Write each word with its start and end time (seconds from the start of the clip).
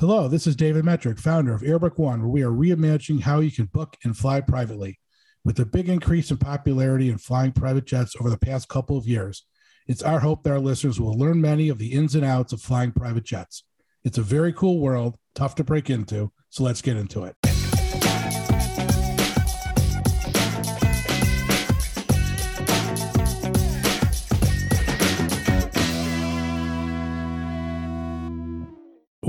Hello, 0.00 0.28
this 0.28 0.46
is 0.46 0.56
David 0.56 0.86
Metric, 0.86 1.18
founder 1.18 1.52
of 1.52 1.60
Airbook 1.60 1.98
One, 1.98 2.20
where 2.22 2.30
we 2.30 2.42
are 2.42 2.50
reimagining 2.50 3.20
how 3.20 3.40
you 3.40 3.50
can 3.50 3.66
book 3.66 3.98
and 4.02 4.16
fly 4.16 4.40
privately. 4.40 4.98
With 5.44 5.56
the 5.56 5.66
big 5.66 5.90
increase 5.90 6.30
in 6.30 6.38
popularity 6.38 7.10
in 7.10 7.18
flying 7.18 7.52
private 7.52 7.84
jets 7.84 8.16
over 8.18 8.30
the 8.30 8.38
past 8.38 8.70
couple 8.70 8.96
of 8.96 9.06
years, 9.06 9.44
it's 9.86 10.02
our 10.02 10.20
hope 10.20 10.42
that 10.44 10.52
our 10.52 10.58
listeners 10.58 10.98
will 10.98 11.18
learn 11.18 11.42
many 11.42 11.68
of 11.68 11.76
the 11.76 11.92
ins 11.92 12.14
and 12.14 12.24
outs 12.24 12.54
of 12.54 12.62
flying 12.62 12.92
private 12.92 13.24
jets. 13.24 13.64
It's 14.02 14.16
a 14.16 14.22
very 14.22 14.54
cool 14.54 14.80
world, 14.80 15.18
tough 15.34 15.54
to 15.56 15.64
break 15.64 15.90
into, 15.90 16.32
so 16.48 16.64
let's 16.64 16.80
get 16.80 16.96
into 16.96 17.24
it. 17.24 17.36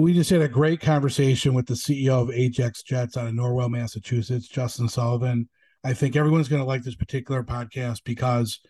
We 0.02 0.16
just 0.16 0.32
had 0.32 0.42
a 0.42 0.48
great 0.48 0.82
conversation 0.82 1.54
with 1.54 1.68
the 1.68 1.76
CEO 1.76 2.20
of 2.24 2.32
Ajax 2.32 2.82
Jets 2.82 3.18
out 3.18 3.28
of 3.28 3.34
Norwell, 3.34 3.70
Massachusetts, 3.70 4.48
Justin 4.48 4.90
Sullivan. 4.90 5.48
I 5.84 5.94
think 5.94 6.16
everyone's 6.16 6.50
going 6.50 6.60
to 6.60 6.68
like 6.68 6.82
this 6.82 6.96
particular 6.96 7.44
podcast 7.44 8.04
because 8.04 8.62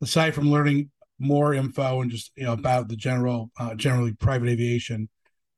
aside 0.00 0.36
from 0.36 0.52
learning 0.52 0.90
more 1.18 1.52
info 1.52 2.00
and 2.00 2.12
just 2.12 2.30
you 2.36 2.44
know 2.44 2.52
about 2.52 2.86
the 2.86 2.94
general 2.94 3.50
uh, 3.58 3.74
generally 3.74 4.12
private 4.12 4.48
aviation, 4.48 5.08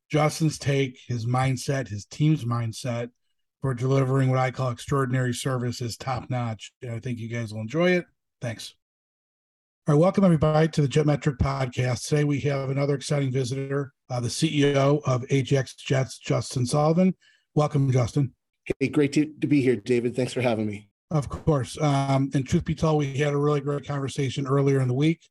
Justin's 0.09 0.57
take, 0.57 0.97
his 1.07 1.27
mindset, 1.27 1.87
his 1.87 2.05
team's 2.05 2.43
mindset 2.43 3.11
for 3.61 3.75
delivering 3.75 4.31
what 4.31 4.39
I 4.39 4.49
call 4.49 4.71
extraordinary 4.71 5.35
service 5.35 5.81
is 5.81 5.97
top 5.97 6.31
notch. 6.31 6.71
And 6.81 6.95
I 6.95 6.99
think 6.99 7.19
you 7.19 7.29
guys 7.29 7.53
will 7.53 7.61
enjoy 7.61 7.91
it. 7.91 8.05
Thanks. 8.41 8.73
All 9.87 9.95
right, 9.95 9.99
welcome 9.99 10.23
everybody 10.23 10.67
to 10.67 10.83
the 10.83 10.87
Jetmetric 10.87 11.37
podcast. 11.37 12.07
Today 12.07 12.23
we 12.23 12.39
have 12.41 12.69
another 12.69 12.93
exciting 12.93 13.31
visitor, 13.31 13.93
uh, 14.11 14.19
the 14.19 14.27
CEO 14.27 15.01
of 15.07 15.25
Ajax 15.31 15.73
Jets, 15.73 16.19
Justin 16.19 16.67
Sullivan. 16.67 17.15
Welcome, 17.55 17.91
Justin. 17.91 18.35
Hey, 18.79 18.89
great 18.89 19.11
to, 19.13 19.33
to 19.41 19.47
be 19.47 19.59
here, 19.59 19.75
David. 19.75 20.15
Thanks 20.15 20.33
for 20.33 20.41
having 20.41 20.67
me. 20.67 20.87
Of 21.09 21.29
course. 21.29 21.81
Um, 21.81 22.29
and 22.35 22.47
truth 22.47 22.63
be 22.63 22.75
told, 22.75 22.99
we 22.99 23.17
had 23.17 23.33
a 23.33 23.37
really 23.37 23.59
great 23.59 23.87
conversation 23.87 24.45
earlier 24.45 24.81
in 24.81 24.87
the 24.87 24.93
week. 24.93 25.27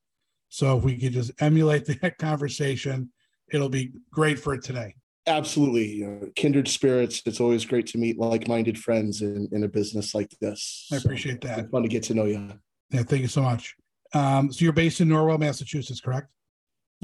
So 0.48 0.78
if 0.78 0.82
we 0.82 0.98
could 0.98 1.12
just 1.12 1.30
emulate 1.40 1.86
that 2.02 2.18
conversation, 2.18 3.12
it'll 3.52 3.68
be 3.68 3.92
great 4.10 4.40
for 4.40 4.58
today. 4.58 4.96
Absolutely. 5.28 6.32
kindred 6.34 6.66
spirits. 6.66 7.22
It's 7.24 7.38
always 7.38 7.64
great 7.64 7.86
to 7.86 7.98
meet 7.98 8.18
like 8.18 8.48
minded 8.48 8.80
friends 8.80 9.22
in, 9.22 9.48
in 9.52 9.62
a 9.62 9.68
business 9.68 10.12
like 10.12 10.34
this. 10.40 10.88
I 10.92 10.96
appreciate 10.96 11.40
so 11.40 11.48
that. 11.50 11.70
fun 11.70 11.84
to 11.84 11.88
get 11.88 12.02
to 12.04 12.14
know 12.14 12.24
you. 12.24 12.48
Yeah, 12.90 13.04
thank 13.04 13.22
you 13.22 13.28
so 13.28 13.42
much. 13.42 13.76
Um, 14.12 14.52
so 14.52 14.64
you're 14.64 14.72
based 14.72 15.00
in 15.00 15.08
Norwell, 15.08 15.38
Massachusetts, 15.38 16.00
correct? 16.00 16.28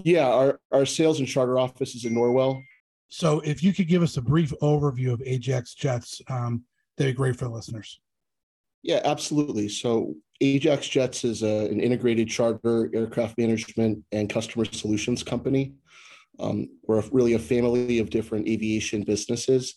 Yeah, 0.02 0.26
our, 0.26 0.60
our 0.72 0.86
sales 0.86 1.20
and 1.20 1.28
charter 1.28 1.58
office 1.58 1.94
is 1.94 2.04
in 2.04 2.14
Norwell. 2.14 2.62
So 3.08 3.40
if 3.40 3.62
you 3.62 3.72
could 3.72 3.88
give 3.88 4.02
us 4.02 4.16
a 4.16 4.22
brief 4.22 4.52
overview 4.60 5.12
of 5.12 5.22
Ajax 5.24 5.74
Jets, 5.74 6.20
um, 6.28 6.64
that'd 6.96 7.14
be 7.14 7.16
great 7.16 7.36
for 7.36 7.44
the 7.44 7.50
listeners. 7.50 8.00
Yeah, 8.82 9.00
absolutely. 9.04 9.68
So 9.68 10.14
Ajax 10.40 10.88
Jets 10.88 11.24
is 11.24 11.42
a, 11.42 11.68
an 11.70 11.80
integrated 11.80 12.28
charter 12.28 12.90
aircraft 12.94 13.38
management 13.38 14.04
and 14.12 14.28
customer 14.28 14.64
solutions 14.64 15.22
company. 15.22 15.74
Um, 16.38 16.68
we're 16.86 17.02
really 17.12 17.32
a 17.32 17.38
family 17.38 17.98
of 17.98 18.10
different 18.10 18.46
aviation 18.46 19.02
businesses 19.02 19.74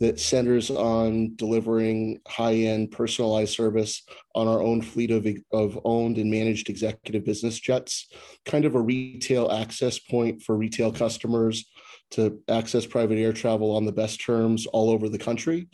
that 0.00 0.20
centers 0.20 0.70
on 0.70 1.34
delivering 1.34 2.20
high-end 2.28 2.92
personalized 2.92 3.54
service 3.54 4.02
on 4.34 4.46
our 4.46 4.62
own 4.62 4.80
fleet 4.80 5.10
of, 5.10 5.26
of 5.52 5.80
owned 5.84 6.18
and 6.18 6.30
managed 6.30 6.70
executive 6.70 7.24
business 7.24 7.58
jets, 7.58 8.08
kind 8.44 8.64
of 8.64 8.76
a 8.76 8.80
retail 8.80 9.50
access 9.50 9.98
point 9.98 10.40
for 10.42 10.56
retail 10.56 10.92
customers 10.92 11.68
to 12.12 12.40
access 12.48 12.86
private 12.86 13.18
air 13.18 13.32
travel 13.32 13.74
on 13.74 13.84
the 13.84 13.92
best 13.92 14.20
terms 14.24 14.66
all 14.66 14.88
over 14.90 15.08
the 15.08 15.18
country. 15.18 15.68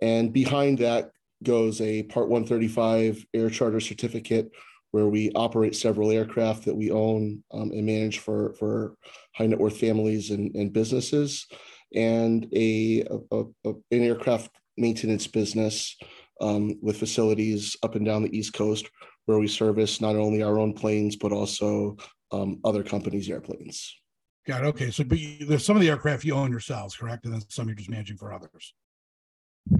And 0.00 0.32
behind 0.32 0.78
that 0.78 1.10
goes 1.42 1.80
a 1.80 2.04
Part 2.04 2.28
135 2.28 3.26
air 3.34 3.50
charter 3.50 3.80
certificate 3.80 4.50
where 4.92 5.08
we 5.08 5.32
operate 5.34 5.74
several 5.74 6.12
aircraft 6.12 6.64
that 6.64 6.76
we 6.76 6.92
own 6.92 7.42
um, 7.52 7.72
and 7.72 7.84
manage 7.84 8.20
for, 8.20 8.54
for 8.54 8.94
high 9.34 9.46
net 9.46 9.58
worth 9.58 9.76
families 9.76 10.30
and, 10.30 10.54
and 10.54 10.72
businesses 10.72 11.48
and 11.94 12.46
a, 12.54 13.04
a, 13.30 13.44
a 13.64 13.70
an 13.90 14.02
aircraft 14.02 14.50
maintenance 14.76 15.26
business 15.26 15.96
um, 16.40 16.76
with 16.82 16.98
facilities 16.98 17.76
up 17.82 17.94
and 17.94 18.04
down 18.04 18.22
the 18.22 18.36
East 18.36 18.52
Coast 18.52 18.88
where 19.26 19.38
we 19.38 19.48
service 19.48 20.00
not 20.00 20.16
only 20.16 20.42
our 20.42 20.58
own 20.58 20.72
planes 20.72 21.16
but 21.16 21.32
also 21.32 21.96
um, 22.32 22.60
other 22.64 22.82
companies' 22.82 23.30
airplanes. 23.30 23.94
Got 24.46 24.64
it. 24.64 24.66
Okay, 24.68 24.90
so 24.90 25.04
but 25.04 25.18
you, 25.18 25.46
there's 25.46 25.64
some 25.64 25.76
of 25.76 25.82
the 25.82 25.88
aircraft 25.88 26.24
you 26.24 26.34
own 26.34 26.50
yourselves, 26.50 26.96
correct? 26.96 27.24
And 27.24 27.34
then 27.34 27.42
some 27.48 27.66
you're 27.66 27.76
just 27.76 27.90
managing 27.90 28.18
for 28.18 28.32
others. 28.32 28.74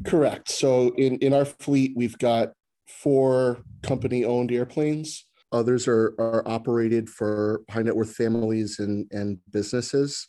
Correct. 0.06 0.48
So 0.48 0.94
in 0.96 1.18
in 1.18 1.34
our 1.34 1.44
fleet, 1.44 1.92
we've 1.94 2.16
got 2.18 2.52
four 2.88 3.58
company-owned 3.82 4.52
airplanes. 4.52 5.26
Others 5.52 5.86
are 5.86 6.14
are 6.18 6.42
operated 6.46 7.10
for 7.10 7.62
high 7.70 7.82
net 7.82 7.94
worth 7.94 8.14
families 8.14 8.78
and 8.78 9.06
and 9.10 9.38
businesses 9.50 10.26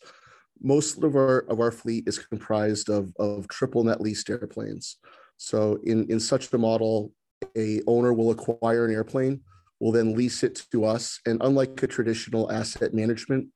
most 0.61 1.03
of 1.03 1.15
our 1.15 1.39
of 1.49 1.59
our 1.59 1.71
fleet 1.71 2.07
is 2.07 2.19
comprised 2.19 2.89
of 2.89 3.13
of 3.19 3.47
triple 3.47 3.83
net 3.83 4.01
leased 4.01 4.29
airplanes. 4.29 4.97
So 5.37 5.79
in 5.83 6.09
in 6.09 6.19
such 6.19 6.51
a 6.53 6.57
model, 6.57 7.11
a 7.57 7.81
owner 7.87 8.13
will 8.13 8.31
acquire 8.31 8.85
an 8.85 8.93
airplane, 8.93 9.41
will 9.79 9.91
then 9.91 10.15
lease 10.15 10.43
it 10.43 10.65
to 10.71 10.85
us, 10.85 11.19
and 11.25 11.41
unlike 11.41 11.81
a 11.83 11.87
traditional 11.87 12.51
asset 12.51 12.93
management 12.93 13.47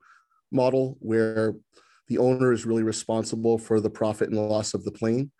model 0.51 0.97
where 0.99 1.55
the 2.07 2.17
owner 2.17 2.51
is 2.51 2.65
really 2.65 2.83
responsible 2.83 3.57
for 3.57 3.79
the 3.79 3.89
profit 3.89 4.29
and 4.29 4.37
loss 4.37 4.73
of 4.73 4.83
the 4.83 4.91
plane, 4.91 5.31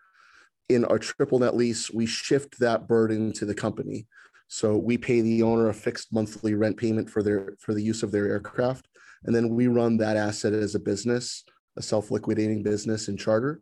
in 0.70 0.86
our 0.86 1.00
triple 1.00 1.40
net 1.40 1.56
lease, 1.56 1.92
we 1.92 2.06
shift 2.06 2.60
that 2.60 2.88
burden 2.88 3.34
to 3.34 3.46
the 3.46 3.56
company. 3.56 4.08
So 4.48 4.78
we 4.78 4.98
pay 4.98 5.22
the 5.22 5.44
owner 5.44 5.70
a 5.70 5.74
fixed 5.74 6.14
monthly 6.14 6.54
rent 6.56 6.78
payment 6.78 7.10
for 7.10 7.22
their 7.22 7.54
for 7.60 7.74
the 7.74 7.84
use 7.84 8.02
of 8.04 8.12
their 8.12 8.28
aircraft 8.28 8.88
and 9.26 9.36
then 9.36 9.50
we 9.50 9.68
run 9.68 9.98
that 9.98 10.18
asset 10.18 10.54
as 10.54 10.76
a 10.76 10.80
business, 10.80 11.44
a 11.78 11.82
self-liquidating 11.82 12.64
business 12.64 13.08
in 13.08 13.18
charter, 13.18 13.62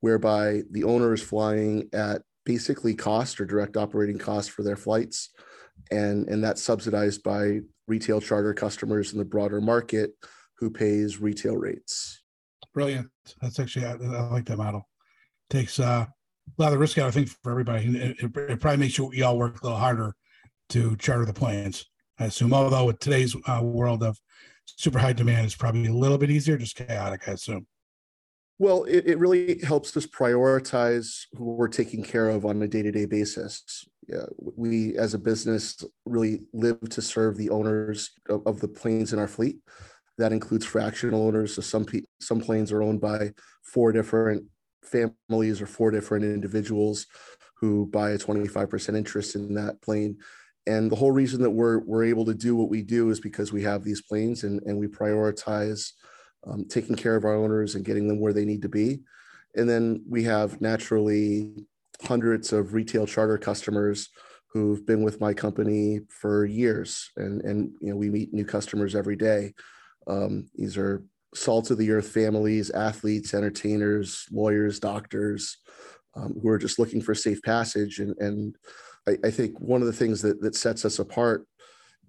whereby 0.00 0.62
the 0.70 0.84
owner 0.84 1.12
is 1.12 1.22
flying 1.22 1.88
at 1.92 2.22
basically 2.44 2.94
cost 2.94 3.40
or 3.40 3.46
direct 3.46 3.76
operating 3.76 4.18
cost 4.18 4.50
for 4.50 4.62
their 4.62 4.76
flights. 4.76 5.30
And, 5.90 6.28
and 6.28 6.42
that's 6.44 6.62
subsidized 6.62 7.22
by 7.22 7.60
retail 7.88 8.20
charter 8.20 8.54
customers 8.54 9.12
in 9.12 9.18
the 9.18 9.24
broader 9.24 9.60
market 9.60 10.10
who 10.58 10.70
pays 10.70 11.20
retail 11.20 11.56
rates. 11.56 12.22
Brilliant. 12.72 13.08
That's 13.40 13.58
actually, 13.58 13.86
I, 13.86 13.92
I 13.92 14.30
like 14.30 14.46
that 14.46 14.58
model. 14.58 14.88
Takes 15.50 15.80
uh, 15.80 16.06
a 16.06 16.62
lot 16.62 16.72
of 16.72 16.80
risk 16.80 16.98
out, 16.98 17.08
I 17.08 17.10
think, 17.10 17.28
for 17.42 17.50
everybody. 17.50 17.86
It, 17.86 18.16
it, 18.22 18.36
it 18.36 18.60
probably 18.60 18.78
makes 18.78 18.98
you, 18.98 19.10
you 19.12 19.24
all 19.24 19.38
work 19.38 19.60
a 19.60 19.64
little 19.64 19.78
harder 19.78 20.14
to 20.70 20.96
charter 20.96 21.24
the 21.24 21.32
planes. 21.32 21.86
I 22.18 22.26
assume, 22.26 22.54
although 22.54 22.84
with 22.86 22.98
today's 23.00 23.34
uh, 23.46 23.60
world 23.62 24.02
of 24.02 24.18
super 24.66 24.98
high 24.98 25.12
demand 25.12 25.46
is 25.46 25.54
probably 25.54 25.86
a 25.86 25.92
little 25.92 26.18
bit 26.18 26.30
easier, 26.30 26.56
just 26.56 26.76
chaotic, 26.76 27.28
I 27.28 27.32
assume. 27.32 27.66
Well, 28.58 28.84
it, 28.84 29.06
it 29.06 29.18
really 29.18 29.60
helps 29.62 29.96
us 29.96 30.06
prioritize 30.06 31.24
who 31.32 31.44
we're 31.54 31.68
taking 31.68 32.04
care 32.04 32.28
of 32.28 32.44
on 32.44 32.62
a 32.62 32.68
day 32.68 32.82
to 32.82 32.92
day 32.92 33.04
basis. 33.04 33.84
Yeah, 34.08 34.26
we, 34.38 34.96
as 34.96 35.14
a 35.14 35.18
business, 35.18 35.82
really 36.04 36.42
live 36.52 36.78
to 36.90 37.02
serve 37.02 37.36
the 37.36 37.50
owners 37.50 38.10
of, 38.28 38.42
of 38.46 38.60
the 38.60 38.68
planes 38.68 39.12
in 39.12 39.18
our 39.18 39.26
fleet. 39.26 39.56
That 40.18 40.32
includes 40.32 40.66
fractional 40.66 41.26
owners. 41.26 41.54
So 41.54 41.62
some 41.62 41.86
some 42.20 42.40
planes 42.40 42.70
are 42.70 42.82
owned 42.82 43.00
by 43.00 43.32
four 43.64 43.90
different 43.90 44.44
families 44.84 45.60
or 45.60 45.66
four 45.66 45.90
different 45.90 46.24
individuals 46.24 47.06
who 47.56 47.86
buy 47.86 48.10
a 48.10 48.18
25% 48.18 48.96
interest 48.96 49.34
in 49.34 49.54
that 49.54 49.80
plane 49.82 50.18
and 50.66 50.90
the 50.90 50.96
whole 50.96 51.12
reason 51.12 51.42
that 51.42 51.50
we're 51.50 51.80
we're 51.80 52.04
able 52.04 52.24
to 52.24 52.34
do 52.34 52.56
what 52.56 52.70
we 52.70 52.82
do 52.82 53.10
is 53.10 53.20
because 53.20 53.52
we 53.52 53.62
have 53.62 53.84
these 53.84 54.02
planes 54.02 54.44
and 54.44 54.60
and 54.62 54.78
we 54.78 54.86
prioritize 54.86 55.92
um, 56.46 56.64
taking 56.68 56.96
care 56.96 57.16
of 57.16 57.24
our 57.24 57.34
owners 57.34 57.74
and 57.74 57.84
getting 57.84 58.08
them 58.08 58.20
where 58.20 58.32
they 58.32 58.44
need 58.44 58.62
to 58.62 58.68
be. 58.68 59.00
And 59.54 59.68
then 59.68 60.04
we 60.08 60.22
have 60.24 60.60
naturally 60.60 61.66
hundreds 62.02 62.52
of 62.52 62.74
retail 62.74 63.06
charter 63.06 63.38
customers 63.38 64.08
who've 64.48 64.84
been 64.86 65.02
with 65.02 65.20
my 65.20 65.32
company 65.32 66.00
for 66.08 66.44
years. 66.44 67.10
And 67.16 67.42
and 67.42 67.72
you 67.80 67.90
know 67.90 67.96
we 67.96 68.10
meet 68.10 68.32
new 68.32 68.44
customers 68.44 68.94
every 68.94 69.16
day. 69.16 69.54
Um, 70.06 70.48
these 70.54 70.76
are 70.76 71.04
salt 71.34 71.70
of 71.70 71.78
the 71.78 71.90
earth 71.90 72.08
families 72.08 72.70
athletes 72.70 73.34
entertainers 73.34 74.24
lawyers 74.30 74.78
doctors 74.78 75.58
um, 76.14 76.38
who 76.40 76.48
are 76.48 76.58
just 76.58 76.78
looking 76.78 77.02
for 77.02 77.12
safe 77.12 77.42
passage 77.42 77.98
and 77.98 78.14
and 78.18 78.56
I, 79.08 79.16
I, 79.24 79.30
think 79.30 79.58
one 79.60 79.80
of 79.80 79.86
the 79.86 79.92
things 79.92 80.22
that 80.22 80.40
that 80.40 80.54
sets 80.54 80.84
us 80.84 80.98
apart 80.98 81.46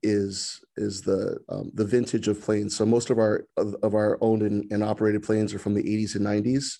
is 0.04 0.60
is 0.78 1.02
the 1.02 1.38
um, 1.50 1.72
the 1.74 1.86
vintage 1.86 2.28
of 2.28 2.42
planes. 2.42 2.76
So 2.76 2.86
most 2.86 3.10
of 3.10 3.18
our 3.18 3.46
of, 3.58 3.76
of 3.84 3.96
our 3.96 4.18
owned 4.22 4.44
and, 4.44 4.66
and, 4.72 4.84
operated 4.84 5.24
planes 5.24 5.54
are 5.54 5.60
from 5.60 5.74
the 5.74 5.84
80s 5.84 6.16
and 6.16 6.26
90s. 6.26 6.78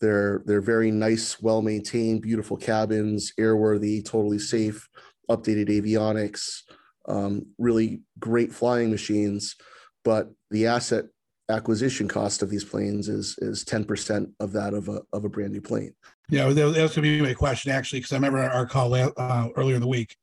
They're 0.00 0.42
they're 0.44 0.60
very 0.60 0.90
nice, 0.90 1.40
well 1.40 1.62
maintained, 1.62 2.22
beautiful 2.22 2.56
cabins, 2.56 3.32
airworthy, 3.38 4.04
totally 4.04 4.38
safe, 4.38 4.88
updated 5.30 5.68
avionics, 5.68 6.62
um, 7.08 7.46
really 7.58 8.02
great 8.18 8.52
flying 8.52 8.90
machines. 8.90 9.56
But 10.04 10.30
the 10.50 10.66
asset 10.66 11.06
acquisition 11.48 12.08
cost 12.08 12.42
of 12.42 12.50
these 12.50 12.64
planes 12.64 13.08
is 13.08 13.36
is 13.38 13.64
10% 13.64 14.32
of 14.40 14.52
that 14.52 14.74
of 14.74 14.88
a 14.88 15.00
of 15.12 15.24
a 15.24 15.28
brand 15.28 15.52
new 15.52 15.60
plane. 15.60 15.94
Yeah, 16.28 16.48
that 16.48 16.64
was, 16.64 16.74
going 16.74 16.90
to 16.90 17.02
be 17.02 17.22
my 17.22 17.34
question 17.34 17.70
actually, 17.70 18.00
because 18.00 18.12
I 18.12 18.16
remember 18.16 18.42
our 18.42 18.66
call 18.66 18.94
uh, 18.94 19.48
earlier 19.56 19.76
in 19.76 19.80
the 19.80 19.86
week. 19.86 20.16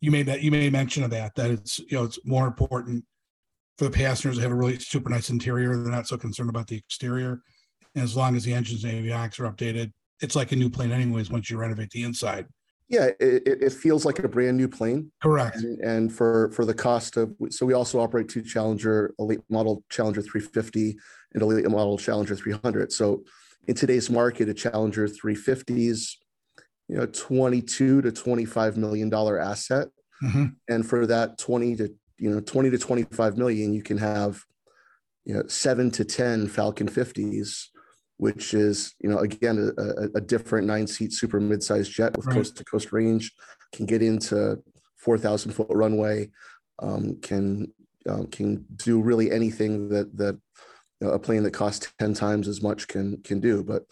You 0.00 0.10
made 0.10 0.26
that 0.26 0.42
you 0.42 0.50
made 0.50 0.72
mention 0.72 1.02
of 1.02 1.10
that 1.10 1.34
that 1.36 1.50
it's 1.50 1.78
you 1.78 1.96
know 1.96 2.04
it's 2.04 2.18
more 2.24 2.46
important 2.46 3.04
for 3.78 3.84
the 3.84 3.90
passengers 3.90 4.36
to 4.36 4.42
have 4.42 4.52
a 4.52 4.54
really 4.54 4.78
super 4.78 5.10
nice 5.10 5.30
interior. 5.30 5.76
They're 5.76 5.90
not 5.90 6.06
so 6.06 6.16
concerned 6.16 6.50
about 6.50 6.68
the 6.68 6.76
exterior, 6.76 7.40
and 7.94 8.04
as 8.04 8.16
long 8.16 8.36
as 8.36 8.44
the 8.44 8.54
engines 8.54 8.84
and 8.84 8.92
avionics 8.92 9.40
are 9.40 9.50
updated, 9.50 9.92
it's 10.20 10.36
like 10.36 10.52
a 10.52 10.56
new 10.56 10.70
plane 10.70 10.92
anyways. 10.92 11.30
Once 11.30 11.50
you 11.50 11.58
renovate 11.58 11.90
the 11.90 12.04
inside. 12.04 12.46
Yeah, 12.88 13.10
it, 13.20 13.42
it 13.46 13.72
feels 13.72 14.06
like 14.06 14.18
a 14.18 14.28
brand 14.28 14.56
new 14.56 14.68
plane. 14.68 15.12
Correct. 15.22 15.56
And, 15.56 15.78
and, 15.80 16.12
for 16.12 16.50
for 16.52 16.64
the 16.64 16.74
cost 16.74 17.16
of 17.18 17.34
so 17.50 17.66
we 17.66 17.74
also 17.74 18.00
operate 18.00 18.28
two 18.28 18.42
Challenger 18.42 19.14
elite 19.18 19.42
model 19.50 19.84
Challenger 19.90 20.22
350 20.22 20.96
and 21.34 21.42
elite 21.42 21.68
model 21.68 21.98
Challenger 21.98 22.34
300. 22.34 22.90
So 22.92 23.24
in 23.66 23.74
today's 23.74 24.08
market, 24.08 24.48
a 24.48 24.54
Challenger 24.54 25.06
350s, 25.06 26.12
you 26.88 26.96
know, 26.96 27.06
22 27.06 28.00
to 28.00 28.10
25 28.10 28.76
million 28.78 29.10
dollar 29.10 29.38
asset. 29.38 29.88
Mm-hmm. 30.22 30.46
And 30.68 30.86
for 30.86 31.06
that 31.06 31.38
20 31.38 31.76
to 31.76 31.94
you 32.16 32.30
know 32.30 32.40
20 32.40 32.70
to 32.70 32.78
25 32.78 33.36
million, 33.36 33.74
you 33.74 33.82
can 33.82 33.98
have 33.98 34.44
you 35.26 35.34
know 35.34 35.42
seven 35.46 35.90
to 35.90 36.06
10 36.06 36.48
Falcon 36.48 36.88
50s 36.88 37.66
which 38.18 38.52
is 38.52 38.94
you 39.00 39.08
know 39.08 39.18
again 39.18 39.72
a, 39.78 40.18
a 40.18 40.20
different 40.20 40.66
nine 40.66 40.86
seat 40.86 41.12
super 41.12 41.40
mid-sized 41.40 41.90
jet 41.90 42.16
with 42.16 42.26
right. 42.26 42.34
coast 42.34 42.56
to 42.56 42.64
coast 42.64 42.92
range 42.92 43.32
can 43.72 43.86
get 43.86 44.02
into 44.02 44.62
4000 44.96 45.52
foot 45.52 45.66
runway 45.70 46.28
um, 46.80 47.18
can 47.22 47.72
um, 48.08 48.26
can 48.26 48.64
do 48.76 49.00
really 49.00 49.30
anything 49.30 49.88
that 49.88 50.16
that 50.16 50.38
you 51.00 51.06
know, 51.06 51.12
a 51.12 51.18
plane 51.18 51.42
that 51.44 51.52
costs 51.52 51.92
10 51.98 52.14
times 52.14 52.48
as 52.48 52.62
much 52.62 52.88
can 52.88 53.20
can 53.22 53.40
do. 53.40 53.62
But 53.62 53.84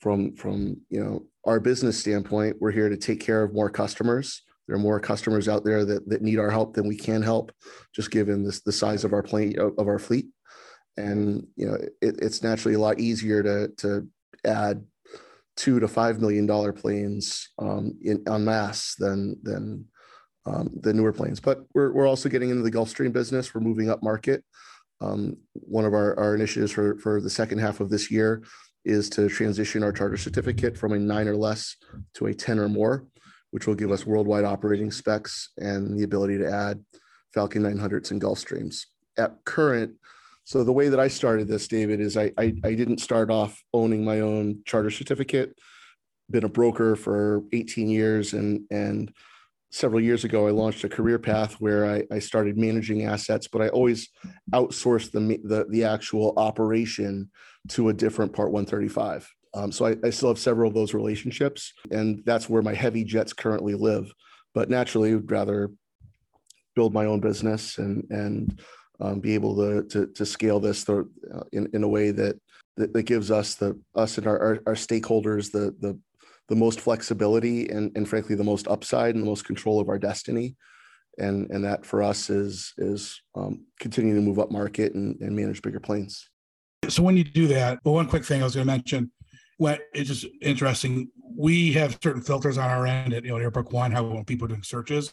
from 0.00 0.34
from 0.34 0.80
you 0.88 1.02
know 1.02 1.24
our 1.44 1.60
business 1.60 1.98
standpoint 1.98 2.56
we're 2.60 2.70
here 2.70 2.88
to 2.88 2.96
take 2.96 3.20
care 3.20 3.42
of 3.42 3.54
more 3.54 3.70
customers. 3.70 4.42
There 4.66 4.76
are 4.76 4.80
more 4.80 5.00
customers 5.00 5.48
out 5.48 5.64
there 5.64 5.84
that, 5.84 6.08
that 6.08 6.22
need 6.22 6.38
our 6.38 6.50
help 6.50 6.74
than 6.74 6.86
we 6.86 6.96
can 6.96 7.22
help 7.22 7.50
just 7.94 8.12
given 8.12 8.44
this 8.44 8.60
the 8.60 8.72
size 8.72 9.04
of 9.04 9.12
our 9.12 9.22
plane 9.22 9.58
of 9.58 9.88
our 9.88 9.98
fleet 9.98 10.26
and 10.96 11.46
you 11.56 11.66
know 11.66 11.74
it, 12.00 12.16
it's 12.20 12.42
naturally 12.42 12.74
a 12.74 12.80
lot 12.80 13.00
easier 13.00 13.42
to 13.42 13.68
to 13.78 14.06
add 14.44 14.84
two 15.56 15.80
to 15.80 15.88
five 15.88 16.20
million 16.20 16.46
dollar 16.46 16.72
planes 16.72 17.48
um, 17.58 17.94
in 18.02 18.22
en 18.28 18.44
than 18.98 19.36
than 19.42 19.84
um, 20.46 20.70
the 20.80 20.92
newer 20.92 21.12
planes. 21.12 21.40
But 21.40 21.64
we're 21.74 21.92
we're 21.92 22.08
also 22.08 22.28
getting 22.28 22.50
into 22.50 22.62
the 22.62 22.70
Gulfstream 22.70 23.12
business. 23.12 23.54
We're 23.54 23.60
moving 23.60 23.90
up 23.90 24.02
market. 24.02 24.44
Um, 25.02 25.38
one 25.54 25.86
of 25.86 25.94
our, 25.94 26.18
our 26.18 26.34
initiatives 26.34 26.72
for 26.72 26.98
for 26.98 27.20
the 27.20 27.30
second 27.30 27.58
half 27.58 27.80
of 27.80 27.90
this 27.90 28.10
year 28.10 28.42
is 28.84 29.10
to 29.10 29.28
transition 29.28 29.82
our 29.82 29.92
charter 29.92 30.16
certificate 30.16 30.76
from 30.76 30.92
a 30.92 30.98
nine 30.98 31.28
or 31.28 31.36
less 31.36 31.76
to 32.14 32.26
a 32.26 32.34
10 32.34 32.58
or 32.58 32.68
more, 32.68 33.06
which 33.50 33.66
will 33.66 33.74
give 33.74 33.90
us 33.90 34.06
worldwide 34.06 34.44
operating 34.44 34.90
specs 34.90 35.50
and 35.58 35.98
the 35.98 36.02
ability 36.02 36.38
to 36.38 36.50
add 36.50 36.82
Falcon 37.34 37.62
900s 37.62 38.10
and 38.10 38.20
Gulfstreams. 38.20 38.86
At 39.18 39.44
current, 39.44 39.92
so 40.50 40.64
the 40.64 40.72
way 40.72 40.88
that 40.88 40.98
I 40.98 41.06
started 41.06 41.46
this, 41.46 41.68
David, 41.68 42.00
is 42.00 42.16
I, 42.16 42.32
I, 42.36 42.52
I 42.64 42.74
didn't 42.74 42.98
start 42.98 43.30
off 43.30 43.62
owning 43.72 44.04
my 44.04 44.18
own 44.18 44.62
charter 44.66 44.90
certificate. 44.90 45.56
Been 46.28 46.42
a 46.42 46.48
broker 46.48 46.96
for 46.96 47.44
18 47.52 47.88
years, 47.88 48.32
and 48.32 48.62
and 48.68 49.14
several 49.70 50.00
years 50.00 50.24
ago 50.24 50.48
I 50.48 50.50
launched 50.50 50.82
a 50.82 50.88
career 50.88 51.20
path 51.20 51.60
where 51.60 51.86
I, 51.86 52.02
I 52.10 52.18
started 52.18 52.58
managing 52.58 53.04
assets, 53.04 53.46
but 53.46 53.62
I 53.62 53.68
always 53.68 54.08
outsourced 54.52 55.12
the 55.12 55.20
the, 55.44 55.66
the 55.68 55.84
actual 55.84 56.34
operation 56.36 57.30
to 57.68 57.90
a 57.90 57.94
different 57.94 58.32
Part 58.32 58.50
135. 58.50 59.32
Um, 59.54 59.70
so 59.70 59.86
I, 59.86 59.96
I 60.02 60.10
still 60.10 60.30
have 60.30 60.38
several 60.40 60.66
of 60.66 60.74
those 60.74 60.94
relationships, 60.94 61.72
and 61.92 62.24
that's 62.26 62.50
where 62.50 62.62
my 62.62 62.74
heavy 62.74 63.04
jets 63.04 63.32
currently 63.32 63.74
live. 63.74 64.12
But 64.52 64.68
naturally, 64.68 65.14
would 65.14 65.30
rather 65.30 65.70
build 66.74 66.92
my 66.92 67.04
own 67.04 67.20
business 67.20 67.78
and 67.78 68.04
and 68.10 68.60
um, 69.00 69.20
be 69.20 69.34
able 69.34 69.56
to, 69.56 69.82
to, 69.88 70.06
to 70.12 70.26
scale 70.26 70.60
this 70.60 70.84
th- 70.84 71.04
uh, 71.34 71.42
in, 71.52 71.68
in 71.72 71.82
a 71.82 71.88
way 71.88 72.10
that, 72.10 72.38
that, 72.76 72.92
that 72.92 73.02
gives 73.04 73.30
us 73.30 73.54
the 73.54 73.78
us 73.94 74.18
and 74.18 74.26
our, 74.26 74.38
our, 74.38 74.58
our, 74.66 74.74
stakeholders 74.74 75.50
the 75.50 75.74
the 75.80 75.98
the 76.48 76.56
most 76.56 76.80
flexibility 76.80 77.68
and, 77.68 77.92
and 77.96 78.08
frankly 78.08 78.34
the 78.34 78.44
most 78.44 78.66
upside 78.68 79.14
and 79.14 79.22
the 79.22 79.28
most 79.28 79.44
control 79.44 79.80
of 79.80 79.88
our 79.88 79.98
destiny. 79.98 80.56
And 81.18 81.50
and 81.50 81.64
that 81.64 81.84
for 81.84 82.02
us 82.02 82.30
is 82.30 82.72
is 82.78 83.20
um, 83.34 83.66
continuing 83.78 84.16
to 84.16 84.26
move 84.26 84.38
up 84.38 84.50
market 84.50 84.94
and, 84.94 85.20
and 85.20 85.34
manage 85.34 85.60
bigger 85.62 85.80
planes. 85.80 86.28
So 86.88 87.02
when 87.02 87.16
you 87.16 87.24
do 87.24 87.48
that 87.48 87.80
well 87.84 87.94
one 87.94 88.08
quick 88.08 88.24
thing 88.24 88.40
i 88.40 88.44
was 88.44 88.54
going 88.54 88.66
to 88.66 88.72
mention 88.72 89.12
when 89.58 89.78
it's 89.92 90.08
just 90.08 90.26
interesting 90.40 91.10
we 91.36 91.72
have 91.72 91.98
certain 92.02 92.22
filters 92.22 92.58
on 92.58 92.70
our 92.70 92.86
end 92.86 93.12
at 93.12 93.24
you 93.24 93.38
know 93.38 93.50
one 93.70 93.92
how 93.92 94.04
when 94.04 94.24
people 94.24 94.46
are 94.46 94.48
doing 94.48 94.62
searches. 94.62 95.12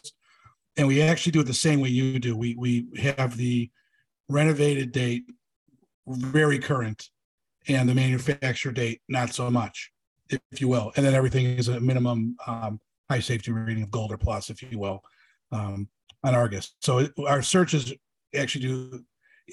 And 0.76 0.86
we 0.86 1.02
actually 1.02 1.32
do 1.32 1.40
it 1.40 1.46
the 1.46 1.54
same 1.54 1.80
way 1.80 1.88
you 1.88 2.18
do. 2.18 2.36
We 2.36 2.54
we 2.54 2.86
have 2.98 3.36
the 3.36 3.70
renovated 4.28 4.92
date 4.92 5.24
very 6.06 6.58
current, 6.58 7.08
and 7.68 7.88
the 7.88 7.94
manufacture 7.94 8.72
date 8.72 9.00
not 9.08 9.34
so 9.34 9.50
much, 9.50 9.90
if 10.30 10.60
you 10.60 10.68
will. 10.68 10.92
And 10.96 11.04
then 11.04 11.14
everything 11.14 11.46
is 11.46 11.68
a 11.68 11.80
minimum 11.80 12.36
um, 12.46 12.80
high 13.10 13.20
safety 13.20 13.52
rating 13.52 13.82
of 13.82 13.90
gold 13.90 14.12
or 14.12 14.18
plus, 14.18 14.50
if 14.50 14.62
you 14.62 14.78
will, 14.78 15.02
um, 15.52 15.88
on 16.24 16.34
Argus. 16.34 16.74
So 16.80 16.98
it, 16.98 17.12
our 17.26 17.42
searches 17.42 17.92
actually 18.34 18.62
do. 18.62 19.04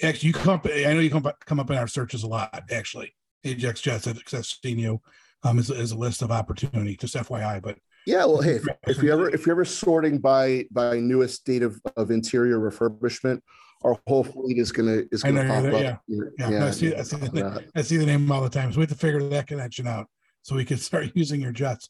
Actually, 0.04 0.27
you 0.27 0.33
come. 0.33 0.56
Up, 0.56 0.66
I 0.66 0.94
know 0.94 1.00
you 1.00 1.10
come 1.10 1.30
come 1.45 1.60
up 1.60 1.69
in 1.69 1.77
our 1.77 1.88
searches 1.88 2.24
a 2.24 2.27
lot. 2.27 2.50
Actually, 2.72 3.13
Ajax 3.44 3.81
Jets. 3.81 4.07
I've 4.07 4.45
seen 4.45 4.77
you 4.77 5.01
um, 5.44 5.60
as, 5.60 5.72
as 5.72 5.92
a 5.92 5.98
list 5.98 6.22
of 6.22 6.31
opportunity. 6.31 6.98
Just 6.98 7.16
FYI, 7.16 7.62
but 7.62 7.77
yeah, 8.06 8.25
well, 8.25 8.42
hey, 8.42 8.56
if, 8.56 8.68
if 8.88 9.04
you 9.04 9.12
ever 9.12 9.30
if 9.30 9.45
you're 9.45 9.56
ever 9.56 9.66
sorting 9.66 10.19
by 10.19 10.66
by 10.69 11.00
newest 11.00 11.45
date 11.45 11.63
of, 11.63 11.81
of 11.95 12.12
interior 12.12 12.60
refurbishment, 12.60 13.42
our 13.86 13.98
whole 14.08 14.24
fleet 14.24 14.58
is 14.58 14.72
gonna 14.72 15.04
is 15.12 15.24
gonna 15.24 15.46
pop 15.46 15.66
up. 15.66 15.74
Yeah, 15.74 15.98
yeah. 16.08 16.50
yeah. 16.50 16.66
I, 16.66 16.72
see, 16.72 16.96
I, 16.96 17.04
see 17.04 17.18
the, 17.18 17.64
I 17.76 17.82
see 17.82 17.98
the 17.98 18.06
name 18.06 18.32
all 18.32 18.42
the 18.42 18.50
time. 18.50 18.72
So 18.72 18.80
we 18.80 18.84
have 18.84 18.90
to 18.90 18.96
figure 18.96 19.22
that 19.22 19.48
connection 19.48 19.88
out 19.88 20.08
so 20.42 20.56
we 20.56 20.66
can 20.66 20.78
start 20.90 21.12
using 21.14 21.40
your 21.40 21.52
jets. 21.52 21.90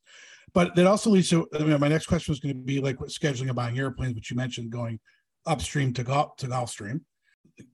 But 0.53 0.75
that 0.75 0.85
also 0.85 1.09
leads 1.09 1.29
to 1.29 1.47
I 1.53 1.59
mean, 1.59 1.79
my 1.79 1.87
next 1.87 2.07
question 2.07 2.31
was 2.31 2.39
going 2.39 2.55
to 2.55 2.61
be 2.61 2.79
like 2.79 2.97
scheduling 2.97 3.47
and 3.47 3.55
buying 3.55 3.77
airplanes, 3.79 4.15
which 4.15 4.29
you 4.29 4.37
mentioned 4.37 4.71
going 4.71 4.99
upstream 5.45 5.93
to 5.93 6.03
Gulf 6.03 6.35
to 6.37 6.47
Gulfstream. 6.47 7.01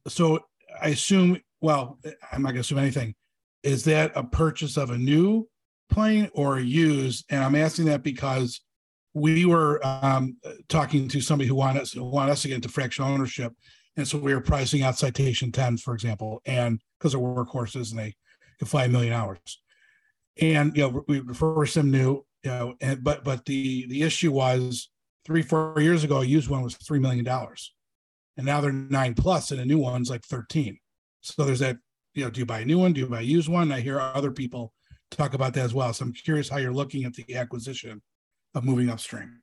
So 0.07 0.39
I 0.81 0.89
assume, 0.89 1.39
well, 1.61 1.99
I'm 2.31 2.41
not 2.43 2.49
going 2.49 2.55
to 2.55 2.61
assume 2.61 2.79
anything. 2.79 3.15
Is 3.63 3.83
that 3.85 4.11
a 4.15 4.23
purchase 4.23 4.77
of 4.77 4.89
a 4.89 4.97
new 4.97 5.47
plane 5.89 6.29
or 6.33 6.59
used? 6.59 7.25
And 7.29 7.43
I'm 7.43 7.55
asking 7.55 7.85
that 7.85 8.03
because 8.03 8.61
we 9.13 9.45
were 9.45 9.85
um, 9.85 10.37
talking 10.69 11.07
to 11.09 11.21
somebody 11.21 11.47
who 11.47 11.55
wanted 11.55 11.83
us, 11.83 11.91
who 11.91 12.03
wanted 12.03 12.31
us 12.31 12.41
to 12.43 12.47
get 12.47 12.55
into 12.55 12.69
fractional 12.69 13.11
ownership. 13.11 13.53
And 13.97 14.07
so 14.07 14.17
we 14.17 14.33
were 14.33 14.41
pricing 14.41 14.83
out 14.83 14.97
Citation 14.97 15.51
10, 15.51 15.77
for 15.77 15.93
example, 15.93 16.41
and 16.45 16.79
because 16.97 17.11
they're 17.11 17.21
workhorses 17.21 17.91
and 17.91 17.99
they 17.99 18.13
can 18.57 18.67
fly 18.67 18.85
a 18.85 18.89
million 18.89 19.13
hours. 19.13 19.61
And 20.39 20.75
you 20.75 20.83
know, 20.83 21.03
we 21.07 21.19
reversed 21.19 21.75
them 21.75 21.91
new, 21.91 22.25
you 22.43 22.51
know, 22.51 22.75
and 22.79 23.03
but 23.03 23.23
but 23.23 23.45
the 23.45 23.85
the 23.87 24.03
issue 24.03 24.31
was 24.31 24.89
three, 25.25 25.41
four 25.41 25.75
years 25.79 26.03
ago, 26.03 26.21
a 26.21 26.25
used 26.25 26.49
one 26.49 26.63
was 26.63 26.75
three 26.75 26.99
million 26.99 27.25
dollars. 27.25 27.73
And 28.37 28.45
now 28.45 28.61
they're 28.61 28.71
nine 28.71 29.13
plus, 29.13 29.51
and 29.51 29.59
a 29.59 29.65
new 29.65 29.77
one's 29.77 30.09
like 30.09 30.23
13. 30.23 30.77
So 31.19 31.43
there's 31.43 31.59
that, 31.59 31.77
you 32.13 32.23
know, 32.23 32.29
do 32.29 32.39
you 32.39 32.45
buy 32.45 32.61
a 32.61 32.65
new 32.65 32.79
one? 32.79 32.93
Do 32.93 33.01
you 33.01 33.07
buy 33.07 33.19
a 33.19 33.23
used 33.23 33.49
one? 33.49 33.71
I 33.71 33.81
hear 33.81 33.99
other 33.99 34.31
people 34.31 34.73
talk 35.11 35.33
about 35.33 35.53
that 35.53 35.65
as 35.65 35.73
well. 35.73 35.93
So 35.93 36.05
I'm 36.05 36.13
curious 36.13 36.49
how 36.49 36.57
you're 36.57 36.73
looking 36.73 37.03
at 37.03 37.13
the 37.13 37.35
acquisition 37.35 38.01
of 38.55 38.63
moving 38.63 38.89
upstream. 38.89 39.41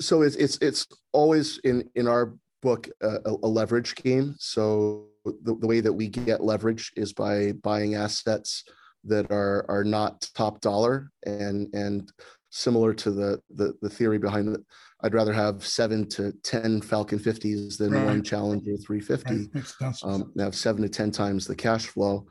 So 0.00 0.22
it's 0.22 0.36
it's 0.36 0.58
it's 0.58 0.86
always 1.12 1.58
in 1.64 1.88
in 1.94 2.08
our 2.08 2.34
book 2.64 2.88
a, 3.02 3.18
a 3.42 3.48
leverage 3.48 3.94
game. 3.94 4.34
So 4.38 5.06
the, 5.24 5.54
the 5.60 5.66
way 5.66 5.80
that 5.80 5.92
we 5.92 6.08
get 6.08 6.42
leverage 6.42 6.90
is 6.96 7.12
by 7.12 7.52
buying 7.62 7.94
assets 7.94 8.64
that 9.04 9.30
are 9.30 9.64
are 9.68 9.84
not 9.84 10.26
top 10.34 10.60
dollar 10.60 11.10
and 11.26 11.68
and 11.74 12.10
similar 12.50 12.94
to 12.94 13.10
the 13.10 13.40
the, 13.50 13.74
the 13.82 13.90
theory 13.90 14.18
behind 14.18 14.48
it. 14.48 14.60
I'd 15.02 15.14
rather 15.14 15.34
have 15.34 15.66
seven 15.66 16.08
to 16.10 16.32
ten 16.42 16.80
Falcon 16.80 17.18
50s 17.18 17.76
than 17.76 17.92
right. 17.92 18.06
one 18.06 18.22
Challenger 18.22 18.76
350. 18.78 19.50
Right. 19.80 19.94
Um, 20.02 20.32
have 20.38 20.54
seven 20.54 20.82
to 20.82 20.88
ten 20.88 21.10
times 21.10 21.46
the 21.46 21.54
cash 21.54 21.86
flow 21.86 22.26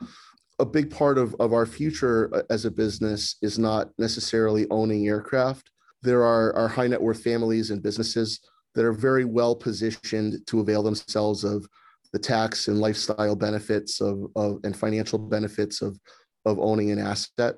a 0.59 0.65
big 0.65 0.91
part 0.91 1.17
of, 1.17 1.35
of 1.39 1.51
our 1.51 1.65
future 1.65 2.29
uh, 2.33 2.41
as 2.49 2.65
a 2.65 2.71
business 2.71 3.37
is 3.41 3.57
not 3.57 3.89
necessarily 3.97 4.67
owning 4.69 5.07
aircraft. 5.07 5.71
There 6.03 6.23
are, 6.23 6.55
are 6.55 6.67
high 6.67 6.87
net 6.87 7.01
worth 7.01 7.23
families 7.23 7.71
and 7.71 7.81
businesses 7.81 8.39
that 8.75 8.85
are 8.85 8.93
very 8.93 9.25
well 9.25 9.55
positioned 9.55 10.45
to 10.47 10.59
avail 10.59 10.83
themselves 10.83 11.43
of 11.43 11.67
the 12.11 12.19
tax 12.19 12.67
and 12.67 12.79
lifestyle 12.79 13.35
benefits 13.35 14.01
of, 14.01 14.27
of 14.35 14.59
and 14.63 14.77
financial 14.77 15.17
benefits 15.17 15.81
of, 15.81 15.99
of 16.45 16.59
owning 16.59 16.91
an 16.91 16.99
asset. 16.99 17.55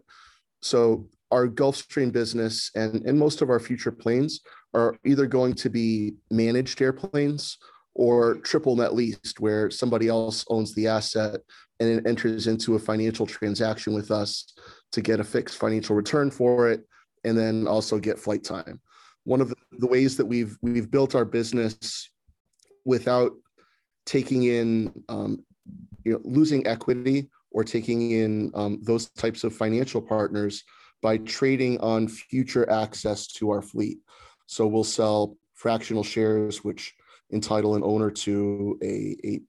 So 0.62 1.07
our 1.31 1.48
Gulfstream 1.48 2.12
business 2.12 2.72
and, 2.75 3.05
and 3.05 3.19
most 3.19 3.41
of 3.41 3.50
our 3.50 3.60
future 3.60 3.91
planes 3.91 4.41
are 4.74 4.95
either 5.05 5.25
going 5.25 5.53
to 5.55 5.69
be 5.69 6.15
managed 6.31 6.81
airplanes 6.81 7.57
or 7.93 8.36
triple 8.36 8.75
net 8.75 8.93
leased, 8.93 9.39
where 9.39 9.72
somebody 9.72 10.07
else 10.07 10.45
owns 10.50 10.74
the 10.75 10.88
asset 10.88 11.39
and 11.79 11.89
it 11.89 12.07
enters 12.07 12.48
into 12.48 12.75
a 12.75 12.79
financial 12.79 13.25
transaction 13.25 13.93
with 13.93 14.12
us 14.12 14.53
to 14.91 15.01
get 15.01 15.19
a 15.19 15.24
fixed 15.24 15.57
financial 15.57 15.95
return 15.95 16.31
for 16.31 16.69
it, 16.69 16.86
and 17.24 17.38
then 17.38 17.67
also 17.67 18.00
get 18.00 18.19
flight 18.19 18.43
time. 18.43 18.79
One 19.25 19.41
of 19.41 19.53
the 19.72 19.88
ways 19.88 20.17
that 20.17 20.25
we've 20.25 20.58
we've 20.62 20.89
built 20.89 21.15
our 21.15 21.25
business 21.25 22.10
without 22.86 23.32
taking 24.05 24.44
in 24.44 24.94
um, 25.10 25.44
you 26.03 26.13
know 26.13 26.22
losing 26.24 26.65
equity 26.65 27.29
or 27.51 27.63
taking 27.63 28.12
in 28.12 28.51
um, 28.53 28.79
those 28.84 29.10
types 29.12 29.44
of 29.44 29.55
financial 29.55 30.01
partners 30.01 30.63
by 31.01 31.17
trading 31.17 31.79
on 31.79 32.08
future 32.08 32.70
access 32.70 33.27
to 33.27 33.50
our 33.50 33.62
fleet. 33.62 34.00
So 34.48 34.67
we'll 34.67 34.84
sell 34.84 35.38
fractional 35.53 36.03
shares, 36.03 36.63
which 36.63 36.94
entitle 37.32 37.75
an 37.75 37.84
owner 37.84 38.12
to 38.12 38.77
a, 38.84 39.15
a 39.24 39.41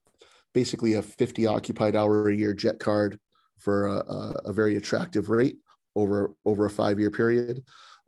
basically 0.54 0.94
a 0.94 1.02
50 1.02 1.46
occupied 1.46 1.96
hour 1.96 2.28
a 2.28 2.34
year 2.34 2.54
jet 2.54 2.78
card 2.78 3.18
for 3.58 3.88
a, 3.88 3.98
a 4.46 4.52
very 4.52 4.76
attractive 4.76 5.28
rate 5.28 5.58
over 5.94 6.34
over 6.44 6.66
a 6.66 6.70
five 6.70 6.98
year 6.98 7.10
period, 7.10 7.64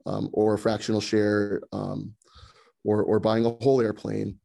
um, 0.08 0.30
or 0.32 0.54
a 0.54 0.58
fractional 0.58 1.00
share, 1.00 1.60
um, 1.72 2.14
or 2.84 3.02
or 3.02 3.20
buying 3.20 3.44
a 3.44 3.50
whole 3.62 3.80
airplane. 3.80 4.38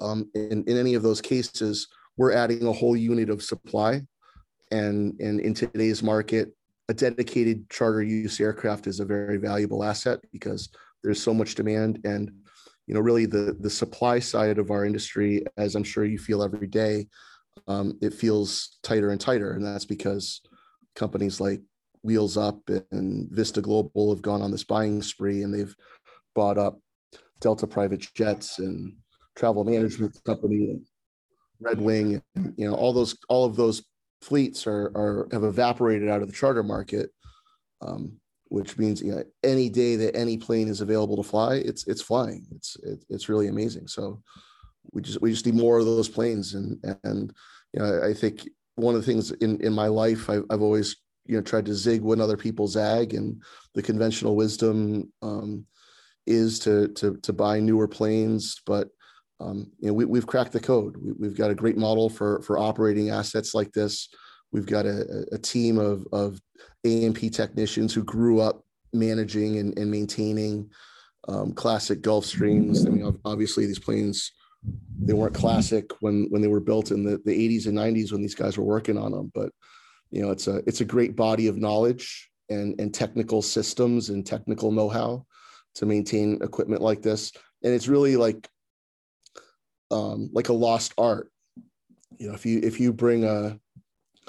Um, 0.00 0.30
in, 0.34 0.64
in 0.66 0.76
any 0.76 0.94
of 0.94 1.02
those 1.02 1.20
cases, 1.20 1.88
we're 2.16 2.32
adding 2.32 2.66
a 2.66 2.72
whole 2.72 2.96
unit 2.96 3.30
of 3.30 3.42
supply, 3.42 4.02
and 4.70 5.18
and 5.20 5.40
in 5.40 5.54
today's 5.54 6.02
market, 6.02 6.54
a 6.88 6.94
dedicated 6.94 7.68
charter 7.68 8.02
use 8.02 8.40
aircraft 8.40 8.86
is 8.86 9.00
a 9.00 9.04
very 9.04 9.36
valuable 9.36 9.84
asset 9.84 10.20
because 10.32 10.70
there's 11.02 11.22
so 11.22 11.34
much 11.34 11.54
demand 11.54 12.00
and 12.04 12.30
you 12.86 12.94
know 12.94 13.00
really 13.00 13.26
the 13.26 13.56
the 13.60 13.70
supply 13.70 14.18
side 14.18 14.58
of 14.58 14.70
our 14.70 14.84
industry 14.84 15.44
as 15.56 15.74
i'm 15.74 15.84
sure 15.84 16.04
you 16.04 16.18
feel 16.18 16.42
every 16.42 16.66
day 16.66 17.06
um, 17.66 17.98
it 18.00 18.14
feels 18.14 18.78
tighter 18.82 19.10
and 19.10 19.20
tighter 19.20 19.52
and 19.52 19.64
that's 19.64 19.84
because 19.84 20.40
companies 20.94 21.40
like 21.40 21.60
wheels 22.08 22.36
up 22.36 22.58
and 22.90 23.28
vista 23.30 23.60
global 23.60 24.12
have 24.12 24.22
gone 24.22 24.42
on 24.42 24.50
this 24.50 24.64
buying 24.64 25.02
spree 25.02 25.42
and 25.42 25.52
they've 25.52 25.76
bought 26.34 26.58
up 26.58 26.80
delta 27.40 27.66
private 27.66 28.00
jets 28.14 28.58
and 28.58 28.94
travel 29.36 29.62
management 29.64 30.18
company 30.24 30.80
red 31.60 31.80
wing 31.80 32.22
you 32.56 32.68
know 32.68 32.74
all 32.74 32.92
those 32.92 33.16
all 33.28 33.44
of 33.44 33.56
those 33.56 33.84
fleets 34.22 34.66
are, 34.66 34.90
are 34.96 35.28
have 35.32 35.44
evaporated 35.44 36.08
out 36.08 36.22
of 36.22 36.28
the 36.28 36.34
charter 36.34 36.62
market 36.62 37.10
um, 37.80 38.18
which 38.48 38.78
means 38.78 39.02
you 39.02 39.12
know 39.12 39.22
any 39.44 39.68
day 39.68 39.96
that 39.96 40.16
any 40.16 40.36
plane 40.36 40.68
is 40.68 40.80
available 40.80 41.16
to 41.16 41.22
fly, 41.22 41.56
it's 41.56 41.86
it's 41.86 42.02
flying. 42.02 42.46
It's 42.54 42.76
it, 42.82 43.04
it's 43.08 43.28
really 43.28 43.48
amazing. 43.48 43.88
So 43.88 44.22
we 44.92 45.02
just 45.02 45.20
we 45.20 45.30
just 45.30 45.46
need 45.46 45.54
more 45.54 45.78
of 45.78 45.84
those 45.84 46.08
planes, 46.08 46.54
and 46.54 46.78
and 47.04 47.32
you 47.72 47.80
know 47.80 48.02
I 48.02 48.14
think 48.14 48.48
one 48.76 48.94
of 48.94 49.00
the 49.00 49.06
things 49.06 49.30
in 49.32 49.60
in 49.60 49.72
my 49.72 49.88
life 49.88 50.30
I've, 50.30 50.44
I've 50.50 50.62
always 50.62 50.96
you 51.28 51.36
know 51.36 51.42
tried 51.42 51.66
to 51.66 51.74
zig 51.74 52.02
when 52.02 52.20
other 52.20 52.36
people 52.36 52.66
zag, 52.66 53.14
and 53.14 53.40
the 53.74 53.82
conventional 53.82 54.34
wisdom 54.34 55.12
um, 55.22 55.64
is 56.26 56.58
to 56.60 56.88
to 56.88 57.16
to 57.18 57.32
buy 57.32 57.60
newer 57.60 57.86
planes, 57.86 58.60
but 58.66 58.88
um, 59.40 59.70
you 59.78 59.88
know 59.88 59.92
we, 59.92 60.04
we've 60.06 60.26
cracked 60.26 60.52
the 60.52 60.60
code. 60.60 60.96
We, 61.18 61.28
have 61.28 61.36
got 61.36 61.50
a 61.50 61.54
great 61.54 61.76
model 61.76 62.08
for 62.08 62.42
for 62.42 62.58
operating 62.58 63.10
assets 63.10 63.54
like 63.54 63.72
this. 63.72 64.08
We've 64.50 64.66
got 64.66 64.86
a, 64.86 65.26
a 65.30 65.38
team 65.38 65.78
of 65.78 66.06
of 66.12 66.40
A&P 66.84 67.30
technicians 67.30 67.92
who 67.92 68.02
grew 68.02 68.40
up 68.40 68.64
managing 68.94 69.58
and, 69.58 69.78
and 69.78 69.90
maintaining 69.90 70.70
um, 71.28 71.52
classic 71.52 72.00
Gulfstreams. 72.00 72.86
I 72.86 72.90
mean, 72.90 73.20
obviously 73.26 73.66
these 73.66 73.78
planes 73.78 74.32
they 75.00 75.12
weren't 75.12 75.34
classic 75.34 75.92
when 76.00 76.26
when 76.30 76.42
they 76.42 76.48
were 76.48 76.60
built 76.60 76.90
in 76.90 77.04
the, 77.04 77.20
the 77.24 77.58
80s 77.58 77.66
and 77.66 77.78
90s 77.78 78.12
when 78.12 78.22
these 78.22 78.34
guys 78.34 78.58
were 78.58 78.64
working 78.64 78.98
on 78.98 79.12
them. 79.12 79.30
But 79.34 79.52
you 80.10 80.22
know, 80.22 80.30
it's 80.30 80.46
a 80.46 80.56
it's 80.66 80.80
a 80.80 80.86
great 80.86 81.16
body 81.16 81.46
of 81.46 81.58
knowledge 81.58 82.30
and 82.48 82.78
and 82.80 82.94
technical 82.94 83.42
systems 83.42 84.08
and 84.08 84.26
technical 84.26 84.72
know-how 84.72 85.26
to 85.74 85.86
maintain 85.86 86.38
equipment 86.42 86.82
like 86.82 87.02
this. 87.02 87.32
And 87.62 87.72
it's 87.72 87.88
really 87.88 88.16
like 88.16 88.48
um, 89.90 90.30
like 90.32 90.48
a 90.48 90.54
lost 90.54 90.94
art. 90.98 91.30
You 92.18 92.28
know, 92.28 92.34
if 92.34 92.46
you 92.46 92.60
if 92.62 92.80
you 92.80 92.92
bring 92.92 93.24
a 93.24 93.58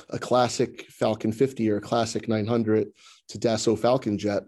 a 0.09 0.19
classic 0.19 0.85
Falcon 0.89 1.31
50 1.31 1.69
or 1.69 1.77
a 1.77 1.81
classic 1.81 2.29
900 2.29 2.87
to 3.29 3.37
Dassault 3.37 3.79
Falcon 3.79 4.17
Jet, 4.17 4.43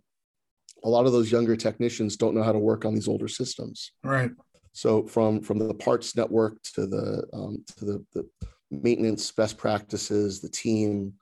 a 0.84 0.90
lot 0.90 1.06
of 1.06 1.12
those 1.12 1.32
younger 1.32 1.56
technicians 1.56 2.16
don't 2.16 2.36
know 2.36 2.44
how 2.44 2.54
to 2.54 2.60
work 2.60 2.86
on 2.86 2.94
these 2.94 3.08
older 3.08 3.28
systems. 3.28 3.92
Right. 4.04 4.32
So 4.74 5.04
from 5.04 5.42
from 5.42 5.60
the 5.60 5.74
parts 5.74 6.16
network 6.16 6.62
to 6.76 6.88
the 6.88 7.24
um, 7.34 7.64
to 7.78 7.86
the, 7.86 8.06
the 8.14 8.26
maintenance 8.70 9.32
best 9.32 9.58
practices, 9.58 10.40
the 10.40 10.50
team 10.50 11.14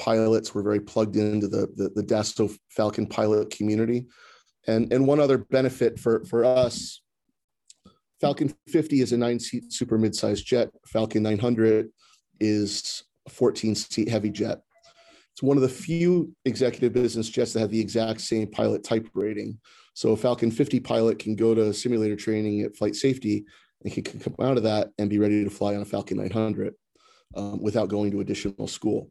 pilots 0.00 0.54
were 0.54 0.62
very 0.62 0.80
plugged 0.80 1.16
into 1.16 1.46
the 1.46 1.68
the, 1.76 2.02
the 2.02 2.58
Falcon 2.70 3.06
pilot 3.06 3.50
community. 3.50 4.06
And 4.66 4.92
and 4.92 5.06
one 5.06 5.20
other 5.20 5.38
benefit 5.38 5.98
for 5.98 6.24
for 6.24 6.44
us, 6.44 7.02
Falcon 8.20 8.54
50 8.68 9.00
is 9.00 9.12
a 9.12 9.16
nine 9.16 9.38
seat 9.38 9.72
super 9.72 9.98
mid-sized 9.98 10.44
jet. 10.44 10.70
Falcon 10.86 11.22
900 11.22 11.88
is 12.40 13.04
a 13.26 13.30
14 13.30 13.74
seat 13.74 14.08
heavy 14.08 14.30
jet. 14.30 14.60
It's 15.32 15.42
one 15.42 15.56
of 15.56 15.62
the 15.62 15.68
few 15.68 16.34
executive 16.44 16.92
business 16.92 17.28
jets 17.28 17.52
that 17.52 17.60
have 17.60 17.70
the 17.70 17.80
exact 17.80 18.20
same 18.20 18.50
pilot 18.50 18.82
type 18.82 19.08
rating. 19.14 19.58
So 19.94 20.12
a 20.12 20.16
Falcon 20.16 20.50
50 20.50 20.80
pilot 20.80 21.18
can 21.18 21.36
go 21.36 21.54
to 21.54 21.72
simulator 21.72 22.16
training 22.16 22.62
at 22.62 22.76
flight 22.76 22.96
safety 22.96 23.44
and 23.84 23.92
can 23.92 24.02
come 24.02 24.34
out 24.40 24.56
of 24.56 24.62
that 24.64 24.90
and 24.98 25.08
be 25.08 25.18
ready 25.18 25.44
to 25.44 25.50
fly 25.50 25.74
on 25.74 25.82
a 25.82 25.86
Falcon 25.86 26.18
900 26.18 26.74
um, 27.36 27.62
without 27.62 27.88
going 27.88 28.10
to 28.10 28.20
additional 28.20 28.66
school. 28.66 29.10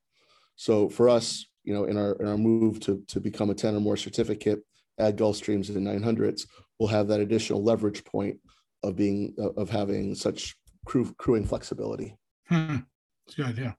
So 0.60 0.90
for 0.90 1.08
us, 1.08 1.46
you 1.64 1.74
know, 1.74 1.86
in 1.86 1.96
our, 1.96 2.16
in 2.16 2.28
our 2.28 2.38
move 2.38 2.82
to, 2.82 3.02
to 3.08 3.22
become 3.22 3.50
a 3.50 3.54
10 3.54 3.76
or 3.76 3.80
more 3.80 3.96
certificate, 3.96 4.60
add 5.00 5.16
Gulfstreams 5.16 5.74
and 5.74 5.88
900s, 5.88 6.46
we'll 6.78 6.90
have 6.90 7.08
that 7.08 7.22
additional 7.22 7.64
leverage 7.64 8.04
point 8.04 8.38
of 8.84 8.98
being, 8.98 9.34
of 9.56 9.70
having 9.70 10.14
such 10.16 10.58
crew, 10.86 11.14
crewing 11.18 11.46
flexibility. 11.46 12.14
Hmm. 12.50 12.76
A 12.76 13.36
good 13.38 13.46
idea. 13.46 13.78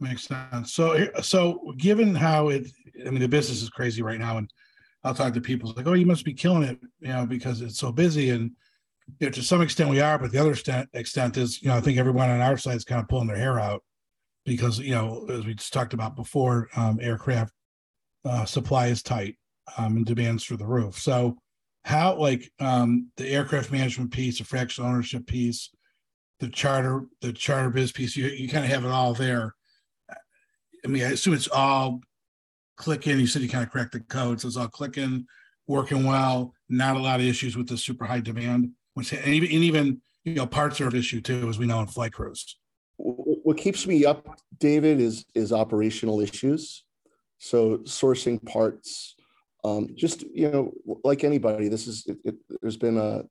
Makes 0.00 0.24
sense. 0.24 0.72
So, 0.72 1.10
so 1.20 1.74
given 1.76 2.14
how 2.14 2.48
it, 2.48 2.68
I 3.06 3.10
mean, 3.10 3.20
the 3.20 3.28
business 3.28 3.60
is 3.60 3.68
crazy 3.68 4.00
right 4.00 4.18
now, 4.18 4.38
and 4.38 4.50
I'll 5.04 5.14
talk 5.14 5.34
to 5.34 5.42
people 5.42 5.74
like, 5.76 5.86
"Oh, 5.86 5.92
you 5.92 6.06
must 6.06 6.24
be 6.24 6.32
killing 6.32 6.62
it," 6.62 6.78
you 7.00 7.08
know, 7.08 7.26
because 7.26 7.60
it's 7.60 7.78
so 7.78 7.92
busy. 7.92 8.30
And 8.30 8.52
you 9.20 9.26
know, 9.26 9.30
to 9.30 9.42
some 9.42 9.60
extent, 9.60 9.90
we 9.90 10.00
are, 10.00 10.18
but 10.18 10.32
the 10.32 10.38
other 10.38 10.52
extent, 10.52 10.88
extent 10.94 11.36
is, 11.36 11.60
you 11.60 11.68
know, 11.68 11.76
I 11.76 11.80
think 11.80 11.98
everyone 11.98 12.30
on 12.30 12.40
our 12.40 12.56
side 12.56 12.76
is 12.76 12.84
kind 12.84 13.00
of 13.00 13.08
pulling 13.08 13.28
their 13.28 13.36
hair 13.36 13.60
out 13.60 13.82
because, 14.44 14.78
you 14.78 14.94
know, 14.94 15.26
as 15.30 15.44
we 15.46 15.54
just 15.54 15.72
talked 15.72 15.94
about 15.94 16.16
before, 16.16 16.68
um, 16.76 16.98
aircraft 17.00 17.52
uh, 18.24 18.44
supply 18.44 18.86
is 18.86 19.02
tight 19.02 19.36
um, 19.78 19.96
and 19.96 20.06
demands 20.06 20.44
through 20.44 20.58
the 20.58 20.66
roof. 20.66 20.98
So, 20.98 21.38
how 21.84 22.16
like 22.16 22.50
um, 22.60 23.10
the 23.16 23.28
aircraft 23.28 23.72
management 23.72 24.12
piece, 24.12 24.38
the 24.38 24.44
fractional 24.44 24.88
ownership 24.88 25.26
piece, 25.26 25.70
the 26.38 26.48
charter, 26.48 27.06
the 27.20 27.32
charter 27.32 27.70
biz 27.70 27.92
piece, 27.92 28.16
you 28.16 28.26
you 28.26 28.48
kind 28.48 28.64
of 28.64 28.70
have 28.70 28.84
it 28.84 28.90
all 28.90 29.14
there 29.14 29.54
I 30.84 30.88
mean, 30.88 31.04
I 31.04 31.10
assume 31.10 31.34
it's 31.34 31.48
all 31.48 32.00
clicking. 32.76 33.18
You 33.20 33.26
said 33.26 33.42
you 33.42 33.48
kind 33.48 33.64
of 33.64 33.70
cracked 33.70 33.92
the 33.92 34.00
code, 34.00 34.40
so 34.40 34.48
it's 34.48 34.56
all 34.56 34.68
clicking, 34.68 35.26
working 35.66 36.04
well. 36.04 36.54
Not 36.68 36.96
a 36.96 37.00
lot 37.00 37.20
of 37.20 37.26
issues 37.26 37.56
with 37.56 37.68
the 37.68 37.76
super 37.76 38.04
high 38.04 38.20
demand, 38.20 38.70
which 38.94 39.12
and 39.12 39.26
even, 39.26 39.50
and 39.50 39.64
even 39.64 40.02
you 40.24 40.34
know 40.34 40.46
parts 40.46 40.80
are 40.80 40.88
an 40.88 40.96
issue 40.96 41.20
too, 41.20 41.48
as 41.48 41.58
we 41.58 41.66
know 41.66 41.80
in 41.80 41.86
flight 41.86 42.12
crews. 42.12 42.56
What 43.04 43.56
keeps 43.56 43.86
me 43.86 44.04
up, 44.04 44.38
David, 44.58 45.00
is 45.00 45.24
is 45.34 45.52
operational 45.52 46.20
issues. 46.20 46.84
So 47.38 47.78
sourcing 47.78 48.44
parts, 48.44 49.16
um, 49.64 49.88
just 49.94 50.22
you 50.22 50.50
know, 50.50 50.72
like 51.02 51.24
anybody, 51.24 51.68
this 51.68 51.86
is 51.86 52.04
it, 52.06 52.18
it, 52.24 52.34
there's 52.60 52.76
been 52.76 52.98
a 52.98 53.24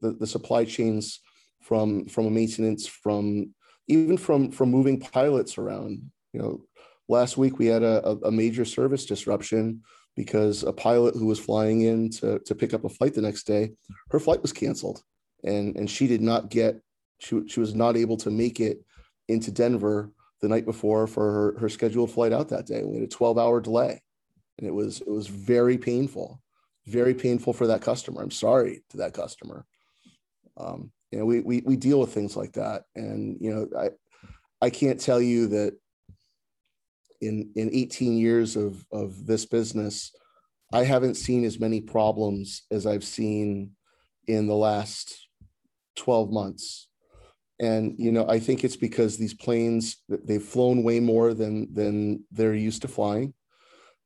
the, 0.00 0.12
the 0.12 0.26
supply 0.26 0.64
chains 0.64 1.20
from 1.60 2.06
from 2.06 2.34
maintenance 2.34 2.86
from 2.88 3.54
even 3.86 4.16
from 4.16 4.50
from 4.50 4.70
moving 4.70 4.98
pilots 4.98 5.58
around 5.58 6.10
you 6.32 6.40
know 6.40 6.64
last 7.08 7.36
week 7.36 7.58
we 7.58 7.66
had 7.66 7.82
a, 7.82 8.18
a 8.24 8.32
major 8.32 8.64
service 8.64 9.06
disruption 9.06 9.82
because 10.16 10.62
a 10.62 10.72
pilot 10.72 11.14
who 11.14 11.26
was 11.26 11.38
flying 11.38 11.82
in 11.82 12.10
to, 12.10 12.38
to 12.40 12.54
pick 12.54 12.74
up 12.74 12.84
a 12.84 12.88
flight 12.88 13.14
the 13.14 13.22
next 13.22 13.44
day, 13.44 13.72
her 14.10 14.20
flight 14.20 14.42
was 14.42 14.52
canceled. 14.52 15.02
And, 15.44 15.76
and 15.76 15.90
she 15.90 16.06
did 16.06 16.20
not 16.20 16.50
get, 16.50 16.80
she, 17.18 17.42
she 17.48 17.60
was 17.60 17.74
not 17.74 17.96
able 17.96 18.16
to 18.18 18.30
make 18.30 18.60
it 18.60 18.84
into 19.28 19.50
Denver 19.50 20.10
the 20.40 20.48
night 20.48 20.64
before 20.64 21.06
for 21.06 21.32
her, 21.32 21.58
her 21.60 21.68
scheduled 21.68 22.10
flight 22.10 22.32
out 22.32 22.48
that 22.48 22.66
day. 22.66 22.82
We 22.82 22.96
had 22.96 23.04
a 23.04 23.08
12 23.08 23.38
hour 23.38 23.60
delay 23.60 24.02
and 24.58 24.66
it 24.66 24.72
was, 24.72 25.00
it 25.00 25.08
was 25.08 25.26
very 25.26 25.78
painful, 25.78 26.40
very 26.86 27.14
painful 27.14 27.52
for 27.52 27.66
that 27.68 27.82
customer. 27.82 28.22
I'm 28.22 28.30
sorry 28.30 28.82
to 28.90 28.96
that 28.98 29.14
customer. 29.14 29.64
Um, 30.56 30.90
you 31.10 31.18
know, 31.18 31.24
we, 31.24 31.40
we, 31.40 31.62
we 31.64 31.76
deal 31.76 32.00
with 32.00 32.12
things 32.12 32.36
like 32.36 32.52
that. 32.52 32.84
And, 32.96 33.36
you 33.40 33.54
know, 33.54 33.68
I, 33.78 33.90
I 34.64 34.70
can't 34.70 34.98
tell 35.00 35.20
you 35.20 35.48
that 35.48 35.76
in 37.22 37.50
in 37.54 37.70
18 37.72 38.18
years 38.18 38.56
of 38.56 38.84
of 38.92 39.26
this 39.26 39.46
business 39.46 40.12
i 40.72 40.84
haven't 40.84 41.14
seen 41.14 41.44
as 41.44 41.58
many 41.58 41.80
problems 41.80 42.64
as 42.70 42.86
i've 42.86 43.04
seen 43.04 43.70
in 44.26 44.46
the 44.46 44.54
last 44.54 45.28
12 45.96 46.30
months 46.30 46.88
And 47.62 47.94
you 47.96 48.10
know, 48.10 48.28
I 48.28 48.40
think 48.40 48.64
it's 48.64 48.76
because 48.76 49.16
these 49.16 49.34
planes 49.34 50.02
they've 50.08 50.42
flown 50.42 50.82
way 50.82 50.98
more 50.98 51.32
than 51.32 51.72
than 51.72 52.24
they're 52.32 52.54
used 52.54 52.82
to 52.82 52.88
flying. 52.88 53.34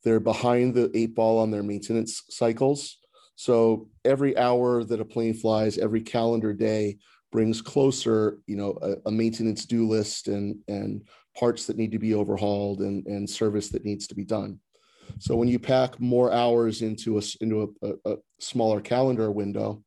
They're 0.05 0.21
behind 0.21 0.75
the 0.75 0.91
eight 0.95 1.15
ball 1.15 1.39
on 1.39 1.51
their 1.51 1.63
maintenance 1.63 2.23
cycles. 2.29 2.99
So 3.35 3.89
every 4.05 4.37
hour 4.37 4.85
that 4.85 5.01
a 5.01 5.05
plane 5.05 5.35
flies, 5.35 5.79
every 5.79 6.03
calendar 6.03 6.53
day 6.53 6.99
brings 7.33 7.63
closer, 7.63 8.39
you 8.47 8.57
know, 8.57 8.79
a, 8.83 9.09
a 9.09 9.11
maintenance 9.11 9.65
due 9.65 9.89
list 9.89 10.29
and 10.29 10.59
and 10.69 11.09
parts 11.35 11.67
that 11.67 11.79
need 11.79 11.93
to 11.93 11.99
be 11.99 12.15
overhauled 12.15 12.81
and, 12.81 13.07
and 13.07 13.29
service 13.29 13.71
that 13.71 13.87
needs 13.87 14.07
to 14.09 14.15
be 14.15 14.25
done. 14.25 14.61
So 15.19 15.35
when 15.35 15.49
you 15.49 15.59
pack 15.59 15.99
more 15.99 16.31
hours 16.31 16.83
into 16.83 17.19
a 17.19 17.23
into 17.41 17.75
a, 17.83 17.89
a, 17.89 18.13
a 18.13 18.17
smaller 18.39 18.83
calendar 18.83 19.31
window, 19.31 19.83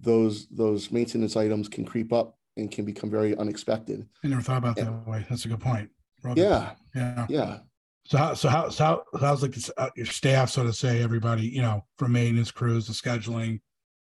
those 0.00 0.46
those 0.48 0.90
maintenance 0.90 1.36
items 1.36 1.68
can 1.68 1.84
creep 1.84 2.10
up 2.10 2.38
and 2.56 2.70
can 2.70 2.84
become 2.84 3.10
very 3.10 3.36
unexpected. 3.36 4.06
I 4.24 4.28
never 4.28 4.42
thought 4.42 4.58
about 4.58 4.76
that 4.76 5.06
way. 5.06 5.26
That's 5.28 5.44
a 5.44 5.48
good 5.48 5.60
point. 5.60 5.90
Yeah, 6.34 6.72
yeah, 6.94 7.26
yeah. 7.28 7.58
So 8.04 8.18
how 8.18 8.34
so 8.34 8.48
how 8.48 8.68
so 8.68 8.84
how, 8.84 9.04
how's 9.18 9.42
like 9.42 9.56
uh, 9.76 9.90
your 9.96 10.06
staff, 10.06 10.50
so 10.50 10.64
to 10.64 10.72
say, 10.72 11.02
everybody, 11.02 11.46
you 11.46 11.62
know, 11.62 11.84
from 11.98 12.12
maintenance 12.12 12.50
crews 12.50 12.86
to 12.86 12.92
scheduling, 12.92 13.60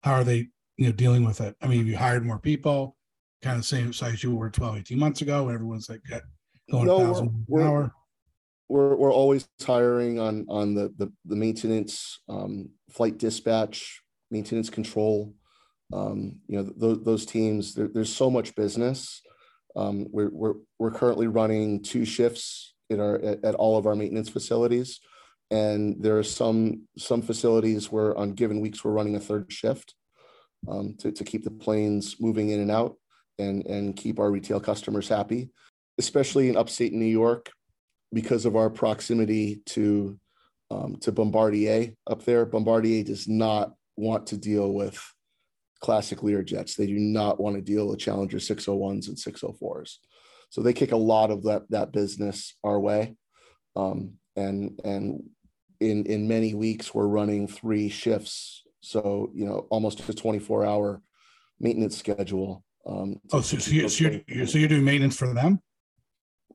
how 0.02 0.14
are 0.14 0.24
they, 0.24 0.48
you 0.78 0.88
know, 0.88 0.92
dealing 0.92 1.24
with 1.24 1.42
it? 1.42 1.56
I 1.62 1.68
mean, 1.68 1.80
have 1.80 1.88
you 1.88 1.98
hired 1.98 2.26
more 2.26 2.40
people, 2.40 2.96
kind 3.42 3.58
of 3.58 3.66
same 3.66 3.94
size 3.94 4.24
you 4.24 4.36
were 4.36 4.50
12, 4.50 4.78
18 4.78 5.00
months 5.00 5.22
ago, 5.22 5.50
everyone's 5.50 5.90
like 5.90 6.02
going 6.72 6.86
no, 6.86 6.96
a 6.96 7.00
thousand 7.00 7.46
we're, 7.48 7.62
an 7.62 7.68
hour? 7.68 7.92
We're, 8.70 8.96
we're 8.96 9.14
always 9.14 9.48
hiring 9.64 10.20
on 10.20 10.46
on 10.50 10.74
the 10.74 10.94
the, 10.98 11.12
the 11.26 11.36
maintenance, 11.36 12.22
um, 12.28 12.70
flight 12.90 13.18
dispatch, 13.20 14.02
maintenance 14.32 14.70
control. 14.70 15.34
Um, 15.94 16.38
you 16.48 16.58
know, 16.58 16.64
th- 16.64 17.04
those 17.06 17.26
teams. 17.26 17.74
There, 17.74 17.88
there's 17.88 18.14
so 18.14 18.30
much 18.30 18.56
business. 18.56 19.22
Um, 19.76 20.08
we're, 20.12 20.30
we're 20.32 20.54
we're 20.80 20.92
currently 20.92 21.28
running 21.28 21.84
two 21.84 22.06
shifts 22.06 22.74
in 22.90 23.00
our 23.00 23.16
at, 23.16 23.44
at 23.44 23.56
all 23.56 23.78
of 23.78 23.86
our 23.86 23.96
maintenance 23.96 24.30
facilities, 24.30 25.00
and 25.52 25.98
there 26.02 26.18
are 26.18 26.24
some 26.24 26.84
some 26.98 27.22
facilities 27.22 27.92
where 27.92 28.18
on 28.18 28.32
given 28.32 28.62
weeks 28.62 28.84
we're 28.84 28.92
running 28.92 29.16
a 29.16 29.20
third 29.20 29.52
shift 29.52 29.94
um, 30.68 30.96
to 31.00 31.12
to 31.12 31.24
keep 31.24 31.44
the 31.44 31.52
planes 31.52 32.16
moving 32.20 32.50
in 32.50 32.60
and 32.62 32.72
out 32.72 32.96
and 33.38 33.66
and 33.68 33.96
keep 33.96 34.20
our 34.20 34.32
retail 34.32 34.60
customers 34.60 35.10
happy 35.10 35.50
especially 35.98 36.50
in 36.50 36.58
upstate 36.58 36.94
New 36.94 37.06
York, 37.06 37.52
because 38.14 38.46
of 38.46 38.56
our 38.56 38.70
proximity 38.70 39.62
to 39.66 40.20
um, 40.72 40.96
to 41.02 41.12
Bombardier 41.12 41.94
up 42.08 42.24
there. 42.24 42.46
Bombardier 42.46 43.04
does 43.04 43.28
not 43.28 43.74
want 43.98 44.28
to 44.28 44.38
deal 44.38 44.74
with 44.74 45.00
classic 45.86 46.24
Lear 46.24 46.42
jets. 46.42 46.74
They 46.74 46.88
do 46.88 46.98
not 46.98 47.40
want 47.40 47.56
to 47.58 47.62
deal 47.62 47.88
with 47.88 48.00
Challenger 48.00 48.38
601s 48.38 49.08
and 49.08 49.16
604s. 49.16 49.98
So 50.50 50.62
they 50.62 50.74
kick 50.74 50.94
a 50.94 50.98
lot 50.98 51.30
of 51.30 51.44
that 51.44 51.70
that 51.70 51.92
business 51.92 52.56
our 52.64 52.80
way. 52.80 53.16
Um, 53.76 54.14
and 54.36 54.80
and 54.84 55.24
in 55.80 56.08
in 56.08 56.28
many 56.28 56.56
weeks 56.56 56.92
we're 56.94 57.08
running 57.08 57.48
three 57.48 57.90
shifts. 57.90 58.64
So 58.82 59.30
you 59.36 59.46
know 59.46 59.68
almost 59.70 60.10
a 60.10 60.14
24 60.14 60.66
hour 60.66 61.02
maintenance 61.60 61.98
schedule. 61.98 62.64
Um, 62.88 63.22
oh, 63.32 63.42
so, 63.42 63.58
so, 63.58 63.72
you're, 63.72 63.90
so, 63.90 64.10
you're, 64.28 64.48
so 64.48 64.58
you're 64.58 64.70
doing 64.70 64.84
maintenance 64.84 65.18
for 65.18 65.34
them? 65.34 65.62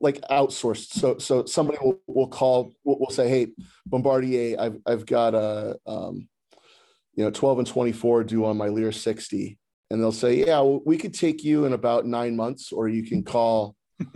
like 0.01 0.19
outsourced. 0.31 0.93
So 0.93 1.19
so 1.19 1.45
somebody 1.45 1.77
will, 1.81 2.01
will 2.07 2.27
call, 2.27 2.73
will, 2.83 2.99
will 2.99 3.11
say, 3.11 3.29
hey, 3.29 3.47
Bombardier, 3.85 4.57
I've 4.59 4.77
I've 4.85 5.05
got 5.05 5.35
a 5.35 5.77
um, 5.85 6.27
you 7.15 7.23
know 7.23 7.31
12 7.31 7.59
and 7.59 7.67
24 7.67 8.23
due 8.23 8.45
on 8.45 8.57
my 8.57 8.67
Lear 8.67 8.91
60. 8.91 9.57
And 9.89 10.01
they'll 10.01 10.13
say, 10.13 10.45
yeah, 10.45 10.61
we 10.61 10.97
could 10.97 11.13
take 11.13 11.43
you 11.43 11.65
in 11.65 11.73
about 11.73 12.05
nine 12.05 12.37
months, 12.37 12.71
or 12.71 12.87
you 12.87 13.03
can 13.03 13.23
call 13.23 13.75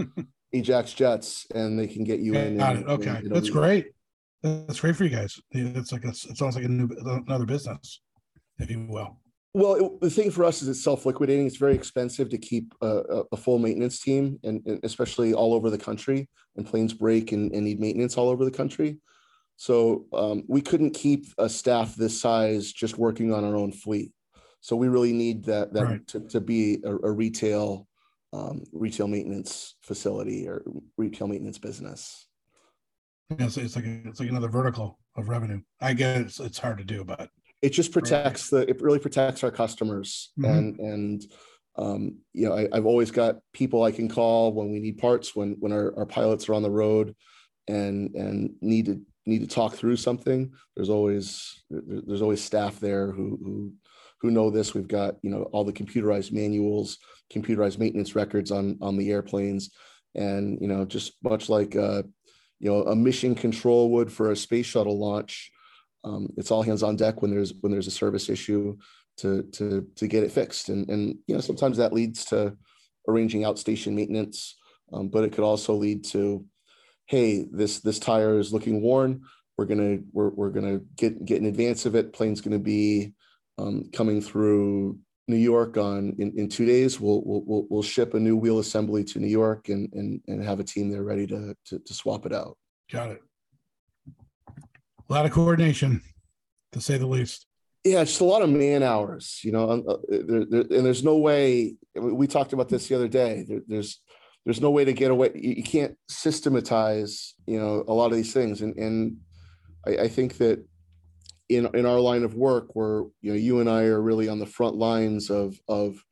Ajax 0.53 0.93
Jets 0.93 1.47
and 1.53 1.77
they 1.77 1.87
can 1.87 2.05
get 2.05 2.21
you 2.21 2.33
in. 2.35 2.57
Got 2.57 2.77
it. 2.77 2.87
Okay, 2.87 3.21
that's 3.25 3.49
great. 3.49 3.87
That's 4.41 4.79
great 4.79 4.95
for 4.95 5.03
you 5.03 5.09
guys. 5.09 5.39
It's 5.51 5.91
like 5.91 6.05
a, 6.05 6.09
it 6.09 6.37
sounds 6.37 6.55
like 6.55 6.65
a 6.65 6.69
new 6.69 6.87
another 7.27 7.45
business, 7.45 8.01
if 8.59 8.69
you 8.69 8.85
will. 8.87 9.19
Well, 9.53 9.75
it, 9.75 10.01
the 10.01 10.09
thing 10.09 10.31
for 10.31 10.45
us 10.45 10.61
is 10.61 10.67
it's 10.67 10.83
self-liquidating. 10.83 11.47
It's 11.47 11.57
very 11.57 11.75
expensive 11.75 12.29
to 12.29 12.37
keep 12.37 12.73
a, 12.81 13.23
a 13.31 13.37
full 13.37 13.57
maintenance 13.57 13.99
team, 13.99 14.39
and, 14.43 14.61
and, 14.65 14.79
especially 14.83 15.33
all 15.33 15.53
over 15.53 15.69
the 15.69 15.77
country. 15.77 16.29
And 16.57 16.65
planes 16.65 16.93
break 16.93 17.31
and, 17.31 17.51
and 17.53 17.65
need 17.65 17.79
maintenance 17.79 18.17
all 18.17 18.29
over 18.29 18.45
the 18.45 18.51
country. 18.51 18.99
So 19.57 20.05
um, 20.13 20.43
we 20.47 20.61
couldn't 20.61 20.91
keep 20.91 21.27
a 21.37 21.47
staff 21.47 21.95
this 21.95 22.19
size 22.19 22.71
just 22.71 22.97
working 22.97 23.33
on 23.33 23.43
our 23.43 23.55
own 23.55 23.71
fleet. 23.71 24.11
So 24.59 24.75
we 24.75 24.87
really 24.87 25.13
need 25.13 25.45
that 25.45 25.73
that 25.73 25.85
right. 25.85 26.07
to, 26.07 26.21
to 26.29 26.41
be 26.41 26.81
a, 26.83 26.91
a 26.91 27.11
retail 27.11 27.87
um, 28.33 28.63
retail 28.73 29.07
maintenance 29.07 29.75
facility 29.81 30.47
or 30.47 30.63
retail 30.97 31.27
maintenance 31.27 31.57
business. 31.57 32.27
Yeah, 33.39 33.47
so 33.47 33.61
it's 33.61 33.75
like 33.75 33.85
it's 33.85 34.19
like 34.19 34.29
another 34.29 34.49
vertical 34.49 34.99
of 35.15 35.29
revenue. 35.29 35.61
I 35.79 35.93
guess 35.93 36.19
it's, 36.19 36.39
it's 36.39 36.59
hard 36.59 36.79
to 36.79 36.83
do, 36.83 37.03
but 37.03 37.29
it 37.61 37.69
just 37.69 37.91
protects 37.91 38.49
the 38.49 38.69
it 38.69 38.81
really 38.81 38.99
protects 38.99 39.43
our 39.43 39.51
customers 39.51 40.31
mm-hmm. 40.37 40.51
and 40.51 40.79
and 40.79 41.25
um, 41.77 42.17
you 42.33 42.47
know 42.47 42.55
I, 42.55 42.67
have 42.75 42.85
always 42.85 43.11
got 43.11 43.37
people 43.53 43.83
i 43.83 43.91
can 43.91 44.07
call 44.07 44.53
when 44.53 44.71
we 44.71 44.79
need 44.79 44.97
parts 44.97 45.35
when 45.35 45.57
when 45.59 45.71
our, 45.71 45.97
our 45.97 46.05
pilots 46.05 46.47
are 46.47 46.53
on 46.53 46.61
the 46.61 46.69
road 46.69 47.15
and 47.67 48.13
and 48.13 48.55
need 48.61 48.85
to 48.85 49.01
need 49.25 49.41
to 49.41 49.47
talk 49.47 49.73
through 49.73 49.95
something 49.95 50.51
there's 50.75 50.89
always 50.89 51.63
there's 51.69 52.21
always 52.21 52.43
staff 52.43 52.79
there 52.79 53.11
who 53.11 53.39
who 53.43 53.73
who 54.25 54.31
know 54.31 54.49
this. 54.49 54.73
We've 54.73 54.87
got 54.87 55.15
you 55.21 55.29
know 55.29 55.43
all 55.51 55.63
the 55.63 55.73
computerized 55.73 56.31
manuals 56.31 56.97
computerized 57.31 57.77
maintenance 57.77 58.15
records 58.15 58.51
on 58.51 58.77
on 58.81 58.97
the 58.97 59.11
airplanes. 59.11 59.71
And 60.15 60.57
you 60.61 60.67
know 60.67 60.85
just 60.85 61.13
much 61.23 61.49
like 61.49 61.75
uh 61.75 62.03
you 62.59 62.71
know 62.71 62.83
a 62.83 62.95
mission 62.95 63.35
control 63.35 63.91
would 63.91 64.11
for 64.11 64.31
a 64.31 64.35
space 64.35 64.65
shuttle 64.65 64.97
launch 64.97 65.51
um, 66.03 66.29
it's 66.37 66.51
all 66.51 66.61
hands 66.61 66.83
on 66.83 66.95
deck 66.95 67.21
when 67.21 67.31
there's 67.31 67.53
when 67.61 67.71
there's 67.71 67.87
a 67.87 67.91
service 67.91 68.29
issue 68.29 68.77
to 69.17 69.43
to 69.53 69.87
to 69.95 70.07
get 70.07 70.23
it 70.23 70.31
fixed. 70.31 70.69
And 70.69 70.89
and 70.89 71.17
you 71.27 71.35
know 71.35 71.41
sometimes 71.41 71.77
that 71.77 71.93
leads 71.93 72.25
to 72.25 72.57
arranging 73.07 73.41
outstation 73.41 73.93
maintenance 73.93 74.55
um, 74.91 75.09
but 75.09 75.23
it 75.23 75.31
could 75.31 75.43
also 75.43 75.73
lead 75.73 76.03
to 76.05 76.43
hey 77.05 77.45
this 77.51 77.79
this 77.79 77.99
tire 77.99 78.39
is 78.39 78.53
looking 78.53 78.81
worn 78.81 79.21
we're 79.57 79.65
gonna 79.65 79.99
we're, 80.11 80.29
we're 80.29 80.49
gonna 80.49 80.79
get 80.95 81.23
get 81.25 81.39
in 81.39 81.45
advance 81.45 81.85
of 81.85 81.95
it 81.95 82.13
plane's 82.13 82.41
gonna 82.41 82.59
be 82.59 83.13
um, 83.57 83.89
coming 83.93 84.21
through 84.21 84.99
New 85.27 85.37
York 85.37 85.77
on 85.77 86.15
in, 86.19 86.37
in 86.37 86.49
two 86.49 86.65
days 86.65 86.99
we'll, 86.99 87.21
we'll 87.25 87.65
we'll 87.69 87.83
ship 87.83 88.13
a 88.13 88.19
new 88.19 88.35
wheel 88.35 88.59
assembly 88.59 89.03
to 89.03 89.19
New 89.19 89.27
York 89.27 89.69
and 89.69 89.91
and 89.93 90.21
and 90.27 90.43
have 90.43 90.59
a 90.59 90.63
team 90.63 90.89
there 90.89 91.03
ready 91.03 91.25
to 91.27 91.55
to, 91.65 91.79
to 91.79 91.93
swap 91.93 92.25
it 92.25 92.33
out 92.33 92.57
got 92.91 93.09
it 93.09 93.21
a 95.09 95.13
lot 95.13 95.25
of 95.25 95.31
coordination, 95.31 96.01
to 96.71 96.81
say 96.81 96.97
the 96.97 97.05
least. 97.05 97.45
Yeah, 97.83 98.01
it's 98.01 98.11
just 98.11 98.21
a 98.21 98.25
lot 98.25 98.41
of 98.41 98.49
man 98.49 98.81
hours, 98.81 99.39
you 99.43 99.51
know, 99.51 99.69
uh, 99.69 99.97
there, 100.09 100.45
there, 100.45 100.61
and 100.61 100.85
there's 100.85 101.03
no 101.03 101.17
way. 101.17 101.75
We 101.93 102.25
talked 102.25 102.53
about 102.53 102.67
this 102.67 102.87
the 102.87 102.95
other 102.95 103.07
day. 103.07 103.45
There's 103.67 103.99
there's 104.45 104.61
no 104.61 104.69
way 104.69 104.85
to 104.85 104.93
get 104.93 105.11
away. 105.11 105.31
You, 105.33 105.63
can't 105.63 105.97
systematize, 106.07 107.33
you 107.47 107.59
know, 107.59 107.83
a 107.87 107.93
lot 107.93 108.11
of 108.11 108.17
these 108.17 108.33
things, 108.33 108.61
and 108.61 108.77
and 108.77 109.17
I, 109.85 110.03
I 110.03 110.07
think 110.07 110.37
that 110.37 110.63
in 111.49 111.67
in 111.73 111.85
our 111.85 111.99
line 111.99 112.23
of 112.23 112.35
work, 112.35 112.75
where 112.75 113.03
you 113.21 113.31
know 113.31 113.35
you 113.35 113.59
and 113.59 113.69
I 113.69 113.85
are 113.85 114.01
really 114.01 114.29
on 114.29 114.39
the 114.39 114.45
front 114.45 114.75
lines 114.75 115.29
of 115.29 115.59
of 115.67 116.03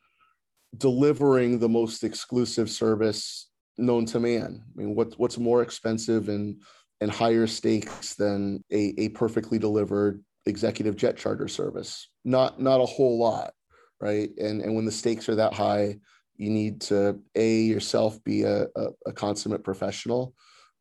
delivering 0.76 1.60
the 1.60 1.70
most 1.70 2.04
exclusive 2.04 2.70
service 2.70 3.50
known 3.78 4.06
to 4.08 4.20
man. 4.20 4.64
I 4.66 4.82
mean, 4.82 4.96
what 4.96 5.14
what's 5.18 5.38
more 5.38 5.62
expensive 5.62 6.30
and 6.30 6.62
and 7.02 7.12
higher 7.12 7.48
stakes 7.48 8.16
than 8.16 8.64
a, 8.72 8.94
a 8.98 9.10
perfectly 9.10 9.60
delivered 9.60 10.24
executive 10.46 10.96
jet 10.96 11.18
charter 11.18 11.48
service. 11.48 12.10
Not 12.26 12.60
not 12.60 12.82
a 12.82 12.86
whole 12.86 13.20
lot, 13.20 13.54
right? 14.02 14.30
And 14.38 14.62
and 14.62 14.76
when 14.76 14.86
the 14.86 14.92
stakes 14.92 15.30
are 15.30 15.36
that 15.36 15.54
high, 15.54 15.98
you 16.36 16.50
need 16.50 16.82
to 16.82 17.20
a 17.36 17.62
yourself 17.62 18.24
be 18.24 18.44
a, 18.44 18.64
a, 18.76 18.88
a 19.08 19.14
consummate 19.14 19.64
professional, 19.64 20.34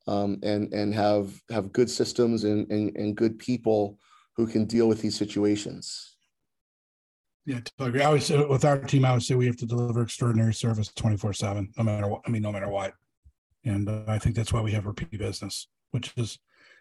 um, 0.06 0.38
and 0.42 0.72
and 0.72 0.94
have 0.94 1.40
have 1.50 1.72
good 1.72 1.90
systems 1.90 2.44
and, 2.44 2.70
and 2.70 2.96
and 2.96 3.16
good 3.16 3.38
people 3.38 3.98
who 4.36 4.46
can 4.46 4.64
deal 4.64 4.88
with 4.88 5.00
these 5.02 5.16
situations. 5.16 6.16
Yeah, 7.44 7.60
totally. 7.78 8.02
I 8.02 8.06
always 8.06 8.30
with 8.30 8.64
our 8.64 8.78
team, 8.78 9.04
I 9.04 9.12
would 9.12 9.22
say 9.22 9.34
we 9.34 9.46
have 9.46 9.56
to 9.56 9.66
deliver 9.66 10.02
extraordinary 10.02 10.54
service 10.54 10.92
twenty 10.94 11.16
four 11.16 11.32
seven, 11.32 11.72
no 11.76 11.84
matter 11.84 12.08
what. 12.08 12.22
I 12.26 12.30
mean, 12.30 12.42
no 12.42 12.52
matter 12.52 12.68
what. 12.68 12.94
And 13.64 13.88
uh, 13.88 14.02
I 14.08 14.18
think 14.18 14.34
that's 14.34 14.52
why 14.52 14.60
we 14.60 14.72
have 14.72 14.86
repeat 14.86 15.18
business 15.18 15.68
which 15.92 16.12
is 16.16 16.38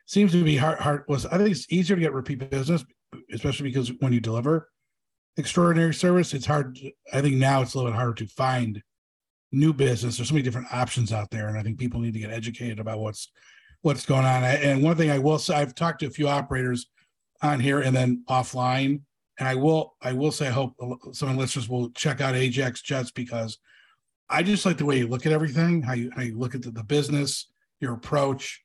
seems 0.07 0.31
to 0.31 0.43
be. 0.43 0.57
Hard 0.57 1.03
was 1.07 1.25
I 1.27 1.38
think 1.38 1.51
it's 1.51 1.71
easier 1.71 1.95
to 1.95 2.01
get 2.01 2.13
repeat 2.13 2.49
business, 2.49 2.84
especially 3.31 3.69
because 3.69 3.91
when 3.99 4.12
you 4.12 4.19
deliver 4.19 4.69
extraordinary 5.37 5.93
service, 5.93 6.33
it's 6.33 6.45
hard. 6.45 6.77
I 7.13 7.21
think 7.21 7.35
now 7.35 7.61
it's 7.61 7.73
a 7.73 7.77
little 7.77 7.91
bit 7.91 7.97
harder 7.97 8.13
to 8.15 8.27
find 8.27 8.81
new 9.51 9.73
business. 9.73 10.17
There's 10.17 10.29
so 10.29 10.33
many 10.33 10.43
different 10.43 10.73
options 10.73 11.11
out 11.11 11.29
there, 11.31 11.47
and 11.47 11.57
I 11.57 11.63
think 11.63 11.79
people 11.79 11.99
need 11.99 12.13
to 12.13 12.19
get 12.19 12.31
educated 12.31 12.79
about 12.79 12.99
what's 12.99 13.31
what's 13.81 14.05
going 14.05 14.25
on. 14.25 14.43
And 14.43 14.83
one 14.83 14.95
thing 14.95 15.09
I 15.09 15.19
will 15.19 15.39
say, 15.39 15.55
I've 15.55 15.75
talked 15.75 15.99
to 16.01 16.07
a 16.07 16.11
few 16.11 16.27
operators 16.27 16.89
on 17.41 17.59
here 17.59 17.79
and 17.79 17.95
then 17.95 18.23
offline, 18.29 19.01
and 19.39 19.47
I 19.47 19.55
will 19.55 19.95
I 20.01 20.13
will 20.13 20.31
say 20.31 20.47
I 20.47 20.51
hope 20.51 20.75
some 21.13 21.37
listeners 21.37 21.69
will 21.69 21.89
check 21.91 22.21
out 22.21 22.35
Ajax 22.35 22.81
Jets 22.81 23.11
because 23.11 23.57
I 24.29 24.43
just 24.43 24.65
like 24.65 24.77
the 24.77 24.85
way 24.85 24.97
you 24.97 25.07
look 25.07 25.25
at 25.25 25.33
everything, 25.33 25.81
how 25.81 25.93
you 25.93 26.11
how 26.15 26.21
you 26.21 26.37
look 26.37 26.55
at 26.55 26.61
the, 26.61 26.71
the 26.71 26.83
business, 26.83 27.47
your 27.79 27.93
approach, 27.93 28.63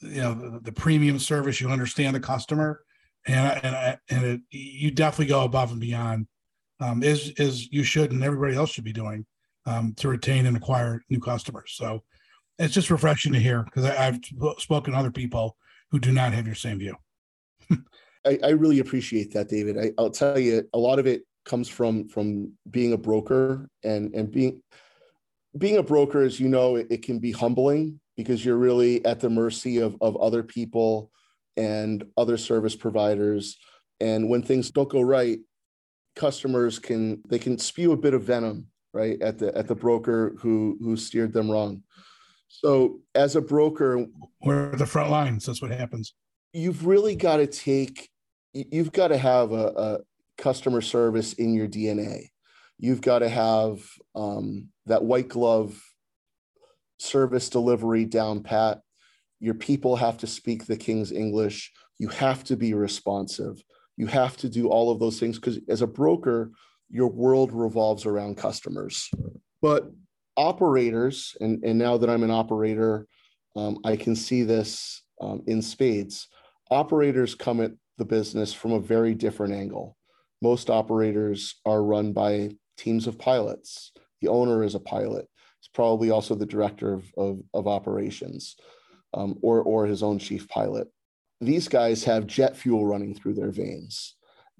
you 0.00 0.22
know, 0.22 0.34
the, 0.34 0.60
the, 0.60 0.72
premium 0.72 1.18
service. 1.18 1.60
You 1.60 1.68
understand 1.68 2.16
the 2.16 2.20
customer, 2.20 2.82
and 3.26 3.64
and 3.64 3.98
and 4.08 4.24
it, 4.24 4.40
you 4.50 4.90
definitely 4.90 5.26
go 5.26 5.44
above 5.44 5.72
and 5.72 5.80
beyond, 5.80 6.26
um, 6.80 7.02
as 7.02 7.72
you 7.72 7.82
should 7.82 8.12
and 8.12 8.22
everybody 8.22 8.54
else 8.54 8.70
should 8.70 8.84
be 8.84 8.92
doing 8.92 9.26
um, 9.66 9.94
to 9.96 10.08
retain 10.08 10.46
and 10.46 10.56
acquire 10.56 11.02
new 11.10 11.20
customers. 11.20 11.74
So 11.76 12.02
it's 12.58 12.74
just 12.74 12.90
refreshing 12.90 13.32
to 13.32 13.38
hear 13.38 13.64
because 13.64 13.84
I've 13.84 14.20
spoken 14.58 14.92
to 14.92 14.98
other 14.98 15.10
people 15.10 15.56
who 15.90 15.98
do 15.98 16.12
not 16.12 16.32
have 16.32 16.46
your 16.46 16.54
same 16.54 16.78
view. 16.78 16.96
I, 18.26 18.38
I, 18.42 18.50
really 18.50 18.80
appreciate 18.80 19.32
that, 19.34 19.48
David. 19.48 19.78
I, 19.78 19.92
I'll 19.98 20.10
tell 20.10 20.38
you, 20.38 20.68
a 20.74 20.78
lot 20.78 20.98
of 20.98 21.06
it 21.06 21.22
comes 21.44 21.68
from 21.68 22.08
from 22.08 22.52
being 22.70 22.92
a 22.92 22.96
broker 22.96 23.68
and 23.84 24.14
and 24.14 24.30
being 24.30 24.62
being 25.58 25.78
a 25.78 25.82
broker, 25.82 26.22
as 26.22 26.38
you 26.38 26.48
know, 26.48 26.76
it, 26.76 26.86
it 26.90 27.02
can 27.02 27.18
be 27.18 27.32
humbling 27.32 28.00
because 28.16 28.44
you're 28.44 28.56
really 28.56 29.04
at 29.04 29.20
the 29.20 29.30
mercy 29.30 29.78
of 29.78 29.96
of 30.00 30.16
other 30.16 30.42
people 30.42 31.10
and 31.56 32.04
other 32.16 32.36
service 32.36 32.76
providers. 32.76 33.56
And 34.00 34.28
when 34.28 34.42
things 34.42 34.70
don't 34.70 34.88
go 34.88 35.00
right, 35.00 35.38
customers 36.14 36.78
can 36.78 37.22
they 37.28 37.38
can 37.38 37.58
spew 37.58 37.92
a 37.92 37.96
bit 37.96 38.14
of 38.14 38.22
venom 38.22 38.66
right 38.92 39.20
at 39.20 39.38
the 39.38 39.56
at 39.56 39.68
the 39.68 39.74
broker 39.74 40.34
who 40.38 40.78
who 40.80 40.96
steered 40.96 41.32
them 41.32 41.50
wrong. 41.50 41.82
So 42.48 43.00
as 43.14 43.36
a 43.36 43.40
broker 43.40 44.06
we're 44.42 44.74
the 44.76 44.86
front 44.86 45.10
lines. 45.10 45.46
That's 45.46 45.60
what 45.60 45.70
happens. 45.70 46.14
You've 46.52 46.86
really 46.86 47.16
got 47.16 47.36
to 47.36 47.46
take 47.46 48.08
you've 48.52 48.92
got 48.92 49.08
to 49.08 49.18
have 49.18 49.52
a, 49.52 49.66
a 49.76 49.98
customer 50.38 50.80
service 50.80 51.32
in 51.34 51.54
your 51.54 51.66
dna 51.66 52.28
you've 52.78 53.00
got 53.00 53.20
to 53.20 53.28
have 53.28 53.80
um, 54.14 54.68
that 54.86 55.04
white 55.04 55.28
glove 55.28 55.80
service 56.98 57.48
delivery 57.48 58.04
down 58.04 58.42
pat 58.42 58.80
your 59.40 59.54
people 59.54 59.96
have 59.96 60.18
to 60.18 60.26
speak 60.26 60.66
the 60.66 60.76
king's 60.76 61.12
english 61.12 61.72
you 61.98 62.08
have 62.08 62.44
to 62.44 62.56
be 62.56 62.74
responsive 62.74 63.62
you 63.96 64.06
have 64.06 64.36
to 64.36 64.48
do 64.48 64.68
all 64.68 64.90
of 64.90 64.98
those 64.98 65.18
things 65.18 65.36
because 65.36 65.58
as 65.68 65.82
a 65.82 65.86
broker 65.86 66.50
your 66.90 67.08
world 67.08 67.52
revolves 67.52 68.06
around 68.06 68.36
customers. 68.36 69.10
But 69.60 69.90
operators, 70.36 71.36
and, 71.40 71.62
and 71.64 71.78
now 71.78 71.96
that 71.96 72.10
I'm 72.10 72.22
an 72.22 72.30
operator, 72.30 73.06
um, 73.56 73.78
I 73.84 73.96
can 73.96 74.14
see 74.14 74.42
this 74.42 75.02
um, 75.20 75.42
in 75.46 75.62
spades. 75.62 76.28
Operators 76.70 77.34
come 77.34 77.60
at 77.60 77.72
the 77.98 78.04
business 78.04 78.52
from 78.52 78.72
a 78.72 78.80
very 78.80 79.14
different 79.14 79.54
angle. 79.54 79.96
Most 80.42 80.68
operators 80.68 81.56
are 81.64 81.82
run 81.82 82.12
by 82.12 82.50
teams 82.76 83.06
of 83.06 83.18
pilots. 83.18 83.92
The 84.20 84.28
owner 84.28 84.62
is 84.62 84.74
a 84.74 84.80
pilot. 84.80 85.26
He's 85.60 85.68
probably 85.72 86.10
also 86.10 86.34
the 86.34 86.46
director 86.46 86.92
of, 86.92 87.10
of, 87.16 87.40
of 87.54 87.66
operations 87.66 88.56
um, 89.16 89.36
or, 89.42 89.62
or 89.62 89.86
his 89.86 90.02
own 90.02 90.18
chief 90.18 90.46
pilot. 90.48 90.88
These 91.40 91.68
guys 91.68 92.04
have 92.04 92.26
jet 92.26 92.56
fuel 92.56 92.86
running 92.86 93.14
through 93.14 93.34
their 93.34 93.50
veins 93.50 94.14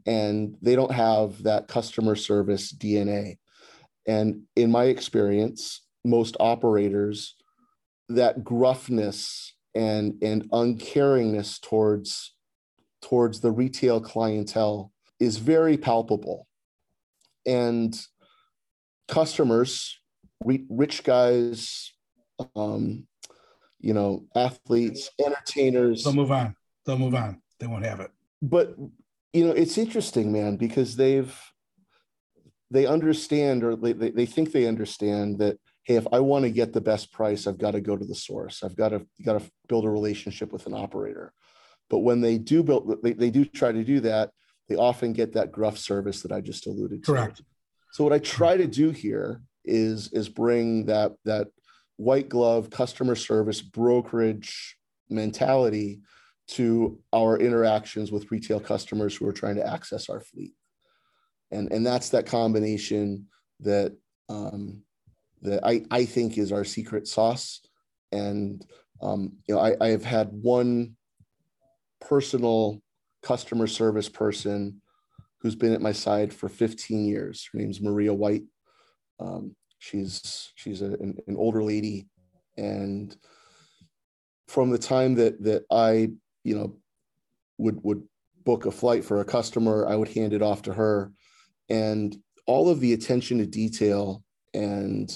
and 0.07 0.57
they 0.62 0.75
don't 0.75 0.92
have 0.92 1.42
that 1.42 1.69
customer 1.69 2.16
service 2.16 2.73
DNA. 2.73 3.38
And 4.07 4.42
in 4.55 4.71
my 4.71 4.85
experience, 4.85 5.83
most 6.05 6.37
operators, 6.40 7.35
that 8.09 8.45
gruffness 8.45 9.53
and, 9.75 10.14
and 10.23 10.49
uncaringness 10.51 11.61
towards, 11.61 12.35
towards 13.03 13.40
the 13.40 13.51
retail 13.51 14.01
clientele 14.01 14.92
is 15.19 15.38
very 15.38 15.77
palpable. 15.77 16.47
And 17.45 17.99
customers, 19.09 19.99
rich 20.45 21.03
guys, 21.03 21.92
um, 22.55 23.07
you 23.81 23.95
know, 23.95 24.25
athletes, 24.35 25.11
entertainers. 25.25 26.05
They'll 26.05 26.12
move 26.12 26.33
on. 26.33 26.57
They'll 26.85 26.99
move 26.99 27.15
on. 27.15 27.41
They 27.59 27.67
won't 27.67 27.85
have 27.85 28.01
it. 28.01 28.11
But 28.43 28.77
you 29.37 29.45
know 29.45 29.53
it's 29.53 29.77
interesting 29.77 30.33
man 30.33 30.57
because 30.57 30.97
they've 30.97 31.39
they 32.71 32.87
understand 32.87 33.62
or 33.62 33.77
they, 33.77 33.93
they 33.93 34.27
think 34.27 34.51
they 34.51 34.67
understand 34.67 35.39
that 35.39 35.59
hey 35.85 35.97
if 35.97 36.07
i 36.11 36.19
want 36.19 36.45
to 36.45 36.51
get 36.51 36.73
the 36.73 36.81
best 36.81 37.12
price 37.12 37.47
i've 37.47 37.59
got 37.59 37.73
to 37.73 37.81
go 37.83 37.97
to 37.97 38.07
the 38.07 38.15
source 38.15 38.62
i've 38.62 38.77
got 38.77 38.89
to 38.89 39.07
got 39.25 39.39
to 39.39 39.51
build 39.69 39.85
a 39.85 39.91
relationship 39.91 40.53
with 40.53 40.67
an 40.67 40.73
operator 40.73 41.35
but 41.91 41.99
when 41.99 42.23
they 42.23 42.39
do 42.39 42.62
build 42.62 42.99
they, 43.03 43.12
they 43.12 43.31
do 43.31 43.45
try 43.45 43.71
to 43.71 43.85
do 43.85 44.01
that 44.01 44.31
they 44.71 44.77
often 44.77 45.12
get 45.12 45.35
that 45.35 45.53
gruff 45.53 45.77
service 45.77 46.23
that 46.23 46.33
i 46.33 46.41
just 46.41 46.67
alluded 46.67 47.05
to 47.05 47.12
correct 47.12 47.43
so 47.93 48.03
what 48.03 48.15
i 48.15 48.19
try 48.19 48.57
to 48.57 48.67
do 48.67 48.91
here 48.91 49.43
is 49.67 50.11
is 50.12 50.31
bring 50.31 50.87
that 50.87 51.12
that 51.27 51.49
white 51.97 52.29
glove 52.29 52.71
customer 52.71 53.15
service 53.15 53.63
brokerage 53.63 54.77
mentality 55.09 56.01
to 56.49 56.99
our 57.13 57.39
interactions 57.39 58.13
with 58.13 58.31
retail 58.31 58.61
customers 58.61 59.17
who 59.17 59.27
are 59.27 59.33
trying 59.33 59.57
to 59.57 59.67
access 59.67 60.09
our 60.09 60.21
fleet. 60.21 60.53
And, 61.51 61.73
and 61.73 61.85
that's 61.85 62.11
that 62.11 62.27
combination 62.27 63.27
that, 63.61 63.97
um, 64.29 64.83
that 65.43 65.65
I, 65.65 65.85
I 65.91 66.05
think 66.05 66.39
is 66.39 66.53
our 66.53 66.65
secret 66.65 67.07
sauce. 67.09 67.61
And 68.13 68.65
um, 69.03 69.33
you 69.47 69.55
know, 69.55 69.61
I, 69.61 69.77
I 69.81 69.89
have 69.89 70.05
had 70.05 70.29
one 70.31 70.97
personal 72.01 72.81
customer 73.23 73.67
service 73.67 74.09
person 74.09 74.81
who's 75.41 75.55
been 75.55 75.73
at 75.73 75.83
my 75.83 75.93
side 75.93 76.33
for 76.33 76.49
15 76.49 77.05
years. 77.05 77.49
Her 77.53 77.59
name's 77.59 77.81
Maria 77.81 78.15
White. 78.15 78.45
Um, 79.21 79.55
she's 79.79 80.53
she's 80.55 80.83
a, 80.83 80.87
an, 80.87 81.19
an 81.27 81.37
older 81.37 81.62
lady, 81.62 82.07
and 82.57 83.17
from 84.49 84.71
the 84.71 84.79
time 84.79 85.15
that 85.17 85.43
that 85.43 85.65
I 85.71 86.11
you 86.47 86.55
know, 86.55 86.77
would 87.59 87.83
would 87.83 88.05
book 88.45 88.67
a 88.67 88.71
flight 88.71 89.05
for 89.05 89.21
a 89.21 89.25
customer, 89.25 89.85
I 89.89 89.97
would 89.97 90.09
hand 90.09 90.33
it 90.33 90.43
off 90.43 90.62
to 90.62 90.73
her, 90.73 91.11
and 91.69 92.17
all 92.47 92.71
of 92.71 92.79
the 92.79 92.93
attention 92.93 93.39
to 93.39 93.47
detail 93.47 94.23
and 94.55 95.11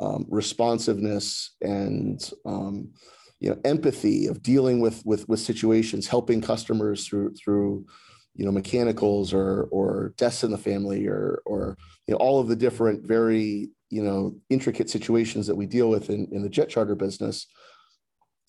um, 0.00 0.26
responsiveness 0.28 1.54
and 1.62 2.20
um, 2.44 2.90
you 3.38 3.48
know 3.48 3.60
empathy 3.64 4.26
of 4.26 4.42
dealing 4.42 4.80
with 4.80 5.06
with 5.06 5.28
with 5.28 5.38
situations, 5.38 6.08
helping 6.08 6.40
customers 6.40 7.06
through 7.06 7.32
through 7.34 7.86
you 8.34 8.44
know 8.44 8.50
mechanicals 8.50 9.32
or 9.32 9.68
or 9.70 10.14
deaths 10.16 10.42
in 10.42 10.50
the 10.50 10.58
family 10.58 11.06
or 11.06 11.42
or 11.46 11.76
you 12.08 12.12
know 12.12 12.18
all 12.18 12.40
of 12.40 12.48
the 12.48 12.56
different 12.56 13.06
very 13.06 13.70
you 13.90 14.02
know 14.02 14.34
intricate 14.50 14.90
situations 14.90 15.46
that 15.46 15.54
we 15.54 15.66
deal 15.66 15.88
with 15.88 16.10
in, 16.10 16.28
in 16.32 16.42
the 16.42 16.48
jet 16.48 16.68
charter 16.68 16.94
business 16.94 17.46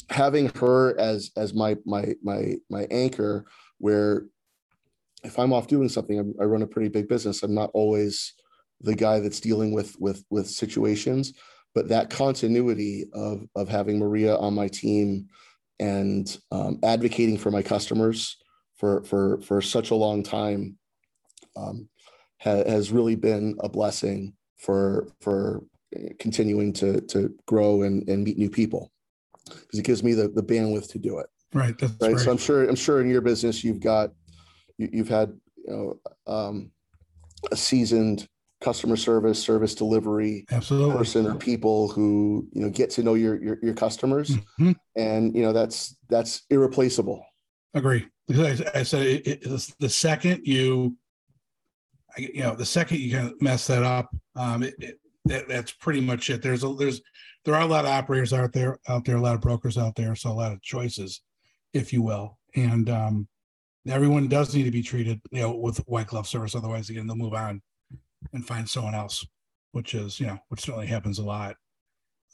having 0.09 0.49
her 0.49 0.97
as 0.99 1.31
as 1.37 1.53
my 1.53 1.75
my 1.85 2.13
my 2.23 2.55
my 2.69 2.87
anchor 2.91 3.45
where 3.77 4.25
if 5.23 5.37
i'm 5.37 5.53
off 5.53 5.67
doing 5.67 5.89
something 5.89 6.33
i 6.39 6.43
run 6.43 6.61
a 6.61 6.67
pretty 6.67 6.89
big 6.89 7.07
business 7.07 7.43
i'm 7.43 7.53
not 7.53 7.69
always 7.73 8.33
the 8.81 8.95
guy 8.95 9.19
that's 9.19 9.39
dealing 9.39 9.73
with 9.73 9.95
with 9.99 10.23
with 10.29 10.47
situations 10.47 11.33
but 11.75 11.89
that 11.89 12.09
continuity 12.09 13.05
of 13.13 13.45
of 13.55 13.67
having 13.67 13.99
maria 13.99 14.35
on 14.37 14.53
my 14.53 14.67
team 14.67 15.27
and 15.79 16.39
um, 16.51 16.79
advocating 16.83 17.37
for 17.37 17.51
my 17.51 17.61
customers 17.61 18.37
for 18.77 19.03
for 19.03 19.39
for 19.41 19.61
such 19.61 19.91
a 19.91 19.95
long 19.95 20.23
time 20.23 20.77
um, 21.55 21.87
ha, 22.39 22.63
has 22.67 22.91
really 22.91 23.15
been 23.15 23.55
a 23.59 23.69
blessing 23.69 24.33
for 24.57 25.07
for 25.21 25.63
continuing 26.19 26.73
to 26.73 27.01
to 27.01 27.33
grow 27.45 27.83
and, 27.83 28.07
and 28.09 28.23
meet 28.23 28.37
new 28.37 28.49
people 28.49 28.91
because 29.45 29.79
it 29.79 29.85
gives 29.85 30.03
me 30.03 30.13
the, 30.13 30.27
the 30.27 30.43
bandwidth 30.43 30.89
to 30.91 30.99
do 30.99 31.19
it. 31.19 31.27
Right. 31.53 31.77
that's 31.77 31.93
right. 32.01 32.19
So 32.19 32.31
I'm 32.31 32.37
sure 32.37 32.67
I'm 32.67 32.75
sure 32.75 33.01
in 33.01 33.09
your 33.09 33.21
business 33.21 33.63
you've 33.63 33.79
got 33.79 34.11
you, 34.77 34.89
have 34.97 35.09
had 35.09 35.33
you 35.65 35.99
know 36.27 36.33
um, 36.33 36.71
a 37.51 37.55
seasoned 37.55 38.27
customer 38.59 38.95
service 38.95 39.41
service 39.41 39.75
delivery 39.75 40.45
Absolutely. 40.51 40.97
person 40.97 41.27
or 41.27 41.35
people 41.35 41.89
who 41.89 42.47
you 42.53 42.61
know 42.61 42.69
get 42.69 42.89
to 42.89 43.03
know 43.03 43.13
your 43.13 43.41
your, 43.41 43.59
your 43.61 43.73
customers 43.75 44.31
mm-hmm. 44.31 44.71
and 44.95 45.35
you 45.35 45.43
know 45.43 45.53
that's 45.53 45.95
that's 46.09 46.41
irreplaceable 46.49 47.23
agree 47.75 48.07
because 48.27 48.61
I, 48.61 48.79
I 48.79 48.83
said 48.83 49.05
it, 49.05 49.27
it, 49.27 49.75
the 49.79 49.89
second 49.89 50.41
you 50.43 50.97
you 52.17 52.41
know 52.41 52.55
the 52.55 52.65
second 52.65 52.99
you 52.99 53.11
can 53.11 53.33
mess 53.41 53.67
that 53.67 53.83
up 53.83 54.09
um 54.35 54.63
it, 54.63 54.75
it, 54.79 54.99
that, 55.25 55.47
that's 55.47 55.71
pretty 55.71 56.01
much 56.01 56.29
it 56.29 56.41
there's 56.41 56.63
a 56.63 56.73
there's 56.75 57.01
there 57.47 57.55
are 57.55 57.61
a 57.61 57.65
lot 57.65 57.85
of 57.85 57.91
operators 57.91 58.33
out 58.33 58.51
there, 58.51 58.77
out 58.89 59.05
there, 59.05 59.15
a 59.15 59.21
lot 59.21 59.33
of 59.33 59.39
brokers 59.39 59.77
out 59.77 59.95
there, 59.95 60.15
so 60.15 60.29
a 60.29 60.33
lot 60.33 60.51
of 60.51 60.61
choices, 60.61 61.21
if 61.73 61.93
you 61.93 62.01
will, 62.01 62.37
and 62.57 62.89
um, 62.89 63.25
everyone 63.87 64.27
does 64.27 64.53
need 64.53 64.65
to 64.65 64.71
be 64.71 64.83
treated, 64.83 65.21
you 65.31 65.39
know, 65.39 65.55
with 65.55 65.77
white 65.87 66.07
glove 66.07 66.27
service. 66.27 66.55
Otherwise, 66.55 66.89
again, 66.89 67.07
they'll 67.07 67.15
move 67.15 67.33
on 67.33 67.61
and 68.33 68.45
find 68.45 68.67
someone 68.67 68.93
else, 68.93 69.25
which 69.71 69.93
is, 69.95 70.19
you 70.19 70.27
know, 70.27 70.37
which 70.49 70.59
certainly 70.59 70.87
happens 70.87 71.19
a 71.19 71.23
lot. 71.23 71.55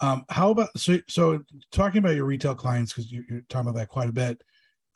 Um, 0.02 0.26
how 0.30 0.50
about 0.50 0.70
so? 0.76 0.98
So 1.08 1.44
talking 1.72 2.00
about 2.00 2.16
your 2.16 2.26
retail 2.26 2.56
clients 2.56 2.92
because 2.92 3.12
you, 3.12 3.24
are 3.32 3.44
talking 3.50 3.70
about 3.70 3.78
that 3.78 3.90
quite 3.90 4.10
a 4.10 4.14
bit. 4.14 4.42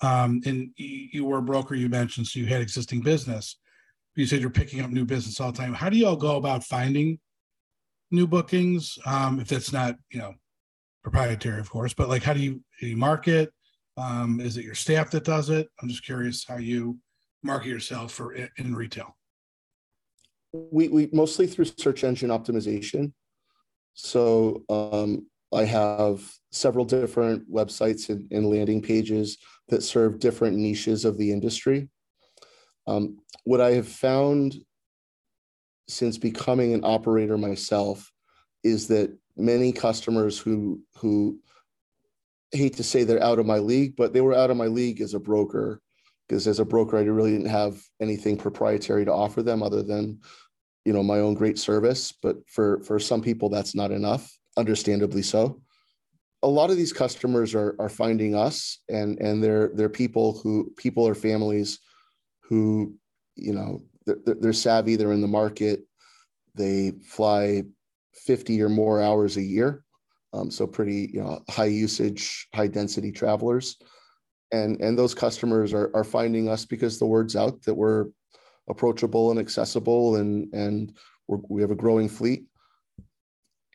Um, 0.02 0.42
and 0.48 0.72
you, 0.78 1.10
you 1.12 1.26
were 1.26 1.38
a 1.38 1.44
broker, 1.44 1.76
you 1.76 1.90
mentioned, 1.90 2.26
so 2.26 2.40
you 2.40 2.48
had 2.48 2.62
existing 2.62 3.02
business. 3.02 3.58
You 4.18 4.26
said 4.26 4.42
you're 4.42 4.50
picking 4.50 4.82
up 4.82 4.90
new 4.90 5.06
business 5.06 5.40
all 5.40 5.52
the 5.52 5.58
time. 5.58 5.76
How 5.76 5.90
do 5.90 5.98
you 5.98 6.08
all 6.08 6.16
go 6.16 6.38
about 6.38 6.64
finding 6.64 7.20
new 8.10 8.26
bookings? 8.26 8.98
Um, 9.06 9.40
if 9.40 9.52
it's 9.52 9.72
not, 9.72 9.96
you 10.12 10.18
know, 10.18 10.34
proprietary, 11.04 11.60
of 11.60 11.70
course, 11.70 11.94
but 11.94 12.10
like 12.10 12.24
how 12.24 12.34
do 12.34 12.40
you, 12.40 12.62
do 12.80 12.88
you 12.88 12.98
market? 12.98 13.54
Um, 13.96 14.40
is 14.40 14.58
it 14.58 14.66
your 14.66 14.74
staff 14.74 15.12
that 15.12 15.24
does 15.24 15.52
it? 15.52 15.70
I'm 15.80 15.88
just 15.88 16.04
curious 16.04 16.44
how 16.44 16.58
you 16.58 16.98
market 17.44 17.70
yourself 17.70 18.12
for 18.12 18.34
in, 18.34 18.50
in 18.58 18.76
retail. 18.76 19.16
We, 20.52 20.88
we 20.88 21.10
mostly 21.14 21.46
through 21.46 21.66
search 21.78 22.04
engine 22.04 22.32
optimization. 22.32 23.14
So 23.94 24.64
um, 24.68 25.28
I 25.54 25.64
have 25.66 26.28
several 26.52 26.86
different 26.86 27.52
websites 27.52 28.10
and, 28.10 28.28
and, 28.32 28.50
landing 28.50 28.82
pages 28.82 29.38
that 29.70 29.84
serve 29.84 30.20
different 30.20 30.58
niches 30.58 31.06
of 31.06 31.18
the 31.20 31.32
industry. 31.32 31.90
Um, 32.88 33.18
what 33.44 33.62
I 33.62 33.72
have 33.74 33.88
found 33.88 34.56
since 35.88 36.18
becoming 36.18 36.74
an 36.74 36.82
operator 36.84 37.38
myself 37.38 38.12
is 38.64 38.88
that 38.88 39.16
many 39.36 39.72
customers 39.72 40.40
who 40.40 40.82
who 40.98 41.40
hate 42.52 42.78
to 42.78 42.84
say 42.84 43.04
they're 43.04 43.24
out 43.24 43.40
of 43.40 43.46
my 43.46 43.60
league, 43.60 43.96
but 43.96 44.14
they 44.14 44.22
were 44.22 44.34
out 44.34 44.50
of 44.50 44.58
my 44.58 44.68
league 44.68 45.02
as 45.02 45.14
a 45.14 45.20
broker 45.20 45.82
because 46.28 46.48
as 46.48 46.60
a 46.60 46.66
broker, 46.66 46.98
I 46.98 47.02
really 47.02 47.32
didn't 47.32 47.48
have 47.48 47.82
anything 48.02 48.38
proprietary 48.38 49.06
to 49.06 49.14
offer 49.14 49.42
them 49.42 49.64
other 49.64 49.84
than 49.84 50.20
you 50.86 50.94
know 50.94 51.04
my 51.04 51.20
own 51.20 51.34
great 51.34 51.60
service. 51.60 52.14
But 52.22 52.38
for 52.50 52.82
for 52.84 53.00
some 53.00 53.22
people, 53.22 53.50
that's 53.50 53.76
not 53.76 53.92
enough, 53.92 54.32
understandably 54.58 55.22
so. 55.22 55.62
A 56.44 56.48
lot 56.48 56.70
of 56.70 56.78
these 56.78 56.94
customers 56.94 57.56
are 57.56 57.76
are 57.80 57.90
finding 57.90 58.36
us, 58.36 58.80
and 58.90 59.20
and 59.20 59.44
they're 59.44 59.72
they're 59.74 59.90
people 59.90 60.40
who 60.44 60.74
people 60.78 61.08
or 61.08 61.16
families 61.16 61.80
who 62.48 62.96
you 63.36 63.54
know 63.54 63.82
they're, 64.06 64.36
they're 64.40 64.54
savvy, 64.54 64.96
they're 64.96 65.12
in 65.12 65.22
the 65.22 65.28
market, 65.28 65.82
they 66.56 66.94
fly 67.04 67.64
50 68.14 68.62
or 68.62 68.70
more 68.70 69.02
hours 69.02 69.38
a 69.38 69.42
year. 69.42 69.84
Um, 70.34 70.52
so 70.52 70.68
pretty, 70.68 71.10
you 71.14 71.22
know, 71.22 71.42
high 71.50 71.66
usage, 71.66 72.48
high 72.54 72.68
density 72.68 73.12
travelers. 73.12 73.78
And, 74.52 74.80
and 74.82 74.98
those 74.98 75.14
customers 75.14 75.74
are, 75.74 75.92
are 75.94 76.04
finding 76.04 76.50
us 76.50 76.66
because 76.66 77.00
the 77.00 77.06
word's 77.06 77.36
out 77.36 77.62
that 77.64 77.74
we're 77.74 78.08
approachable 78.70 79.32
and 79.32 79.40
accessible 79.40 80.18
and, 80.18 80.54
and 80.54 80.98
we 81.28 81.62
have 81.62 81.72
a 81.72 81.76
growing 81.76 82.10
fleet. 82.10 82.46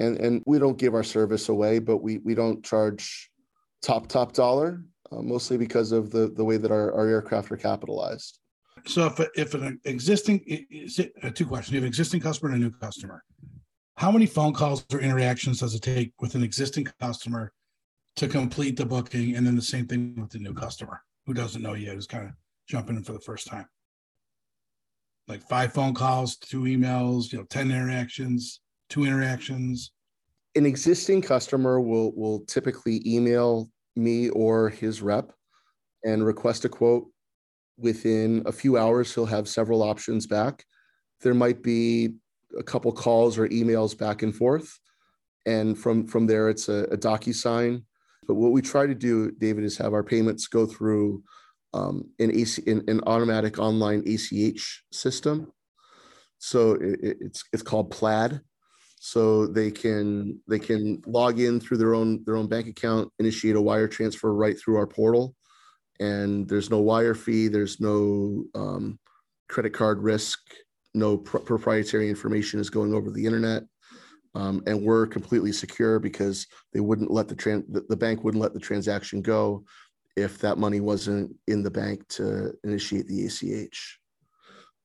And, 0.00 0.18
and 0.18 0.42
we 0.46 0.58
don't 0.58 0.78
give 0.78 0.94
our 0.94 1.04
service 1.04 1.48
away, 1.48 1.78
but 1.78 1.98
we, 1.98 2.18
we 2.18 2.34
don't 2.34 2.64
charge 2.64 3.30
top, 3.82 4.08
top 4.08 4.32
dollar, 4.32 4.82
uh, 5.10 5.22
mostly 5.22 5.56
because 5.56 5.92
of 5.92 6.10
the, 6.10 6.32
the 6.34 6.44
way 6.44 6.56
that 6.56 6.70
our, 6.70 6.92
our 6.94 7.06
aircraft 7.06 7.52
are 7.52 7.56
capitalized. 7.56 8.38
So 8.86 9.06
if 9.06 9.20
if 9.36 9.54
an 9.54 9.80
existing 9.84 10.40
is 10.46 10.98
it, 10.98 11.12
uh, 11.22 11.30
two 11.30 11.46
questions, 11.46 11.72
you 11.72 11.76
have 11.76 11.84
an 11.84 11.88
existing 11.88 12.20
customer 12.20 12.52
and 12.52 12.62
a 12.62 12.66
new 12.66 12.72
customer. 12.72 13.22
How 13.96 14.10
many 14.10 14.26
phone 14.26 14.52
calls 14.52 14.84
or 14.92 15.00
interactions 15.00 15.60
does 15.60 15.74
it 15.74 15.82
take 15.82 16.12
with 16.20 16.34
an 16.34 16.42
existing 16.42 16.88
customer 17.00 17.52
to 18.16 18.28
complete 18.28 18.76
the 18.76 18.84
booking, 18.84 19.36
and 19.36 19.46
then 19.46 19.56
the 19.56 19.62
same 19.62 19.86
thing 19.86 20.14
with 20.20 20.30
the 20.30 20.38
new 20.38 20.52
customer 20.52 21.02
who 21.26 21.34
doesn't 21.34 21.62
know 21.62 21.74
yet, 21.74 21.94
who's 21.94 22.06
kind 22.06 22.26
of 22.26 22.32
jumping 22.68 22.96
in 22.96 23.04
for 23.04 23.12
the 23.12 23.20
first 23.20 23.46
time? 23.46 23.66
Like 25.28 25.42
five 25.48 25.72
phone 25.72 25.94
calls, 25.94 26.36
two 26.36 26.62
emails, 26.62 27.32
you 27.32 27.38
know, 27.38 27.44
ten 27.44 27.70
interactions, 27.70 28.60
two 28.88 29.04
interactions. 29.04 29.92
An 30.56 30.66
existing 30.66 31.22
customer 31.22 31.80
will 31.80 32.12
will 32.16 32.40
typically 32.46 33.00
email 33.06 33.70
me 33.94 34.30
or 34.30 34.70
his 34.70 35.02
rep 35.02 35.32
and 36.04 36.26
request 36.26 36.64
a 36.64 36.68
quote 36.68 37.06
within 37.76 38.42
a 38.46 38.52
few 38.52 38.76
hours, 38.76 39.14
he'll 39.14 39.26
have 39.26 39.48
several 39.48 39.82
options 39.82 40.26
back. 40.26 40.64
There 41.20 41.34
might 41.34 41.62
be 41.62 42.14
a 42.58 42.62
couple 42.62 42.92
calls 42.92 43.38
or 43.38 43.48
emails 43.48 43.96
back 43.96 44.22
and 44.22 44.34
forth. 44.34 44.78
And 45.46 45.78
from, 45.78 46.06
from 46.06 46.26
there, 46.26 46.48
it's 46.48 46.68
a, 46.68 46.84
a 46.84 46.96
DocuSign. 46.96 47.82
But 48.26 48.34
what 48.34 48.52
we 48.52 48.62
try 48.62 48.86
to 48.86 48.94
do, 48.94 49.32
David, 49.32 49.64
is 49.64 49.76
have 49.78 49.94
our 49.94 50.04
payments 50.04 50.46
go 50.46 50.66
through 50.66 51.22
um, 51.74 52.10
an, 52.18 52.30
AC, 52.32 52.62
an, 52.66 52.84
an 52.86 53.00
automatic 53.06 53.58
online 53.58 54.04
ACH 54.06 54.84
system. 54.92 55.50
So 56.38 56.72
it, 56.74 57.16
it's, 57.20 57.44
it's 57.52 57.62
called 57.62 57.90
Plaid. 57.90 58.40
So 59.04 59.48
they 59.48 59.72
can 59.72 60.38
they 60.46 60.60
can 60.60 61.02
log 61.06 61.40
in 61.40 61.58
through 61.58 61.78
their 61.78 61.92
own 61.92 62.22
their 62.24 62.36
own 62.36 62.46
bank 62.46 62.68
account, 62.68 63.10
initiate 63.18 63.56
a 63.56 63.60
wire 63.60 63.88
transfer 63.88 64.32
right 64.32 64.56
through 64.56 64.76
our 64.76 64.86
portal, 64.86 65.34
and 66.02 66.48
there's 66.48 66.68
no 66.68 66.80
wire 66.80 67.14
fee, 67.14 67.46
there's 67.46 67.80
no 67.80 68.44
um, 68.56 68.98
credit 69.48 69.70
card 69.70 70.02
risk, 70.02 70.40
no 70.94 71.16
pr- 71.16 71.38
proprietary 71.38 72.08
information 72.08 72.58
is 72.58 72.70
going 72.70 72.92
over 72.92 73.10
the 73.10 73.24
internet. 73.24 73.62
Um, 74.34 74.62
and 74.66 74.82
we're 74.82 75.06
completely 75.06 75.52
secure 75.52 76.00
because 76.00 76.46
they 76.72 76.80
wouldn't 76.80 77.10
let 77.10 77.28
the, 77.28 77.36
tran- 77.36 77.70
the, 77.70 77.84
the 77.88 77.96
bank 77.96 78.24
wouldn't 78.24 78.42
let 78.42 78.54
the 78.54 78.60
transaction 78.60 79.22
go 79.22 79.64
if 80.16 80.38
that 80.38 80.58
money 80.58 80.80
wasn't 80.80 81.34
in 81.46 81.62
the 81.62 81.70
bank 81.70 82.06
to 82.08 82.52
initiate 82.64 83.06
the 83.06 83.26
ACH. 83.26 83.98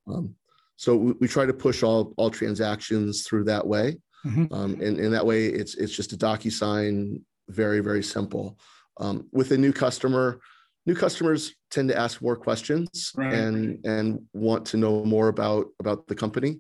Um, 0.08 0.36
so 0.75 0.95
we, 0.95 1.13
we, 1.13 1.27
try 1.27 1.45
to 1.45 1.53
push 1.53 1.82
all 1.82 2.13
all 2.17 2.30
transactions 2.30 3.23
through 3.25 3.45
that 3.45 3.65
way, 3.65 3.97
mm-hmm. 4.25 4.53
um, 4.53 4.73
and, 4.80 4.99
and 4.99 5.13
that 5.13 5.25
way 5.25 5.47
it's 5.47 5.75
it's 5.75 5.93
just 5.93 6.13
a 6.13 6.17
DocuSign, 6.17 7.21
very 7.49 7.82
very 7.82 8.03
simple. 8.03 8.58
Um, 8.99 9.27
with 9.34 9.51
a 9.51 9.58
new 9.58 9.73
customer, 9.73 10.39
new 10.88 10.95
customers 10.95 11.54
tend 11.69 11.89
to 11.89 11.97
ask 11.97 12.21
more 12.21 12.38
questions 12.38 13.12
right. 13.15 13.34
and 13.34 13.86
and 13.86 14.19
want 14.34 14.65
to 14.65 14.78
know 14.78 15.04
more 15.04 15.28
about 15.28 15.67
about 15.80 16.08
the 16.08 16.15
company. 16.15 16.60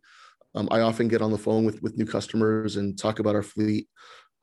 Um, 0.53 0.67
I 0.69 0.81
often 0.81 1.07
get 1.07 1.21
on 1.21 1.31
the 1.31 1.37
phone 1.37 1.65
with 1.65 1.81
with 1.81 1.97
new 1.97 2.05
customers 2.05 2.75
and 2.75 2.97
talk 2.97 3.19
about 3.19 3.35
our 3.35 3.43
fleet. 3.43 3.87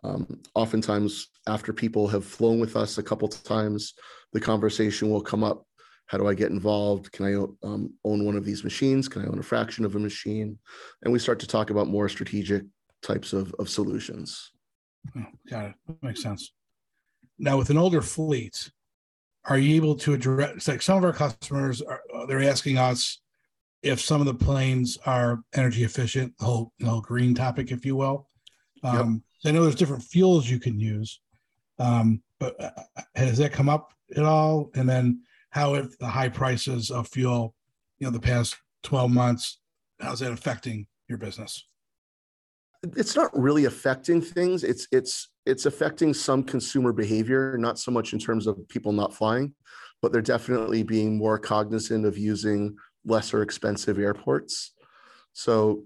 Um, 0.02 0.42
oftentimes, 0.54 1.28
after 1.46 1.72
people 1.72 2.08
have 2.08 2.24
flown 2.24 2.58
with 2.60 2.76
us 2.76 2.98
a 2.98 3.02
couple 3.02 3.28
times, 3.28 3.94
the 4.32 4.40
conversation 4.40 5.10
will 5.10 5.22
come 5.22 5.44
up. 5.44 5.64
How 6.06 6.18
do 6.18 6.28
I 6.28 6.34
get 6.34 6.50
involved? 6.50 7.10
Can 7.12 7.24
I 7.26 7.34
um, 7.66 7.94
own 8.04 8.26
one 8.26 8.36
of 8.36 8.44
these 8.44 8.64
machines? 8.64 9.08
Can 9.08 9.22
I 9.22 9.26
own 9.26 9.38
a 9.38 9.42
fraction 9.42 9.86
of 9.86 9.96
a 9.96 9.98
machine? 9.98 10.58
And 11.02 11.12
we 11.12 11.18
start 11.18 11.40
to 11.40 11.46
talk 11.46 11.70
about 11.70 11.88
more 11.88 12.10
strategic 12.10 12.64
types 13.02 13.32
of, 13.32 13.54
of 13.58 13.70
solutions. 13.70 14.52
Oh, 15.16 15.24
got 15.48 15.70
it. 15.70 15.74
Makes 16.02 16.22
sense. 16.22 16.52
Now, 17.38 17.56
with 17.56 17.70
an 17.70 17.78
older 17.78 18.02
fleet, 18.02 18.70
are 19.46 19.58
you 19.58 19.76
able 19.76 19.94
to 19.94 20.14
address 20.14 20.68
like 20.68 20.82
some 20.82 20.98
of 20.98 21.04
our 21.04 21.12
customers 21.12 21.82
are 21.82 22.00
they're 22.26 22.42
asking 22.42 22.78
us 22.78 23.20
if 23.82 24.00
some 24.00 24.20
of 24.20 24.26
the 24.26 24.34
planes 24.34 24.96
are 25.04 25.42
energy 25.54 25.84
efficient 25.84 26.32
the 26.38 26.44
whole, 26.44 26.72
the 26.78 26.86
whole 26.86 27.02
green 27.02 27.34
topic 27.34 27.70
if 27.70 27.84
you 27.84 27.96
will. 27.96 28.28
Um, 28.82 29.22
yep. 29.44 29.50
i 29.50 29.54
know 29.54 29.62
there's 29.62 29.74
different 29.74 30.02
fuels 30.02 30.48
you 30.48 30.60
can 30.60 30.78
use 30.78 31.20
um, 31.78 32.22
but 32.38 32.60
uh, 32.62 32.70
uh, 32.96 33.02
has 33.14 33.38
that 33.38 33.52
come 33.52 33.68
up 33.68 33.92
at 34.16 34.24
all? 34.24 34.70
And 34.74 34.88
then 34.88 35.22
how 35.50 35.74
have 35.74 35.96
the 35.98 36.06
high 36.06 36.28
prices 36.28 36.90
of 36.90 37.08
fuel 37.08 37.54
you 37.98 38.06
know 38.06 38.10
the 38.10 38.20
past 38.20 38.56
12 38.82 39.10
months 39.10 39.60
how's 40.00 40.20
that 40.20 40.32
affecting 40.32 40.86
your 41.08 41.16
business 41.16 41.66
it's 42.96 43.16
not 43.16 43.30
really 43.38 43.64
affecting 43.64 44.20
things 44.20 44.64
it's 44.64 44.86
it's 44.92 45.28
it's 45.46 45.66
affecting 45.66 46.14
some 46.14 46.42
consumer 46.42 46.92
behavior, 46.92 47.56
not 47.58 47.78
so 47.78 47.90
much 47.90 48.12
in 48.12 48.18
terms 48.18 48.46
of 48.46 48.66
people 48.68 48.92
not 48.92 49.14
flying, 49.14 49.54
but 50.00 50.12
they're 50.12 50.22
definitely 50.22 50.82
being 50.82 51.18
more 51.18 51.38
cognizant 51.38 52.06
of 52.06 52.16
using 52.16 52.76
lesser 53.04 53.42
expensive 53.42 53.98
airports. 53.98 54.72
So, 55.34 55.84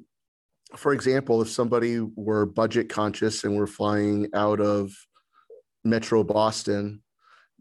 for 0.76 0.92
example, 0.92 1.42
if 1.42 1.48
somebody 1.48 1.98
were 1.98 2.46
budget 2.46 2.88
conscious 2.88 3.42
and 3.42 3.56
were 3.56 3.66
flying 3.66 4.28
out 4.34 4.60
of 4.60 4.92
Metro 5.84 6.22
Boston, 6.22 7.02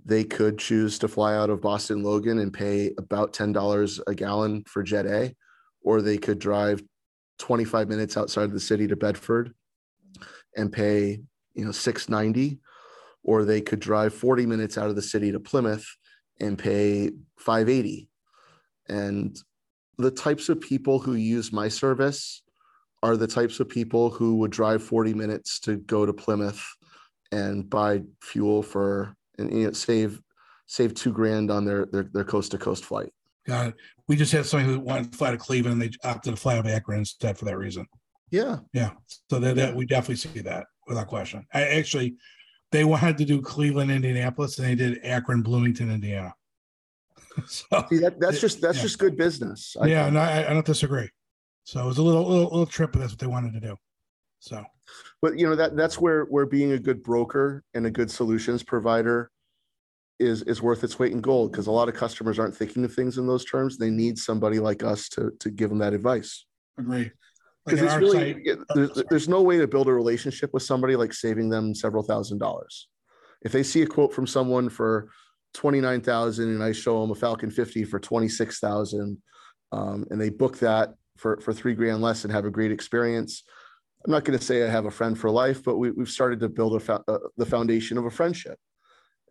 they 0.06 0.24
could 0.24 0.60
choose 0.60 1.00
to 1.00 1.08
fly 1.08 1.36
out 1.36 1.50
of 1.50 1.62
Boston 1.62 2.04
Logan 2.04 2.38
and 2.38 2.54
pay 2.54 2.92
about 2.98 3.34
$10 3.34 4.00
a 4.06 4.14
gallon 4.14 4.64
for 4.68 4.84
Jet 4.84 5.06
A, 5.08 5.34
or 5.82 6.02
they 6.02 6.18
could 6.18 6.38
drive 6.38 6.84
25 7.40 7.88
minutes 7.88 8.18
outside 8.18 8.44
of 8.44 8.54
the 8.54 8.60
city 8.60 8.88
to 8.88 8.96
Bedford 8.96 9.54
and 10.56 10.72
pay 10.72 11.20
you 11.54 11.66
know 11.66 11.72
690 11.72 12.60
or 13.24 13.44
they 13.44 13.62
could 13.62 13.80
drive 13.80 14.14
40 14.14 14.46
minutes 14.46 14.78
out 14.78 14.90
of 14.90 14.96
the 14.96 15.02
city 15.02 15.32
to 15.32 15.40
Plymouth 15.40 15.86
and 16.40 16.58
pay 16.58 17.12
580 17.38 18.10
and 18.90 19.38
the 19.98 20.12
types 20.12 20.50
of 20.50 20.62
people 20.62 21.00
who 21.00 21.14
use 21.14 21.52
my 21.52 21.68
service 21.68 22.44
are 23.04 23.18
the 23.18 23.28
types 23.28 23.60
of 23.60 23.70
people 23.70 24.10
who 24.10 24.36
would 24.36 24.52
drive 24.52 24.84
40 24.84 25.14
minutes 25.14 25.60
to 25.62 25.78
go 25.78 26.06
to 26.06 26.14
Plymouth 26.14 26.64
and 27.32 27.70
buy 27.70 28.02
fuel 28.22 28.64
for 28.64 29.16
and 29.38 29.52
you 29.52 29.66
know, 29.66 29.72
save 29.72 30.22
save 30.66 30.94
two 30.94 31.12
grand 31.12 31.52
on 31.52 31.66
their 31.66 31.86
their, 31.86 32.04
their 32.14 32.24
coast 32.24 32.52
to 32.52 32.58
coast 32.58 32.86
flight. 32.86 33.12
Got 33.48 33.68
it. 33.68 33.76
We 34.08 34.16
just 34.16 34.32
had 34.32 34.46
somebody 34.46 34.74
who 34.74 34.80
wanted 34.80 35.12
to 35.12 35.18
fly 35.18 35.32
to 35.32 35.38
Cleveland 35.38 35.82
and 35.82 35.94
they 35.94 36.08
opted 36.08 36.36
to 36.36 36.42
fly 36.42 36.62
to 36.62 36.74
Akron 36.74 37.00
instead 37.00 37.38
for 37.38 37.46
that 37.46 37.58
reason. 37.58 37.86
Yeah. 38.30 38.58
Yeah. 38.74 38.92
So 39.30 39.40
that, 39.40 39.56
that 39.56 39.76
we 39.76 39.86
definitely 39.86 40.18
see 40.18 40.42
that 40.42 40.68
without 40.88 41.08
question. 41.08 41.46
I 41.54 41.64
actually, 41.64 42.16
they 42.72 42.84
wanted 42.84 43.18
to 43.18 43.26
do 43.26 43.42
Cleveland, 43.42 43.92
Indianapolis, 43.92 44.60
and 44.60 44.68
they 44.68 44.76
did 44.76 45.00
Akron, 45.04 45.42
Bloomington, 45.42 45.90
Indiana. 45.92 46.34
so 47.48 47.86
See, 47.90 48.00
that, 48.00 48.20
that's 48.20 48.42
just 48.42 48.62
that's 48.62 48.78
yeah. 48.78 48.84
just 48.84 49.00
good 49.00 49.16
business. 49.16 49.78
I 49.80 49.88
yeah, 49.88 50.04
think. 50.04 50.16
no, 50.16 50.20
I, 50.20 50.50
I, 50.50 50.54
don't 50.54 50.66
disagree. 50.66 51.10
So 51.64 51.82
it 51.84 51.86
was 51.86 52.00
a 52.00 52.04
little 52.04 52.28
little, 52.28 52.46
little 52.46 52.66
trip, 52.66 52.92
but 52.92 53.00
that's 53.00 53.12
what 53.12 53.20
they 53.20 53.28
wanted 53.28 53.54
to 53.54 53.60
do. 53.60 53.78
So 54.40 54.66
but 55.22 55.38
you 55.38 55.48
know 55.48 55.56
that 55.56 55.76
that's 55.76 56.00
where 56.00 56.24
where 56.26 56.46
being 56.46 56.72
a 56.74 56.80
good 56.80 57.04
broker 57.04 57.64
and 57.74 57.86
a 57.86 57.92
good 57.92 58.10
solutions 58.10 58.64
provider 58.64 59.32
is 60.20 60.42
is 60.44 60.62
worth 60.62 60.84
its 60.84 60.98
weight 60.98 61.12
in 61.12 61.22
gold 61.22 61.52
because 61.52 61.68
a 61.68 61.72
lot 61.72 61.90
of 61.90 61.96
customers 61.96 62.40
aren't 62.40 62.56
thinking 62.56 62.84
of 62.84 62.94
things 62.94 63.18
in 63.18 63.28
those 63.28 63.46
terms. 63.46 63.78
They 63.78 63.90
need 63.90 64.18
somebody 64.18 64.60
like 64.60 64.84
us 64.84 65.10
to 65.10 65.32
to 65.40 65.50
give 65.50 65.70
them 65.70 65.80
that 65.80 65.94
advice. 65.94 66.46
Agree. 66.80 67.12
Because 67.66 67.82
it's 67.82 67.96
really 67.96 68.34
site, 68.34 68.58
there's, 68.76 68.98
oh, 68.98 69.04
there's 69.10 69.28
no 69.28 69.42
way 69.42 69.58
to 69.58 69.68
build 69.68 69.90
a 69.90 69.94
relationship 69.94 70.54
with 70.54 70.64
somebody 70.64 70.96
like 70.96 71.14
saving 71.14 71.50
them 71.50 71.76
several 71.76 72.02
thousand 72.02 72.38
dollars. 72.38 72.88
If 73.42 73.52
they 73.52 73.64
see 73.64 73.82
a 73.82 73.88
quote 73.88 74.14
from 74.14 74.26
someone 74.26 74.70
for 74.70 75.10
twenty 75.54 75.82
nine 75.82 76.02
thousand 76.02 76.50
and 76.50 76.64
I 76.64 76.72
show 76.72 77.02
them 77.02 77.12
a 77.12 77.16
Falcon 77.16 77.52
fifty 77.52 77.84
for 77.84 78.00
twenty 78.00 78.30
six 78.30 78.60
thousand, 78.60 79.22
um, 79.72 80.06
and 80.10 80.20
they 80.20 80.30
book 80.30 80.58
that 80.60 80.94
for 81.18 81.40
for 81.42 81.54
three 81.54 81.76
grand 81.76 82.02
less 82.02 82.24
and 82.24 82.34
have 82.34 82.46
a 82.46 82.52
great 82.52 82.72
experience. 82.72 83.44
I'm 84.06 84.12
not 84.12 84.24
going 84.24 84.40
to 84.40 84.46
say 84.46 84.64
I 84.64 84.70
have 84.70 84.86
a 84.86 84.92
friend 84.92 85.18
for 85.20 85.30
life, 85.30 85.64
but 85.64 85.78
we, 85.78 85.92
have 85.98 86.08
started 86.08 86.40
to 86.40 86.50
build 86.50 86.82
a, 86.82 87.04
uh, 87.10 87.18
the 87.36 87.46
foundation 87.46 87.98
of 87.98 88.06
a 88.06 88.12
friendship 88.12 88.58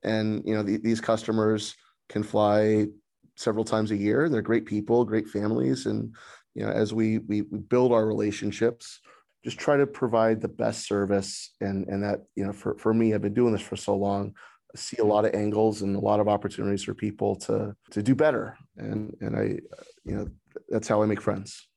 and 0.06 0.42
you 0.46 0.54
know 0.54 0.62
the, 0.62 0.78
these 0.78 1.00
customers 1.00 1.74
can 2.08 2.22
fly 2.22 2.86
several 3.34 3.64
times 3.64 3.90
a 3.90 3.96
year. 3.96 4.28
They're 4.28 4.40
great 4.40 4.64
people 4.64 5.04
great 5.04 5.28
families. 5.28 5.84
And 5.86 6.14
you 6.54 6.64
know 6.64 6.72
as 6.72 6.94
we 6.94 7.18
we, 7.18 7.42
we 7.42 7.58
build 7.58 7.92
our 7.92 8.06
relationships 8.06 9.00
just 9.44 9.58
try 9.58 9.76
to 9.76 9.86
provide 9.86 10.40
the 10.40 10.48
best 10.48 10.86
service. 10.86 11.52
And 11.60 11.86
and 11.88 12.02
that 12.02 12.20
you 12.36 12.46
know 12.46 12.52
for, 12.52 12.78
for 12.78 12.94
me 12.94 13.12
i've 13.12 13.22
been 13.22 13.34
doing 13.34 13.52
this 13.52 13.62
for 13.62 13.76
so 13.76 13.94
long. 13.94 14.32
I 14.74 14.78
see 14.78 14.96
a 14.98 15.04
lot 15.04 15.24
of 15.24 15.34
angles 15.34 15.82
and 15.82 15.94
a 15.94 16.00
lot 16.00 16.20
of 16.20 16.28
opportunities 16.28 16.84
for 16.84 16.94
people 16.94 17.36
to 17.46 17.74
to 17.90 18.02
do 18.02 18.14
better. 18.14 18.56
And 18.76 19.14
and 19.20 19.36
i 19.36 19.58
you 20.04 20.14
know 20.16 20.28
that's 20.70 20.88
how 20.88 21.02
i 21.02 21.06
make 21.06 21.20
friends. 21.20 21.68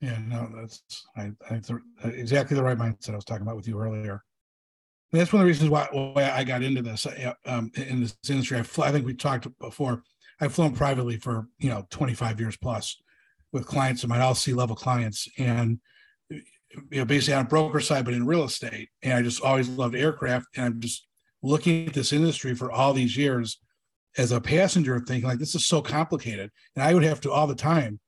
Yeah 0.00 0.18
no 0.26 0.48
that's 0.54 0.82
i, 1.16 1.30
I 1.50 1.60
exactly 2.04 2.56
the 2.56 2.62
right 2.62 2.78
mindset 2.78 3.12
i 3.12 3.16
was 3.16 3.24
talking 3.24 3.42
about 3.42 3.56
with 3.56 3.68
you 3.68 3.78
earlier 3.78 4.24
that's 5.12 5.32
one 5.32 5.40
of 5.40 5.44
the 5.44 5.50
reasons 5.50 5.70
why, 5.70 5.88
why 5.90 6.30
I 6.30 6.44
got 6.44 6.62
into 6.62 6.82
this 6.82 7.06
uh, 7.06 7.32
um, 7.46 7.70
in 7.74 8.00
this 8.00 8.16
industry. 8.28 8.58
I, 8.58 8.62
fl- 8.62 8.84
I 8.84 8.92
think 8.92 9.06
we 9.06 9.14
talked 9.14 9.46
before. 9.58 10.02
I've 10.40 10.54
flown 10.54 10.74
privately 10.74 11.16
for 11.16 11.48
you 11.58 11.70
know 11.70 11.86
25 11.90 12.40
years 12.40 12.56
plus 12.56 12.96
with 13.52 13.66
clients 13.66 14.02
of 14.02 14.08
mine, 14.08 14.20
all 14.20 14.34
C 14.34 14.52
level 14.52 14.76
clients, 14.76 15.28
and 15.38 15.80
you 16.30 16.42
know 16.92 17.04
basically 17.04 17.34
on 17.34 17.46
a 17.46 17.48
broker 17.48 17.80
side, 17.80 18.04
but 18.04 18.14
in 18.14 18.26
real 18.26 18.44
estate. 18.44 18.88
And 19.02 19.14
I 19.14 19.22
just 19.22 19.42
always 19.42 19.68
loved 19.68 19.96
aircraft, 19.96 20.46
and 20.56 20.66
I'm 20.66 20.80
just 20.80 21.06
looking 21.42 21.88
at 21.88 21.94
this 21.94 22.12
industry 22.12 22.54
for 22.54 22.70
all 22.70 22.92
these 22.92 23.16
years 23.16 23.58
as 24.16 24.32
a 24.32 24.40
passenger, 24.40 24.98
thinking 25.00 25.28
like 25.28 25.38
this 25.38 25.54
is 25.54 25.66
so 25.66 25.82
complicated, 25.82 26.50
and 26.76 26.84
I 26.84 26.94
would 26.94 27.04
have 27.04 27.20
to 27.22 27.32
all 27.32 27.46
the 27.46 27.54
time 27.54 28.00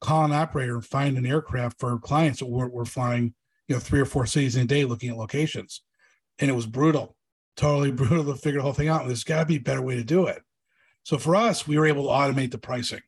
call 0.00 0.24
an 0.24 0.32
operator 0.32 0.74
and 0.74 0.84
find 0.84 1.16
an 1.16 1.26
aircraft 1.26 1.80
for 1.80 1.98
clients 1.98 2.40
that 2.40 2.46
were, 2.46 2.68
were 2.68 2.84
flying 2.84 3.34
you 3.66 3.74
know 3.74 3.80
three 3.80 4.00
or 4.00 4.04
four 4.04 4.26
cities 4.26 4.56
in 4.56 4.62
a 4.62 4.66
day 4.66 4.84
looking 4.84 5.10
at 5.10 5.16
locations 5.16 5.82
and 6.38 6.50
it 6.50 6.54
was 6.54 6.66
brutal, 6.66 7.16
totally 7.56 7.90
brutal 7.92 8.32
to 8.32 8.38
figure 8.38 8.58
the 8.58 8.64
whole 8.64 8.72
thing 8.72 8.88
out. 8.88 9.06
There's 9.06 9.24
got 9.24 9.40
to 9.40 9.46
be 9.46 9.56
a 9.56 9.60
better 9.60 9.82
way 9.82 9.96
to 9.96 10.04
do 10.04 10.26
it. 10.26 10.42
So 11.02 11.18
for 11.18 11.36
us, 11.36 11.68
we 11.68 11.78
were 11.78 11.86
able 11.86 12.04
to 12.04 12.08
automate 12.08 12.50
the 12.50 12.58
pricing 12.58 13.02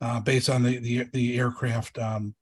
uh, 0.00 0.20
based 0.20 0.48
on 0.48 0.62
the 0.62 0.78
the, 0.78 1.04
the 1.12 1.38
aircraft 1.38 1.98
um, 1.98 2.34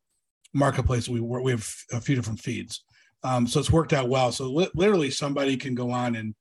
marketplace. 0.52 1.08
We 1.08 1.20
we 1.20 1.50
have 1.50 1.68
a 1.92 2.00
few 2.00 2.14
different 2.16 2.40
feeds, 2.40 2.84
um, 3.22 3.46
so 3.46 3.60
it's 3.60 3.70
worked 3.70 3.92
out 3.92 4.08
well. 4.08 4.32
So 4.32 4.50
li- 4.50 4.70
literally, 4.74 5.10
somebody 5.10 5.56
can 5.56 5.74
go 5.74 5.90
on 5.90 6.16
and 6.16 6.34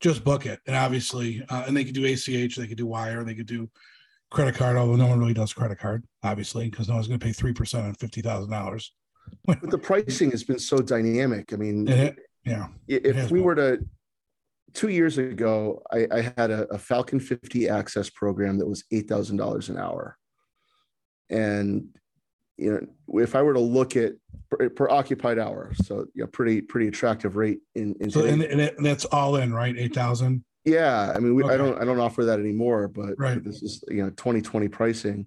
just 0.00 0.24
book 0.24 0.46
it, 0.46 0.60
and 0.66 0.76
obviously, 0.76 1.44
uh, 1.48 1.64
and 1.66 1.76
they 1.76 1.84
could 1.84 1.94
do 1.94 2.04
ACH, 2.04 2.56
they 2.56 2.66
could 2.66 2.78
do 2.78 2.86
wire, 2.86 3.24
they 3.24 3.34
could 3.34 3.46
do 3.46 3.68
credit 4.30 4.54
card. 4.54 4.76
Although 4.76 4.96
no 4.96 5.08
one 5.08 5.18
really 5.18 5.34
does 5.34 5.52
credit 5.52 5.78
card, 5.78 6.04
obviously, 6.22 6.70
because 6.70 6.88
no 6.88 6.94
one's 6.94 7.08
going 7.08 7.18
to 7.18 7.26
pay 7.26 7.32
three 7.32 7.52
percent 7.52 7.86
on 7.86 7.94
fifty 7.94 8.22
thousand 8.22 8.50
dollars. 8.50 8.94
but 9.44 9.60
the 9.62 9.78
pricing 9.78 10.30
has 10.30 10.44
been 10.44 10.58
so 10.58 10.78
dynamic. 10.78 11.52
I 11.52 11.56
mean, 11.56 11.88
it, 11.88 12.16
yeah. 12.46 12.68
If 12.86 13.30
we 13.30 13.40
were 13.40 13.54
to, 13.56 13.84
two 14.72 14.88
years 14.88 15.18
ago, 15.18 15.82
I, 15.92 16.06
I 16.12 16.32
had 16.36 16.50
a, 16.50 16.66
a, 16.72 16.78
Falcon 16.78 17.18
50 17.18 17.68
access 17.68 18.10
program 18.10 18.58
that 18.58 18.66
was 18.66 18.84
$8,000 18.92 19.68
an 19.68 19.78
hour. 19.78 20.16
And, 21.30 21.88
you 22.56 22.72
know, 22.72 23.20
if 23.20 23.34
I 23.34 23.42
were 23.42 23.54
to 23.54 23.60
look 23.60 23.96
at 23.96 24.12
per, 24.50 24.68
per 24.70 24.88
occupied 24.88 25.38
hour, 25.38 25.72
so 25.82 26.06
yeah, 26.14 26.26
pretty, 26.32 26.60
pretty 26.60 26.88
attractive 26.88 27.36
rate 27.36 27.60
in, 27.74 27.94
in 28.00 28.10
so, 28.10 28.24
and, 28.24 28.42
and, 28.42 28.60
and, 28.60 28.84
that's 28.84 29.06
all 29.06 29.36
in, 29.36 29.52
right? 29.52 29.76
8,000. 29.76 30.44
Yeah. 30.64 31.12
I 31.14 31.18
mean, 31.18 31.34
we, 31.34 31.42
okay. 31.42 31.54
I 31.54 31.56
don't, 31.56 31.80
I 31.80 31.84
don't 31.84 32.00
offer 32.00 32.24
that 32.24 32.38
anymore, 32.38 32.88
but 32.88 33.14
right. 33.18 33.42
this 33.42 33.62
is, 33.62 33.82
you 33.88 34.02
know, 34.02 34.10
2020 34.10 34.68
pricing 34.68 35.26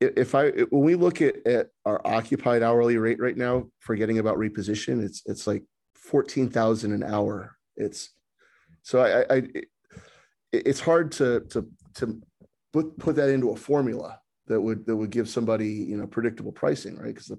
if 0.00 0.34
I 0.34 0.50
when 0.70 0.82
we 0.82 0.94
look 0.94 1.20
at, 1.20 1.44
at 1.46 1.68
our 1.84 2.00
occupied 2.06 2.62
hourly 2.62 2.98
rate 2.98 3.18
right 3.18 3.36
now, 3.36 3.66
forgetting 3.80 4.18
about 4.18 4.36
reposition, 4.36 5.02
it's 5.02 5.22
it's 5.26 5.46
like 5.46 5.64
fourteen 6.02 6.48
thousand 6.48 6.92
an 6.92 7.02
hour. 7.02 7.56
It's 7.76 8.10
so 8.82 9.00
I, 9.00 9.34
I 9.34 9.36
it, 9.54 9.66
it's 10.52 10.80
hard 10.80 11.12
to 11.12 11.40
to 11.50 11.66
to 11.94 12.20
put 12.72 12.98
put 12.98 13.16
that 13.16 13.30
into 13.30 13.50
a 13.50 13.56
formula 13.56 14.20
that 14.46 14.60
would 14.60 14.86
that 14.86 14.96
would 14.96 15.10
give 15.10 15.28
somebody 15.28 15.68
you 15.68 15.96
know 15.96 16.06
predictable 16.06 16.52
pricing, 16.52 16.96
right? 16.96 17.14
Because 17.14 17.26
the 17.26 17.38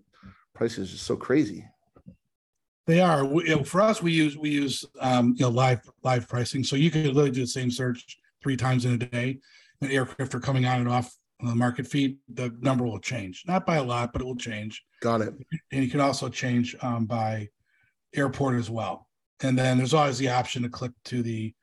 price 0.54 0.78
is 0.78 0.92
just 0.92 1.06
so 1.06 1.16
crazy. 1.16 1.66
They 2.88 3.02
are. 3.02 3.26
We, 3.26 3.50
you 3.50 3.56
know, 3.58 3.64
for 3.64 3.82
us, 3.82 4.02
we 4.02 4.12
use 4.12 4.38
we 4.38 4.50
use 4.50 4.86
um, 5.00 5.36
you 5.38 5.46
know 5.46 5.52
live 5.52 5.82
live 6.04 6.28
pricing, 6.28 6.64
so 6.64 6.76
you 6.76 6.92
can 6.92 7.04
literally 7.06 7.32
do 7.32 7.42
the 7.42 7.48
same 7.48 7.72
search 7.72 8.18
three 8.42 8.58
times 8.58 8.86
in 8.86 8.94
a 8.94 8.98
day. 8.98 9.40
And 9.82 9.92
aircraft 9.92 10.36
are 10.36 10.40
coming 10.42 10.66
on 10.66 10.82
and 10.82 10.90
off 10.90 11.16
the 11.40 11.56
market 11.56 11.88
feed, 11.88 12.18
the 12.34 12.54
number 12.60 12.84
will 12.84 13.00
change, 13.00 13.44
not 13.48 13.66
by 13.66 13.78
a 13.78 13.84
lot, 13.84 14.12
but 14.12 14.22
it 14.22 14.26
will 14.26 14.36
change. 14.36 14.84
Got 15.02 15.22
it. 15.22 15.34
And 15.72 15.84
you 15.84 15.90
can 15.90 16.02
also 16.02 16.28
change 16.28 16.76
um, 16.82 17.06
by 17.06 17.48
airport 18.16 18.56
as 18.56 18.70
well. 18.70 19.08
And 19.42 19.58
then 19.58 19.78
there's 19.78 19.94
always 19.94 20.18
the 20.18 20.30
option 20.30 20.64
to 20.64 20.70
click 20.70 20.92
to 21.06 21.24
the 21.24 21.54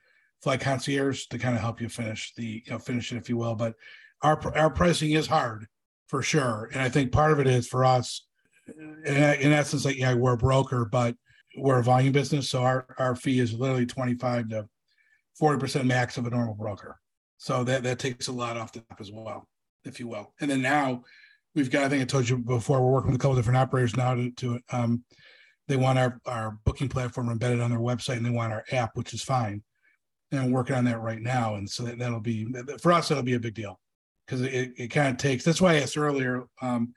flight 0.42 0.60
concierge 0.60 1.26
to 1.26 1.38
kind 1.38 1.54
of 1.54 1.60
help 1.60 1.80
you 1.80 1.88
finish 1.88 2.32
the 2.34 2.62
you 2.64 2.72
know 2.72 2.78
finish 2.78 3.12
it 3.12 3.16
if 3.16 3.28
you 3.28 3.36
will. 3.36 3.54
But 3.54 3.74
our 4.22 4.40
our 4.56 4.70
pricing 4.70 5.12
is 5.12 5.26
hard 5.26 5.66
for 6.08 6.22
sure, 6.22 6.70
and 6.72 6.80
I 6.80 6.88
think 6.88 7.12
part 7.12 7.32
of 7.32 7.40
it 7.40 7.46
is 7.46 7.68
for 7.68 7.84
us. 7.84 8.22
In, 8.78 9.14
in 9.14 9.52
essence, 9.52 9.84
like 9.84 9.96
yeah, 9.96 10.14
we're 10.14 10.32
a 10.32 10.36
broker, 10.36 10.84
but 10.84 11.14
we're 11.56 11.78
a 11.78 11.84
volume 11.84 12.12
business, 12.12 12.50
so 12.50 12.62
our 12.62 12.86
our 12.98 13.14
fee 13.14 13.40
is 13.40 13.52
literally 13.52 13.86
25 13.86 14.48
to 14.48 14.68
40 15.38 15.60
percent 15.60 15.86
max 15.86 16.16
of 16.16 16.26
a 16.26 16.30
normal 16.30 16.54
broker. 16.54 16.98
So 17.38 17.64
that 17.64 17.82
that 17.82 17.98
takes 17.98 18.28
a 18.28 18.32
lot 18.32 18.56
off 18.56 18.72
the 18.72 18.80
top 18.80 19.00
as 19.00 19.12
well, 19.12 19.46
if 19.84 20.00
you 20.00 20.08
will. 20.08 20.32
And 20.40 20.50
then 20.50 20.62
now 20.62 21.02
we've 21.54 21.70
got, 21.70 21.84
I 21.84 21.88
think 21.88 22.02
I 22.02 22.04
told 22.06 22.28
you 22.28 22.38
before, 22.38 22.80
we're 22.80 22.92
working 22.92 23.10
with 23.10 23.20
a 23.20 23.22
couple 23.22 23.36
different 23.36 23.58
operators 23.58 23.96
now 23.96 24.14
to 24.14 24.30
to 24.30 24.60
um, 24.70 25.04
they 25.68 25.76
want 25.76 25.98
our, 25.98 26.20
our 26.26 26.58
booking 26.64 26.88
platform 26.88 27.28
embedded 27.28 27.60
on 27.60 27.70
their 27.70 27.80
website 27.80 28.16
and 28.16 28.26
they 28.26 28.30
want 28.30 28.52
our 28.52 28.64
app, 28.72 28.90
which 28.94 29.14
is 29.14 29.22
fine. 29.22 29.62
And 30.30 30.40
I'm 30.40 30.50
working 30.50 30.76
on 30.76 30.84
that 30.84 31.00
right 31.00 31.20
now. 31.20 31.56
And 31.56 31.68
so 31.68 31.84
that, 31.84 31.98
that'll 31.98 32.20
be, 32.20 32.46
for 32.80 32.92
us, 32.92 33.08
that'll 33.08 33.22
be 33.22 33.34
a 33.34 33.40
big 33.40 33.54
deal 33.54 33.78
because 34.26 34.42
it, 34.42 34.72
it 34.76 34.88
kind 34.88 35.08
of 35.08 35.16
takes, 35.16 35.44
that's 35.44 35.60
why 35.60 35.74
I 35.74 35.80
asked 35.80 35.96
earlier 35.96 36.44
um, 36.62 36.92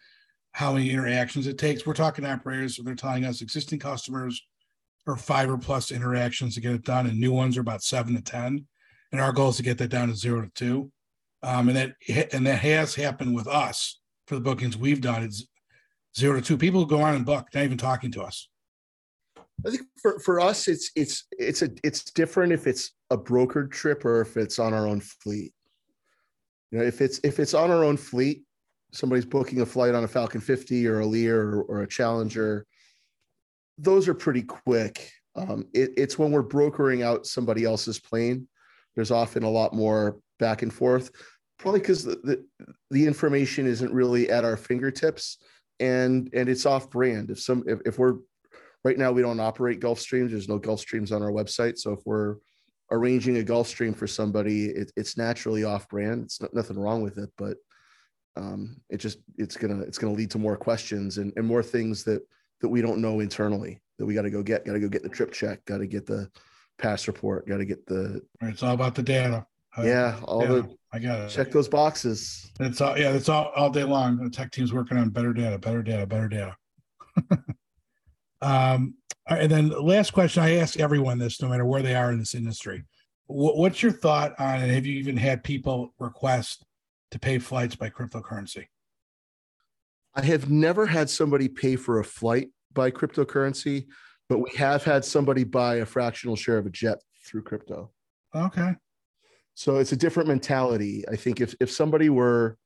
how 0.51 0.73
many 0.73 0.89
interactions 0.89 1.47
it 1.47 1.57
takes. 1.57 1.85
We're 1.85 1.93
talking 1.93 2.25
to 2.25 2.31
operators, 2.31 2.79
they're 2.83 2.95
telling 2.95 3.25
us 3.25 3.41
existing 3.41 3.79
customers 3.79 4.41
are 5.07 5.17
five 5.17 5.49
or 5.49 5.57
plus 5.57 5.91
interactions 5.91 6.55
to 6.55 6.61
get 6.61 6.73
it 6.73 6.83
done, 6.83 7.07
and 7.07 7.19
new 7.19 7.31
ones 7.31 7.57
are 7.57 7.61
about 7.61 7.83
seven 7.83 8.15
to 8.15 8.21
10. 8.21 8.65
And 9.11 9.21
our 9.21 9.31
goal 9.31 9.49
is 9.49 9.57
to 9.57 9.63
get 9.63 9.77
that 9.79 9.89
down 9.89 10.09
to 10.09 10.15
zero 10.15 10.41
to 10.41 10.49
two. 10.53 10.91
Um, 11.41 11.69
and 11.69 11.77
that 11.77 12.33
and 12.33 12.45
that 12.45 12.59
has 12.59 12.95
happened 12.95 13.33
with 13.33 13.47
us 13.47 13.99
for 14.27 14.35
the 14.35 14.41
bookings 14.41 14.77
we've 14.77 15.01
done. 15.01 15.23
It's 15.23 15.47
zero 16.17 16.35
to 16.35 16.45
two. 16.45 16.57
People 16.57 16.85
go 16.85 17.01
on 17.01 17.15
and 17.15 17.25
book, 17.25 17.47
not 17.53 17.63
even 17.63 17.77
talking 17.77 18.11
to 18.11 18.21
us. 18.21 18.49
I 19.65 19.71
think 19.71 19.83
for, 20.01 20.19
for 20.19 20.39
us, 20.39 20.67
it's 20.67 20.91
it's 20.95 21.25
it's 21.37 21.61
a 21.61 21.69
it's 21.83 22.03
different 22.11 22.53
if 22.53 22.67
it's 22.67 22.91
a 23.09 23.17
brokered 23.17 23.71
trip 23.71 24.05
or 24.05 24.21
if 24.21 24.37
it's 24.37 24.59
on 24.59 24.73
our 24.73 24.87
own 24.87 25.01
fleet. 25.01 25.53
You 26.71 26.79
know, 26.79 26.85
if 26.85 27.01
it's 27.01 27.19
if 27.23 27.39
it's 27.39 27.53
on 27.53 27.71
our 27.71 27.83
own 27.83 27.97
fleet, 27.97 28.43
somebody's 28.91 29.25
booking 29.25 29.61
a 29.61 29.65
flight 29.65 29.95
on 29.95 30.03
a 30.03 30.07
Falcon 30.07 30.41
50 30.41 30.87
or 30.87 31.01
a 31.01 31.05
Lear 31.05 31.41
or, 31.41 31.63
or 31.63 31.81
a 31.81 31.87
Challenger, 31.87 32.65
those 33.77 34.07
are 34.07 34.13
pretty 34.13 34.43
quick. 34.43 35.11
Um, 35.35 35.65
it, 35.73 35.91
it's 35.97 36.17
when 36.17 36.31
we're 36.31 36.41
brokering 36.41 37.03
out 37.03 37.25
somebody 37.25 37.65
else's 37.65 37.99
plane. 37.99 38.47
There's 38.95 39.11
often 39.11 39.43
a 39.43 39.49
lot 39.49 39.73
more 39.73 40.17
back 40.39 40.61
and 40.61 40.73
forth, 40.73 41.11
probably 41.57 41.81
because 41.81 42.03
the, 42.03 42.19
the 42.23 42.45
the 42.91 43.05
information 43.05 43.67
isn't 43.67 43.93
really 43.93 44.29
at 44.29 44.45
our 44.45 44.57
fingertips 44.57 45.37
and 45.79 46.29
and 46.33 46.49
it's 46.49 46.65
off 46.65 46.89
brand. 46.89 47.29
If 47.29 47.39
some 47.39 47.63
if, 47.67 47.79
if 47.85 47.99
we're 47.99 48.15
Right 48.83 48.97
now, 48.97 49.11
we 49.11 49.21
don't 49.21 49.39
operate 49.39 49.81
Gulfstreams. 49.81 50.31
There's 50.31 50.49
no 50.49 50.59
Gulfstreams 50.59 51.11
on 51.11 51.21
our 51.21 51.31
website. 51.31 51.77
So 51.77 51.91
if 51.93 51.99
we're 52.05 52.37
arranging 52.91 53.37
a 53.37 53.43
Gulfstream 53.43 53.95
for 53.95 54.07
somebody, 54.07 54.67
it, 54.67 54.91
it's 54.95 55.17
naturally 55.17 55.63
off 55.63 55.89
brand. 55.89 56.23
It's 56.23 56.41
not, 56.41 56.53
nothing 56.53 56.79
wrong 56.79 57.01
with 57.01 57.17
it, 57.17 57.29
but 57.37 57.57
um, 58.35 58.77
it 58.89 58.97
just 58.97 59.19
it's 59.37 59.57
gonna 59.57 59.81
it's 59.81 59.97
gonna 59.97 60.13
lead 60.13 60.31
to 60.31 60.37
more 60.37 60.55
questions 60.55 61.17
and, 61.17 61.33
and 61.35 61.45
more 61.45 61.63
things 61.63 62.03
that 62.05 62.21
that 62.61 62.69
we 62.69 62.81
don't 62.81 63.01
know 63.01 63.19
internally 63.19 63.81
that 63.97 64.05
we 64.05 64.13
got 64.13 64.23
to 64.23 64.29
go 64.29 64.41
get. 64.41 64.65
Got 64.65 64.73
to 64.73 64.79
go 64.79 64.87
get 64.87 65.03
the 65.03 65.09
trip 65.09 65.31
check. 65.31 65.63
Got 65.65 65.79
to 65.79 65.87
get 65.87 66.05
the 66.05 66.29
pass 66.77 67.07
report. 67.07 67.47
Got 67.47 67.57
to 67.57 67.65
get 67.65 67.85
the. 67.85 68.21
It's 68.41 68.63
all 68.63 68.73
about 68.73 68.95
the 68.95 69.03
data. 69.03 69.45
Yeah, 69.77 70.19
all 70.23 70.39
the. 70.39 70.75
I 70.91 70.99
got 70.99 71.19
it. 71.19 71.29
Check 71.29 71.51
those 71.51 71.67
boxes. 71.67 72.51
It's 72.59 72.81
all 72.81 72.97
yeah. 72.97 73.11
It's 73.11 73.29
all 73.29 73.51
all 73.55 73.69
day 73.69 73.83
long. 73.83 74.17
The 74.17 74.29
tech 74.29 74.51
team's 74.51 74.73
working 74.73 74.97
on 74.97 75.09
better 75.09 75.33
data, 75.33 75.57
better 75.59 75.83
data, 75.83 76.07
better 76.07 76.27
data. 76.27 76.55
Um, 78.41 78.95
and 79.27 79.51
then 79.51 79.69
last 79.69 80.11
question 80.11 80.43
I 80.43 80.57
ask 80.57 80.79
everyone 80.79 81.19
this, 81.19 81.41
no 81.41 81.49
matter 81.49 81.65
where 81.65 81.81
they 81.81 81.95
are 81.95 82.11
in 82.11 82.19
this 82.19 82.35
industry. 82.35 82.83
What's 83.27 83.83
your 83.83 83.91
thought 83.91 84.33
on 84.39 84.61
it? 84.61 84.73
Have 84.73 84.87
you 84.87 84.97
even 84.97 85.15
had 85.15 85.43
people 85.43 85.93
request 85.99 86.65
to 87.11 87.19
pay 87.19 87.37
flights 87.37 87.75
by 87.75 87.89
cryptocurrency? 87.89 88.65
I 90.15 90.21
have 90.21 90.49
never 90.49 90.87
had 90.87 91.09
somebody 91.09 91.47
pay 91.47 91.75
for 91.75 91.99
a 91.99 92.03
flight 92.03 92.49
by 92.73 92.89
cryptocurrency, 92.89 93.85
but 94.27 94.39
we 94.39 94.49
have 94.57 94.83
had 94.83 95.05
somebody 95.05 95.43
buy 95.43 95.75
a 95.75 95.85
fractional 95.85 96.35
share 96.35 96.57
of 96.57 96.65
a 96.65 96.71
jet 96.71 96.97
through 97.25 97.43
crypto. 97.43 97.91
Okay. 98.35 98.73
So 99.53 99.77
it's 99.77 99.91
a 99.91 99.97
different 99.97 100.27
mentality. 100.27 101.03
I 101.11 101.15
think 101.15 101.41
if 101.41 101.53
if 101.59 101.69
somebody 101.69 102.09
were, 102.09 102.57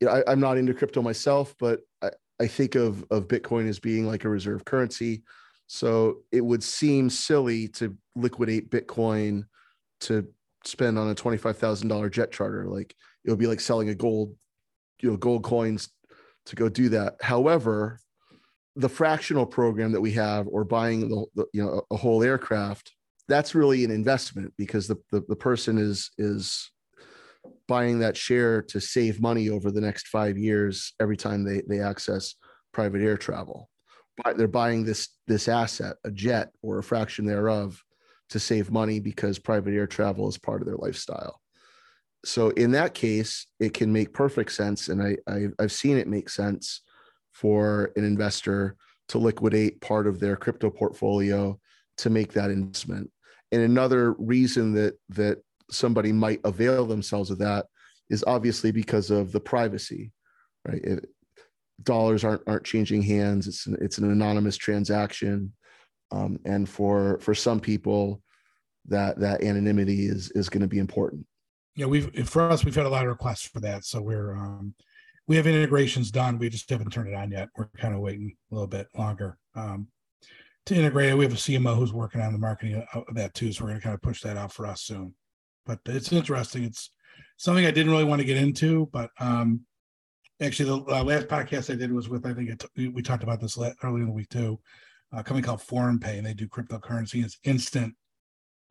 you 0.00 0.06
know, 0.06 0.22
I, 0.26 0.32
am 0.32 0.40
not 0.40 0.58
into 0.58 0.74
crypto 0.74 1.00
myself, 1.00 1.54
but 1.58 1.80
I, 2.02 2.10
I 2.42 2.48
think 2.48 2.74
of 2.74 3.04
of 3.10 3.28
Bitcoin 3.28 3.68
as 3.68 3.78
being 3.78 4.06
like 4.06 4.24
a 4.24 4.28
reserve 4.28 4.64
currency. 4.64 5.22
So 5.68 6.18
it 6.32 6.40
would 6.40 6.62
seem 6.62 7.08
silly 7.08 7.68
to 7.68 7.96
liquidate 8.14 8.70
Bitcoin 8.70 9.44
to 10.00 10.26
spend 10.64 10.98
on 10.98 11.10
a 11.10 11.14
$25,000 11.14 12.10
jet 12.10 12.30
charter. 12.30 12.66
Like 12.66 12.94
it 13.24 13.30
would 13.30 13.38
be 13.38 13.46
like 13.46 13.60
selling 13.60 13.88
a 13.88 13.94
gold, 13.94 14.34
you 15.00 15.10
know, 15.10 15.16
gold 15.16 15.44
coins 15.44 15.88
to 16.46 16.56
go 16.56 16.68
do 16.68 16.88
that. 16.90 17.14
However, 17.22 18.00
the 18.76 18.88
fractional 18.88 19.46
program 19.46 19.92
that 19.92 20.00
we 20.00 20.12
have 20.12 20.46
or 20.48 20.64
buying 20.64 21.08
the, 21.08 21.24
the 21.34 21.46
you 21.52 21.62
know 21.62 21.82
a 21.90 21.96
whole 21.96 22.22
aircraft 22.22 22.92
that's 23.28 23.54
really 23.54 23.84
an 23.84 23.90
investment 23.90 24.52
because 24.58 24.88
the, 24.88 24.96
the, 25.10 25.22
the 25.28 25.36
person 25.36 25.78
is 25.78 26.10
is 26.18 26.71
buying 27.68 27.98
that 28.00 28.16
share 28.16 28.62
to 28.62 28.80
save 28.80 29.20
money 29.20 29.48
over 29.48 29.70
the 29.70 29.80
next 29.80 30.08
five 30.08 30.36
years 30.36 30.94
every 31.00 31.16
time 31.16 31.44
they 31.44 31.62
they 31.68 31.80
access 31.80 32.34
private 32.72 33.02
air 33.02 33.16
travel. 33.16 33.68
But 34.22 34.36
they're 34.36 34.48
buying 34.48 34.84
this 34.84 35.08
this 35.26 35.48
asset 35.48 35.96
a 36.04 36.10
jet 36.10 36.50
or 36.62 36.78
a 36.78 36.82
fraction 36.82 37.24
thereof 37.24 37.80
to 38.30 38.40
save 38.40 38.70
money 38.70 39.00
because 39.00 39.38
private 39.38 39.74
air 39.74 39.86
travel 39.86 40.28
is 40.28 40.38
part 40.38 40.62
of 40.62 40.66
their 40.66 40.76
lifestyle. 40.76 41.40
So 42.24 42.50
in 42.50 42.72
that 42.72 42.94
case 42.94 43.46
it 43.58 43.74
can 43.74 43.92
make 43.92 44.12
perfect 44.12 44.52
sense 44.52 44.88
and 44.88 45.02
I, 45.02 45.16
I 45.28 45.46
i've 45.58 45.72
seen 45.72 45.98
it 45.98 46.06
make 46.06 46.28
sense 46.28 46.82
for 47.32 47.92
an 47.96 48.04
investor 48.04 48.76
to 49.08 49.18
liquidate 49.18 49.80
part 49.80 50.06
of 50.06 50.20
their 50.20 50.36
crypto 50.36 50.70
portfolio 50.70 51.58
to 51.98 52.10
make 52.10 52.32
that 52.32 52.50
investment. 52.50 53.10
And 53.50 53.62
another 53.62 54.12
reason 54.12 54.72
that 54.74 54.94
that 55.10 55.38
somebody 55.70 56.12
might 56.12 56.40
avail 56.44 56.86
themselves 56.86 57.30
of 57.30 57.38
that 57.38 57.66
is 58.10 58.24
obviously 58.26 58.70
because 58.72 59.10
of 59.10 59.32
the 59.32 59.40
privacy 59.40 60.12
right? 60.66 60.82
It, 60.82 61.08
dollars 61.82 62.24
aren't 62.24 62.42
aren't 62.46 62.64
changing 62.64 63.02
hands. 63.02 63.46
It's 63.46 63.66
an, 63.66 63.76
it's 63.80 63.98
an 63.98 64.10
anonymous 64.10 64.56
transaction. 64.56 65.52
Um, 66.10 66.38
and 66.44 66.68
for 66.68 67.18
for 67.20 67.34
some 67.34 67.60
people 67.60 68.22
that 68.86 69.18
that 69.20 69.42
anonymity 69.42 70.06
is 70.06 70.30
is 70.32 70.48
going 70.48 70.60
to 70.60 70.68
be 70.68 70.78
important. 70.78 71.26
Yeah 71.74 71.86
we've 71.86 72.28
for 72.28 72.50
us 72.50 72.64
we've 72.64 72.74
had 72.74 72.86
a 72.86 72.90
lot 72.90 73.04
of 73.04 73.10
requests 73.10 73.46
for 73.46 73.60
that. 73.60 73.84
So 73.84 74.00
we're 74.02 74.36
um 74.36 74.74
we 75.26 75.36
have 75.36 75.46
integrations 75.46 76.10
done. 76.10 76.38
We 76.38 76.50
just 76.50 76.68
haven't 76.68 76.90
turned 76.90 77.08
it 77.08 77.14
on 77.14 77.30
yet. 77.30 77.48
We're 77.56 77.68
kind 77.78 77.94
of 77.94 78.00
waiting 78.00 78.36
a 78.50 78.54
little 78.54 78.68
bit 78.68 78.88
longer 78.96 79.38
um 79.54 79.88
to 80.66 80.76
integrate 80.76 81.10
it. 81.10 81.16
We 81.16 81.24
have 81.24 81.32
a 81.32 81.36
cmo 81.36 81.76
who's 81.76 81.92
working 81.92 82.20
on 82.20 82.32
the 82.32 82.38
marketing 82.38 82.84
of 82.94 83.14
that 83.14 83.34
too. 83.34 83.52
So 83.52 83.64
we're 83.64 83.70
going 83.70 83.80
to 83.80 83.84
kind 83.84 83.94
of 83.94 84.02
push 84.02 84.20
that 84.22 84.36
out 84.36 84.52
for 84.52 84.66
us 84.66 84.82
soon 84.82 85.14
but 85.66 85.78
it's 85.86 86.12
interesting. 86.12 86.64
It's 86.64 86.90
something 87.42 87.66
i 87.66 87.70
didn't 87.70 87.90
really 87.90 88.04
want 88.04 88.20
to 88.20 88.26
get 88.26 88.36
into 88.36 88.88
but 88.92 89.10
um 89.18 89.60
actually 90.40 90.68
the 90.68 90.94
uh, 90.94 91.02
last 91.02 91.26
podcast 91.26 91.72
i 91.72 91.76
did 91.76 91.92
was 91.92 92.08
with 92.08 92.24
i 92.24 92.32
think 92.32 92.50
it, 92.50 92.94
we 92.94 93.02
talked 93.02 93.24
about 93.24 93.40
this 93.40 93.58
earlier 93.82 94.02
in 94.02 94.06
the 94.06 94.12
week 94.12 94.28
too 94.28 94.58
a 95.14 95.22
company 95.22 95.44
called 95.44 95.60
ForumPay 95.60 96.16
and 96.16 96.26
they 96.26 96.32
do 96.32 96.48
cryptocurrency. 96.48 97.22
It's 97.22 97.38
instant 97.44 97.94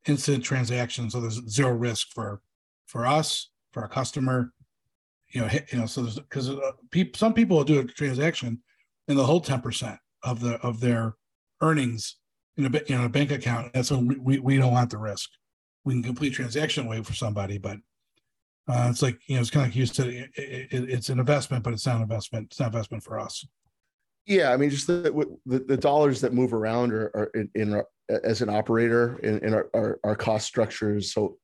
instant 0.07 0.43
transactions 0.43 1.13
so 1.13 1.21
there's 1.21 1.47
zero 1.47 1.71
risk 1.71 2.07
for 2.13 2.41
for 2.87 3.05
us 3.05 3.51
for 3.71 3.83
our 3.83 3.87
customer 3.87 4.51
you 5.29 5.41
know 5.41 5.49
you 5.71 5.77
know 5.77 5.85
so 5.85 6.01
there's 6.01 6.17
because 6.17 6.49
uh, 6.49 6.71
some 7.13 7.33
people 7.33 7.57
will 7.57 7.63
do 7.63 7.79
a 7.79 7.83
transaction 7.83 8.59
and 9.07 9.17
they'll 9.17 9.25
hold 9.25 9.45
10% 9.45 9.97
of 10.23 10.39
the 10.39 10.55
of 10.61 10.79
their 10.79 11.15
earnings 11.61 12.15
in 12.57 12.65
a 12.65 12.91
in 12.91 13.01
a 13.01 13.09
bank 13.09 13.31
account. 13.31 13.71
When 13.91 14.07
we, 14.07 14.15
we, 14.17 14.39
we 14.39 14.57
don't 14.57 14.71
want 14.71 14.89
the 14.89 14.97
risk 14.97 15.29
we 15.85 15.93
can 15.93 16.03
complete 16.03 16.33
transaction 16.33 16.85
away 16.85 17.01
for 17.01 17.13
somebody 17.13 17.57
but 17.57 17.77
uh, 18.67 18.87
it's 18.89 19.01
like 19.01 19.19
you 19.27 19.35
know 19.35 19.41
it's 19.41 19.49
kind 19.49 19.65
of 19.65 19.69
like 19.69 19.75
you 19.75 19.85
said 19.85 20.07
it, 20.07 20.29
it, 20.35 20.89
it's 20.89 21.09
an 21.09 21.19
investment 21.19 21.63
but 21.63 21.73
it's 21.73 21.85
not 21.85 21.97
an 21.97 22.03
investment 22.03 22.47
it's 22.49 22.59
not 22.59 22.67
investment 22.67 23.03
for 23.03 23.19
us. 23.19 23.45
Yeah 24.25 24.51
i 24.51 24.57
mean 24.57 24.69
just 24.69 24.87
the 24.87 25.37
the, 25.45 25.59
the 25.59 25.77
dollars 25.77 26.21
that 26.21 26.33
move 26.33 26.53
around 26.53 26.93
are, 26.93 27.11
are 27.15 27.31
in, 27.33 27.49
in 27.55 27.73
our, 27.73 27.87
as 28.23 28.41
an 28.41 28.49
operator 28.49 29.17
in, 29.19 29.39
in 29.39 29.53
our, 29.53 29.69
our, 29.73 29.99
our 30.03 30.15
cost 30.15 30.45
structures 30.45 31.13
so 31.13 31.37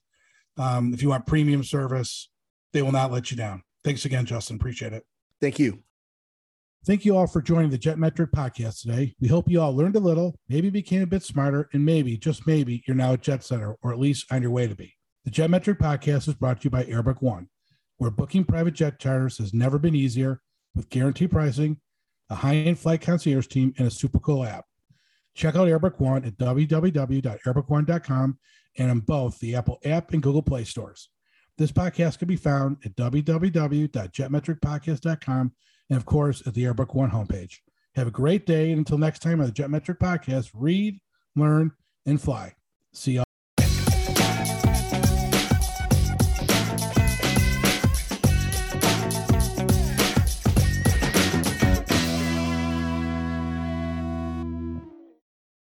um, 0.57 0.93
if 0.93 1.01
you 1.01 1.09
want 1.09 1.25
premium 1.25 1.63
service, 1.63 2.29
they 2.73 2.81
will 2.81 2.91
not 2.91 3.11
let 3.11 3.31
you 3.31 3.37
down. 3.37 3.63
Thanks 3.83 4.05
again, 4.05 4.25
Justin. 4.25 4.57
Appreciate 4.57 4.93
it. 4.93 5.03
Thank 5.39 5.59
you. 5.59 5.83
Thank 6.85 7.05
you 7.05 7.15
all 7.15 7.27
for 7.27 7.41
joining 7.41 7.69
the 7.69 7.77
Jetmetric 7.77 8.31
podcast 8.31 8.81
today. 8.81 9.13
We 9.19 9.27
hope 9.27 9.49
you 9.49 9.61
all 9.61 9.75
learned 9.75 9.95
a 9.95 9.99
little, 9.99 10.39
maybe 10.49 10.71
became 10.71 11.03
a 11.03 11.07
bit 11.07 11.21
smarter, 11.21 11.69
and 11.73 11.85
maybe, 11.85 12.17
just 12.17 12.47
maybe, 12.47 12.83
you're 12.87 12.95
now 12.95 13.13
a 13.13 13.17
jet 13.17 13.43
setter 13.43 13.75
or 13.83 13.93
at 13.93 13.99
least 13.99 14.31
on 14.31 14.41
your 14.41 14.51
way 14.51 14.67
to 14.67 14.75
be. 14.75 14.95
The 15.25 15.31
Jetmetric 15.31 15.77
podcast 15.77 16.27
is 16.27 16.33
brought 16.33 16.61
to 16.61 16.65
you 16.65 16.69
by 16.71 16.85
Airbook 16.85 17.21
One 17.21 17.49
where 18.01 18.09
booking 18.09 18.43
private 18.43 18.73
jet 18.73 18.97
charters 18.97 19.37
has 19.37 19.53
never 19.53 19.77
been 19.77 19.93
easier 19.93 20.41
with 20.73 20.89
guaranteed 20.89 21.29
pricing, 21.29 21.77
a 22.31 22.35
high-end 22.35 22.79
flight 22.79 22.99
concierge 22.99 23.45
team, 23.45 23.75
and 23.77 23.87
a 23.87 23.91
super 23.91 24.17
cool 24.17 24.43
app. 24.43 24.65
Check 25.35 25.55
out 25.55 25.67
Airbook 25.67 25.99
One 25.99 26.25
at 26.25 26.35
www.airbookone.com 26.35 28.39
and 28.77 28.91
on 28.91 28.99
both 28.99 29.39
the 29.39 29.55
Apple 29.55 29.79
app 29.85 30.11
and 30.13 30.23
Google 30.23 30.41
Play 30.41 30.63
stores. 30.63 31.09
This 31.57 31.71
podcast 31.71 32.19
can 32.19 32.27
be 32.27 32.35
found 32.35 32.77
at 32.85 32.95
www.jetmetricpodcast.com 32.95 35.51
and, 35.89 35.97
of 35.97 36.05
course, 36.05 36.45
at 36.47 36.53
the 36.53 36.63
Airbook 36.63 36.95
One 36.95 37.11
homepage. 37.11 37.57
Have 37.95 38.07
a 38.07 38.11
great 38.11 38.45
day, 38.45 38.71
and 38.71 38.79
until 38.79 38.97
next 38.97 39.19
time 39.19 39.41
on 39.41 39.47
the 39.47 39.51
Jetmetric 39.51 39.99
Podcast, 39.99 40.51
read, 40.53 40.97
learn, 41.35 41.71
and 42.05 42.21
fly. 42.21 42.53
See 42.93 43.13
you 43.13 43.23